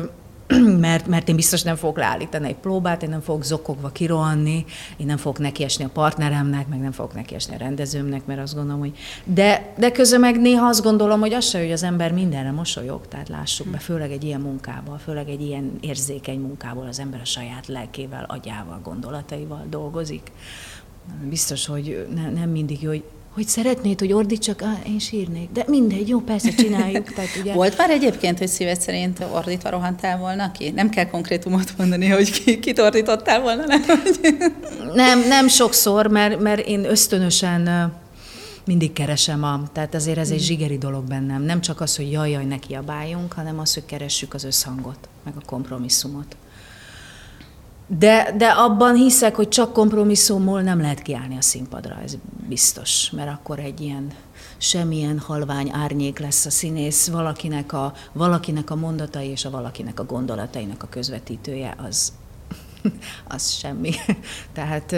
mert, 0.88 1.08
mert 1.08 1.30
én 1.30 1.36
biztos 1.36 1.62
nem 1.62 1.76
fogok 1.76 1.98
leállítani 1.98 2.48
egy 2.48 2.56
próbát, 2.56 3.04
én 3.04 3.10
nem 3.10 3.22
fogok 3.22 3.44
zokogva 3.44 3.90
kirohanni, 3.90 4.66
én 4.98 5.06
nem 5.06 5.18
fogok 5.18 5.40
nekiesni 5.40 5.84
a 5.84 5.90
partneremnek, 5.90 6.68
meg 6.68 6.80
nem 6.80 6.92
fogok 6.92 7.14
nekiesni 7.14 7.56
a 7.56 7.58
rendezőmnek, 7.58 8.26
mert 8.26 8.40
azt 8.40 8.56
gondolom, 8.56 8.80
hogy... 8.80 8.98
De, 9.24 9.74
de 9.78 9.92
közben 9.92 10.20
meg 10.20 10.42
néha 10.42 10.68
azt 10.68 10.84
gondolom, 10.84 11.20
hogy 11.20 11.34
az 11.34 11.46
se, 11.46 11.60
hogy 11.60 11.72
az 11.72 11.84
ember 11.84 12.12
mindenre 12.12 12.52
mosolyog, 12.52 13.08
tehát 13.08 13.30
lássuk 13.30 13.68
be, 13.68 13.78
főleg 13.78 14.12
egy 14.12 14.24
ilyen 14.24 14.42
munkával, 14.42 14.98
főleg 14.98 15.30
egy 15.30 15.42
ilyen 15.42 15.72
érzékeny 15.80 16.40
munkából 16.40 16.88
az 16.88 17.00
ember 17.00 17.20
a 17.22 17.26
saját 17.26 17.68
lelkével, 17.68 18.26
agyával, 18.28 18.80
gondolataival 18.84 19.66
dolgozik. 19.70 20.32
Biztos, 21.30 21.66
hogy 21.66 22.08
ne, 22.16 22.30
nem 22.30 22.50
mindig 22.50 22.82
jó, 22.82 22.90
hogy 22.90 23.04
hogy 23.34 23.48
szeretnéd, 23.48 24.00
hogy 24.00 24.14
ordítsak, 24.14 24.62
ah, 24.62 24.90
én 24.90 25.00
sírnék. 25.00 25.50
De 25.52 25.64
mindegy, 25.68 26.08
jó, 26.08 26.20
persze 26.20 26.50
csináljuk. 26.50 27.14
Tehát 27.14 27.30
ugye... 27.42 27.54
Volt 27.62 27.78
már 27.78 27.90
egyébként, 27.90 28.38
hogy 28.38 28.48
szíved 28.48 28.82
szerint 28.82 29.26
ordítva 29.34 29.70
rohantál 29.70 30.18
volna 30.18 30.52
ki? 30.52 30.70
Nem 30.70 30.90
kell 30.90 31.06
konkrétumot 31.06 31.78
mondani, 31.78 32.08
hogy 32.08 32.32
ki, 32.32 32.60
kit 32.60 32.80
ordítottál 32.80 33.42
volna, 33.42 33.66
nem? 33.66 33.82
nem, 34.94 35.28
nem 35.28 35.48
sokszor, 35.48 36.08
mert, 36.08 36.40
mert 36.40 36.68
én 36.68 36.86
ösztönösen 36.86 37.94
mindig 38.66 38.94
keresem 38.94 39.44
a, 39.44 39.64
tehát 39.74 39.96
azért 39.96 40.18
ez 40.18 40.30
egy 40.30 40.42
mm. 40.42 40.46
zsigeri 40.46 40.78
dolog 40.78 41.04
bennem. 41.04 41.44
Nem 41.44 41.62
csak 41.62 41.82
az, 41.82 41.96
hogy 41.96 42.12
jaj, 42.12 42.30
jaj, 42.30 42.46
ne 42.46 42.60
kiabáljunk, 42.60 43.34
hanem 43.34 43.60
az, 43.60 43.74
hogy 43.74 43.86
keressük 43.86 44.34
az 44.34 44.44
összhangot, 44.44 45.10
meg 45.24 45.34
a 45.38 45.46
kompromisszumot. 45.46 46.36
De, 47.98 48.34
de 48.38 48.48
abban 48.48 48.96
hiszek, 48.96 49.36
hogy 49.36 49.48
csak 49.48 49.74
kompromisszummal 49.74 50.62
nem 50.62 50.82
lehet 50.82 51.02
kiállni 51.02 51.38
a 51.38 51.42
színpadra, 51.42 51.98
ez 52.04 52.18
biztos, 52.48 53.10
mert 53.10 53.30
akkor 53.30 53.60
egy 53.60 53.82
ilyen 53.82 54.08
semmilyen 54.58 55.20
halvány 55.20 55.70
árnyék 55.74 56.20
lesz 56.20 56.46
a 56.46 56.50
színész, 56.50 57.08
valakinek 57.08 57.74
a, 57.74 57.94
valakinek 58.12 58.70
a 58.70 58.76
mondatai 58.76 59.28
és 59.28 59.46
a 59.46 59.50
valakinek 59.50 60.00
a 60.00 60.06
gondolatainak 60.06 60.84
a 60.84 60.88
közvetítője, 60.90 61.76
az, 61.88 62.14
az 63.36 63.50
semmi. 63.50 63.92
Tehát, 64.54 64.96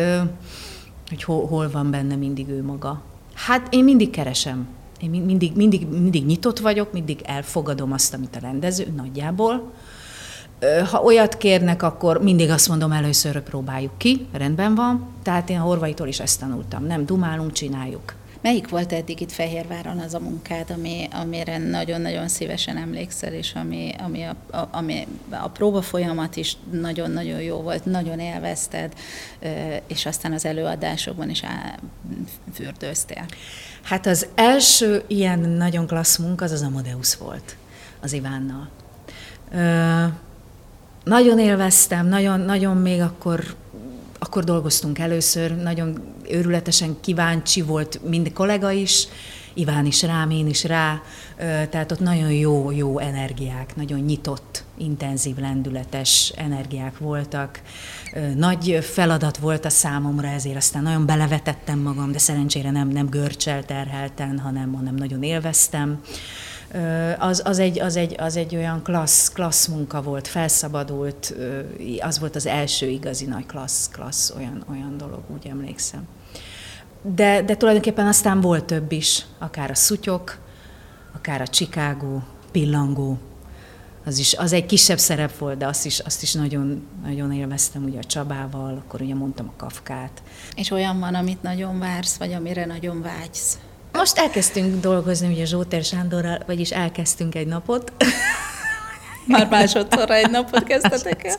hogy 1.10 1.24
hol, 1.24 1.48
hol 1.48 1.70
van 1.72 1.92
benne 1.92 2.16
mindig 2.16 2.50
ő 2.50 2.64
maga. 2.64 3.02
Hát 3.34 3.74
én 3.74 3.84
mindig 3.84 4.10
keresem. 4.10 4.68
Én 5.02 5.10
mindig, 5.10 5.56
mindig, 5.56 5.88
mindig 5.88 6.26
nyitott 6.26 6.60
vagyok, 6.60 6.94
mindig 6.94 7.22
elfogadom 7.24 7.92
azt, 7.92 8.14
amit 8.14 8.36
a 8.36 8.40
rendező 8.40 8.94
nagyjából, 8.96 9.72
ha 10.92 11.02
olyat 11.02 11.38
kérnek, 11.38 11.84
akkor 11.84 12.22
mindig 12.22 12.50
azt 12.50 12.68
mondom, 12.68 12.92
először 12.92 13.42
próbáljuk 13.42 13.98
ki, 13.98 14.28
rendben 14.32 14.76
van. 14.76 15.08
Tehát 15.24 15.50
én 15.50 15.60
a 15.60 15.64
Horvaitól 15.64 16.08
is 16.08 16.20
ezt 16.20 16.40
tanultam. 16.40 16.86
Nem 16.86 17.06
dumálunk, 17.06 17.52
csináljuk. 17.52 18.14
Melyik 18.42 18.70
volt 18.70 18.94
eddig 18.94 19.22
itt 19.22 19.32
Fehérváron 19.32 20.00
az 20.00 20.14
a 20.14 20.20
munkád, 20.20 20.70
ami, 20.70 21.08
amire 21.12 21.58
nagyon-nagyon 21.58 22.28
szívesen 22.28 22.78
emlékszel, 22.78 23.34
és 23.34 23.54
ami, 23.54 23.96
ami, 24.06 24.24
a, 24.24 24.58
a, 24.58 24.68
ami 24.72 25.08
a 25.30 25.48
próba 25.48 25.82
folyamat 25.82 26.36
is 26.36 26.58
nagyon-nagyon 26.72 27.42
jó 27.42 27.58
volt, 27.58 27.86
nagyon 27.86 28.20
élvezted, 28.20 28.94
és 29.88 30.06
aztán 30.06 30.34
az 30.34 30.46
előadásokban 30.46 31.30
is 31.30 31.44
fürdőztél? 32.54 33.26
Hát 33.82 34.06
az 34.06 34.28
első 34.36 35.04
ilyen 35.08 35.40
nagyon 35.40 35.88
klassz 35.88 36.18
munka 36.18 36.46
az 36.46 36.52
az 36.52 36.62
Amadeus 36.62 37.18
volt, 37.18 37.56
az 38.02 38.14
Ivánnal. 38.14 38.70
Nagyon 41.04 41.40
élveztem, 41.40 42.08
nagyon, 42.08 42.40
nagyon 42.40 42.78
még 42.78 43.02
akkor, 43.02 43.56
akkor 44.20 44.44
dolgoztunk 44.44 45.00
először, 45.00 45.56
nagyon 45.56 46.00
őrületesen 46.30 46.96
kíváncsi 47.02 47.62
volt 47.62 48.00
mind 48.10 48.34
kollega 48.34 48.72
is, 48.72 49.08
Iván 49.56 49.86
is 49.86 50.02
rám, 50.02 50.30
én 50.30 50.48
is 50.48 50.64
rá, 50.64 51.02
tehát 51.70 51.92
ott 51.92 52.00
nagyon 52.00 52.32
jó, 52.32 52.72
jó 52.72 53.00
energiák, 53.00 53.76
nagyon 53.76 54.00
nyitott, 54.00 54.64
intenzív, 54.78 55.38
lendületes 55.38 56.34
energiák 56.36 56.98
voltak. 56.98 57.62
Nagy 58.36 58.80
feladat 58.82 59.38
volt 59.38 59.66
a 59.66 59.70
számomra, 59.70 60.28
ezért 60.28 60.56
aztán 60.56 60.84
nagyon 60.84 61.06
belevetettem 61.06 61.80
magam, 61.80 62.12
de 62.12 62.18
szerencsére 62.18 62.72
nem, 62.72 62.88
nem 62.88 63.10
görcsel 63.10 63.66
terhelten, 63.66 64.40
hanem, 64.40 64.74
hanem 64.74 64.96
nagyon 64.96 65.24
élveztem 65.24 66.02
az, 67.18 67.42
az, 67.46 67.60
egy, 67.60 67.80
az, 67.80 67.96
egy, 67.96 68.16
az 68.18 68.36
egy 68.36 68.56
olyan 68.56 68.84
klassz, 68.84 69.32
klassz 69.32 69.68
munka 69.68 70.02
volt, 70.02 70.28
felszabadult, 70.28 71.36
az 72.00 72.20
volt 72.20 72.36
az 72.36 72.46
első 72.46 72.88
igazi 72.88 73.26
nagy 73.26 73.46
klassz, 73.46 73.90
klassz 73.90 74.34
olyan, 74.38 74.66
olyan 74.70 74.98
dolog, 74.98 75.22
úgy 75.34 75.48
emlékszem. 75.48 76.08
De, 77.02 77.42
de 77.42 77.56
tulajdonképpen 77.56 78.08
aztán 78.08 78.42
volt 78.42 78.66
több 78.66 78.92
is, 78.92 79.26
akár 79.40 79.70
a 79.72 79.76
szutyok, 79.76 80.38
akár 81.16 81.42
a 81.42 81.48
Chicago, 81.48 82.20
pillangó, 82.52 83.18
az, 84.06 84.18
is, 84.18 84.34
az 84.34 84.54
egy 84.54 84.66
kisebb 84.66 84.98
szerep 84.98 85.38
volt, 85.38 85.58
de 85.58 85.68
azt 85.68 85.86
is, 85.86 86.00
azt 86.00 86.22
is 86.22 86.34
nagyon, 86.34 86.88
nagyon 87.04 87.32
élveztem 87.32 87.84
ugye 87.84 88.00
a 88.00 88.04
Csabával, 88.04 88.84
akkor 88.86 89.02
ugye 89.02 89.16
mondtam 89.16 89.48
a 89.48 89.58
Kafkát. 89.58 90.22
És 90.56 90.72
olyan 90.72 91.00
van, 91.00 91.16
amit 91.16 91.42
nagyon 91.42 91.80
vársz, 91.80 92.18
vagy 92.18 92.34
amire 92.34 92.66
nagyon 92.66 93.02
vágysz? 93.02 93.60
Most 93.94 94.18
elkezdtünk 94.18 94.82
dolgozni 94.82 95.28
ugye 95.28 95.46
Zsóter 95.46 95.84
Sándorral, 95.84 96.40
vagyis 96.46 96.72
elkezdtünk 96.72 97.36
egy 97.36 97.48
napot. 97.48 97.92
Már 99.28 99.48
másodszorra 99.50 100.14
egy 100.14 100.30
napot 100.30 100.64
kezdtetek 100.64 101.26
el? 101.26 101.36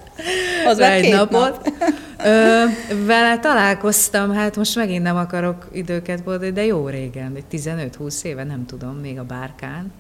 Az 0.67 0.79
már 0.79 0.93
egy 0.93 1.13
napot. 1.13 1.65
Nap. 1.65 1.93
Ö, 2.25 2.65
vele 3.07 3.39
találkoztam, 3.39 4.33
hát 4.33 4.57
most 4.57 4.77
megint 4.77 5.03
nem 5.03 5.17
akarok 5.17 5.69
időket 5.73 6.25
mondani, 6.25 6.53
de 6.53 6.65
jó 6.65 6.89
régen, 6.89 7.35
egy 7.37 7.61
15-20 7.61 8.23
éve, 8.23 8.45
nem 8.45 8.67
tudom, 8.67 8.97
még 8.97 9.19
a 9.19 9.25
bárkán. 9.25 9.93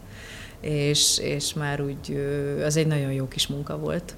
És, 0.61 1.19
és 1.19 1.55
már 1.55 1.81
úgy, 1.81 2.27
az 2.65 2.77
egy 2.77 2.87
nagyon 2.87 3.13
jó 3.13 3.29
kis 3.29 3.47
munka 3.47 3.79
volt 3.79 4.15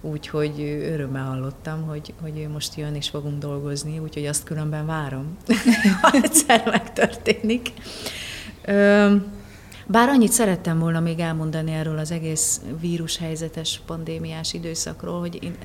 úgyhogy 0.00 0.60
örömmel 0.92 1.24
hallottam, 1.24 1.82
hogy, 1.82 2.14
hogy 2.22 2.48
most 2.52 2.74
jön 2.76 2.94
és 2.94 3.08
fogunk 3.08 3.38
dolgozni, 3.38 3.98
úgyhogy 3.98 4.26
azt 4.26 4.44
különben 4.44 4.86
várom, 4.86 5.36
ha 6.02 6.10
egyszer 6.22 6.62
megtörténik. 6.64 7.72
Bár 9.86 10.08
annyit 10.08 10.32
szerettem 10.32 10.78
volna 10.78 11.00
még 11.00 11.18
elmondani 11.18 11.72
erről 11.72 11.98
az 11.98 12.10
egész 12.10 12.60
vírushelyzetes, 12.80 13.80
pandémiás 13.86 14.52
időszakról, 14.52 15.20
hogy 15.20 15.42
én 15.42 15.56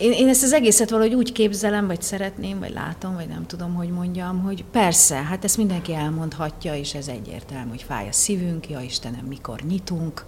én, 0.00 0.12
én 0.12 0.28
ezt 0.28 0.42
az 0.42 0.52
egészet 0.52 0.90
valahogy 0.90 1.14
úgy 1.14 1.32
képzelem, 1.32 1.86
vagy 1.86 2.02
szeretném, 2.02 2.58
vagy 2.58 2.72
látom, 2.72 3.14
vagy 3.14 3.28
nem 3.28 3.46
tudom, 3.46 3.74
hogy 3.74 3.88
mondjam, 3.88 4.42
hogy 4.42 4.64
persze, 4.64 5.14
hát 5.14 5.44
ezt 5.44 5.56
mindenki 5.56 5.94
elmondhatja, 5.94 6.74
és 6.74 6.94
ez 6.94 7.08
egyértelmű, 7.08 7.68
hogy 7.68 7.82
fáj 7.82 8.08
a 8.08 8.12
szívünk, 8.12 8.68
ja 8.68 8.80
Istenem, 8.80 9.24
mikor 9.24 9.60
nyitunk, 9.60 10.24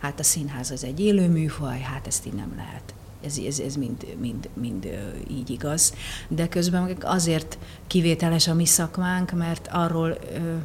hát 0.00 0.20
a 0.20 0.22
színház 0.22 0.70
az 0.70 0.84
egy 0.84 1.00
élő 1.00 1.28
műfaj, 1.28 1.80
hát 1.80 2.06
ezt 2.06 2.26
így 2.26 2.32
nem 2.32 2.52
lehet. 2.56 2.94
Ez, 3.24 3.38
ez, 3.46 3.58
ez 3.58 3.76
mind, 3.76 4.06
mind, 4.20 4.48
mind 4.54 4.88
így 5.30 5.50
igaz. 5.50 5.94
De 6.28 6.48
közben 6.48 6.96
azért 7.00 7.58
kivételes 7.86 8.48
a 8.48 8.54
mi 8.54 8.66
szakmánk, 8.66 9.32
mert 9.32 9.68
arról 9.72 10.18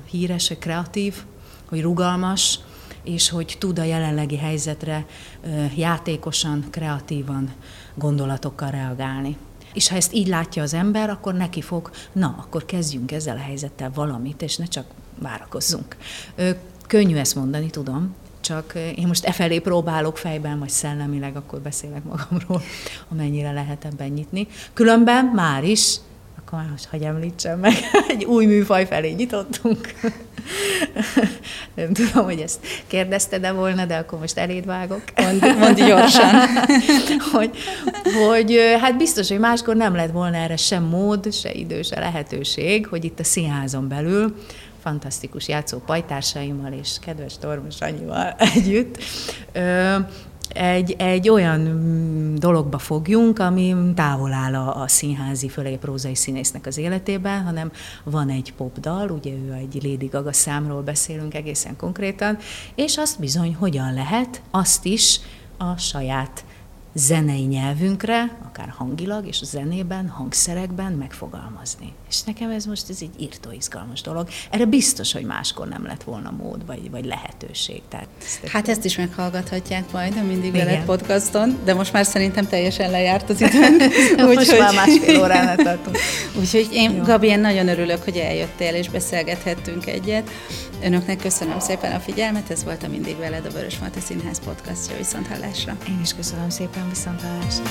híres, 0.10 0.48
hogy 0.48 0.60
kreatív, 0.60 1.16
hogy 1.70 1.82
rugalmas, 1.82 2.60
és 3.04 3.30
hogy 3.30 3.56
tud 3.60 3.80
a 3.80 3.84
jelenlegi 3.84 4.38
helyzetre 4.38 5.06
játékosan, 5.76 6.66
kreatívan, 6.70 7.52
gondolatokkal 7.96 8.72
reagálni. 8.72 9.38
És 9.74 9.90
ha 9.90 9.96
ezt 9.96 10.14
így 10.14 10.28
látja 10.28 10.64
az 10.64 10.74
ember, 10.74 11.10
akkor 11.10 11.34
neki 11.34 11.62
fog, 11.62 11.90
na, 12.12 12.36
akkor 12.40 12.66
kezdjünk 12.66 13.12
ezzel 13.12 13.36
a 13.36 13.40
helyzettel 13.40 13.92
valamit, 13.94 14.42
és 14.42 14.58
ne 14.58 14.66
csak 14.66 14.86
várakozzunk. 15.20 15.96
Könnyű 16.88 17.16
ezt 17.16 17.36
mondani, 17.36 17.70
tudom, 17.70 18.16
csak 18.42 18.74
én 18.96 19.08
most 19.08 19.26
e 19.26 19.32
felé 19.32 19.60
próbálok 19.60 20.18
fejben, 20.18 20.60
vagy 20.60 20.70
szellemileg, 20.70 21.36
akkor 21.36 21.60
beszélek 21.60 22.04
magamról, 22.04 22.62
amennyire 23.12 23.52
lehet 23.52 23.86
ebben 23.86 24.10
nyitni. 24.10 24.48
Különben 24.74 25.26
már 25.26 25.64
is, 25.64 25.96
akkor 26.38 26.60
már 26.60 26.70
most 26.70 26.86
hagyj 26.86 27.06
említsem 27.06 27.60
meg, 27.60 27.74
egy 28.08 28.24
új 28.24 28.46
műfaj 28.46 28.86
felé 28.86 29.12
nyitottunk. 29.12 29.94
Nem 31.76 31.94
tudom, 31.94 32.24
hogy 32.24 32.40
ezt 32.40 32.60
kérdezte 32.88 33.40
de 33.40 33.52
volna, 33.52 33.86
de 33.86 33.96
akkor 33.96 34.20
most 34.20 34.38
eléd 34.38 34.66
vágok. 34.66 35.04
Mondd, 35.16 35.58
mondd 35.58 35.76
gyorsan. 35.76 36.36
hogy, 37.34 37.52
hogy 38.28 38.60
hát 38.80 38.98
biztos, 38.98 39.30
hogy 39.30 39.40
máskor 39.40 39.76
nem 39.76 39.96
lett 39.96 40.12
volna 40.12 40.38
erre 40.38 40.58
sem 40.58 40.84
mód, 40.84 41.34
se 41.34 41.52
idő, 41.52 41.82
se 41.82 42.00
lehetőség, 42.00 42.88
hogy 42.88 43.06
itt 43.06 43.20
a 43.20 43.24
színházon 43.24 43.88
belül 43.88 44.36
fantasztikus 44.82 45.48
játszó 45.48 45.78
pajtársaimmal 45.78 46.72
és 46.72 46.90
kedves 47.02 47.38
Tormos 47.38 47.80
Annyival 47.80 48.36
együtt 48.38 48.98
egy, 50.54 50.96
egy 50.98 51.30
olyan 51.30 51.80
dologba 52.40 52.78
fogjunk, 52.78 53.40
ami 53.40 53.76
távol 53.96 54.34
áll 54.34 54.56
a, 54.56 54.82
a 54.82 54.88
színházi 54.88 55.50
föléprózai 55.50 56.16
színésznek 56.16 56.66
az 56.66 56.78
életében, 56.78 57.44
hanem 57.44 57.72
van 58.04 58.30
egy 58.30 58.54
popdal, 58.58 59.10
ugye 59.10 59.32
ő 59.32 59.52
egy 59.52 59.80
Lady 59.84 60.06
Gaga 60.06 60.34
számról 60.34 60.82
beszélünk 60.82 61.34
egészen 61.34 61.76
konkrétan, 61.76 62.38
és 62.76 62.98
azt 62.98 63.20
bizony 63.20 63.56
hogyan 63.56 63.94
lehet 63.94 64.42
azt 64.52 64.86
is 64.86 65.20
a 65.58 65.78
saját 65.78 66.44
zenei 66.94 67.44
nyelvünkre, 67.44 68.38
akár 68.46 68.70
hangilag 68.70 69.28
és 69.28 69.42
a 69.42 69.46
zenében, 69.46 70.08
hangszerekben 70.10 70.92
megfogalmazni. 70.92 71.94
És 72.10 72.22
nekem 72.24 72.50
ez 72.50 72.66
most 72.66 72.90
ez 72.90 72.98
egy 73.02 73.10
írtó 73.20 73.52
izgalmas 73.52 74.02
dolog. 74.02 74.28
Erre 74.50 74.66
biztos, 74.66 75.14
hogy 75.14 75.24
máskor 75.24 75.68
nem 75.68 75.86
lett 75.86 76.04
volna 76.04 76.32
mód, 76.32 76.66
vagy, 76.66 76.92
vagy 76.92 77.06
lehetőség. 77.06 77.82
Tehát 77.90 78.08
ezt 78.22 78.48
hát 78.48 78.68
ezt 78.70 78.86
is 78.86 78.98
meghallgathatják 78.98 79.92
majd 79.92 80.18
a 80.18 80.24
Mindig 80.24 80.52
Veled 80.52 80.84
podcaston, 80.86 81.58
de 81.64 81.74
most 81.74 81.94
már 81.94 82.06
szerintem 82.06 82.48
teljesen 82.48 82.92
lejárt 82.92 83.30
az 83.30 83.42
időnk. 83.48 83.82
Úgy, 84.28 84.36
most 84.36 84.50
hogy... 84.50 84.60
már 84.60 84.74
másfél 84.74 85.22
óránál 85.22 85.56
tartunk. 85.56 85.98
Úgyhogy 86.40 86.70
én, 86.72 86.92
Jó. 86.92 87.04
Gabi, 87.04 87.28
én 87.28 87.40
nagyon 87.40 87.68
örülök, 87.68 88.04
hogy 88.04 88.18
eljöttél 88.18 88.74
és 88.74 88.90
beszélgethettünk 88.90 89.88
egyet. 89.88 90.30
Önöknek 90.84 91.18
köszönöm 91.18 91.60
szépen 91.60 91.92
a 91.92 92.00
figyelmet, 92.00 92.50
ez 92.50 92.64
volt 92.64 92.84
a 92.84 92.88
Mindig 92.88 93.18
Veled, 93.18 93.46
a 93.46 93.50
Vörös 93.50 93.80
Marta 93.80 94.00
Színház 94.00 94.40
podcastja, 94.40 94.98
viszont 94.98 95.28
hallásra. 95.28 95.78
Én 95.88 96.00
is 96.02 96.14
köszönöm 96.14 96.50
szépen, 96.50 96.90
viszont 96.90 97.22
hallásra. 97.22 97.64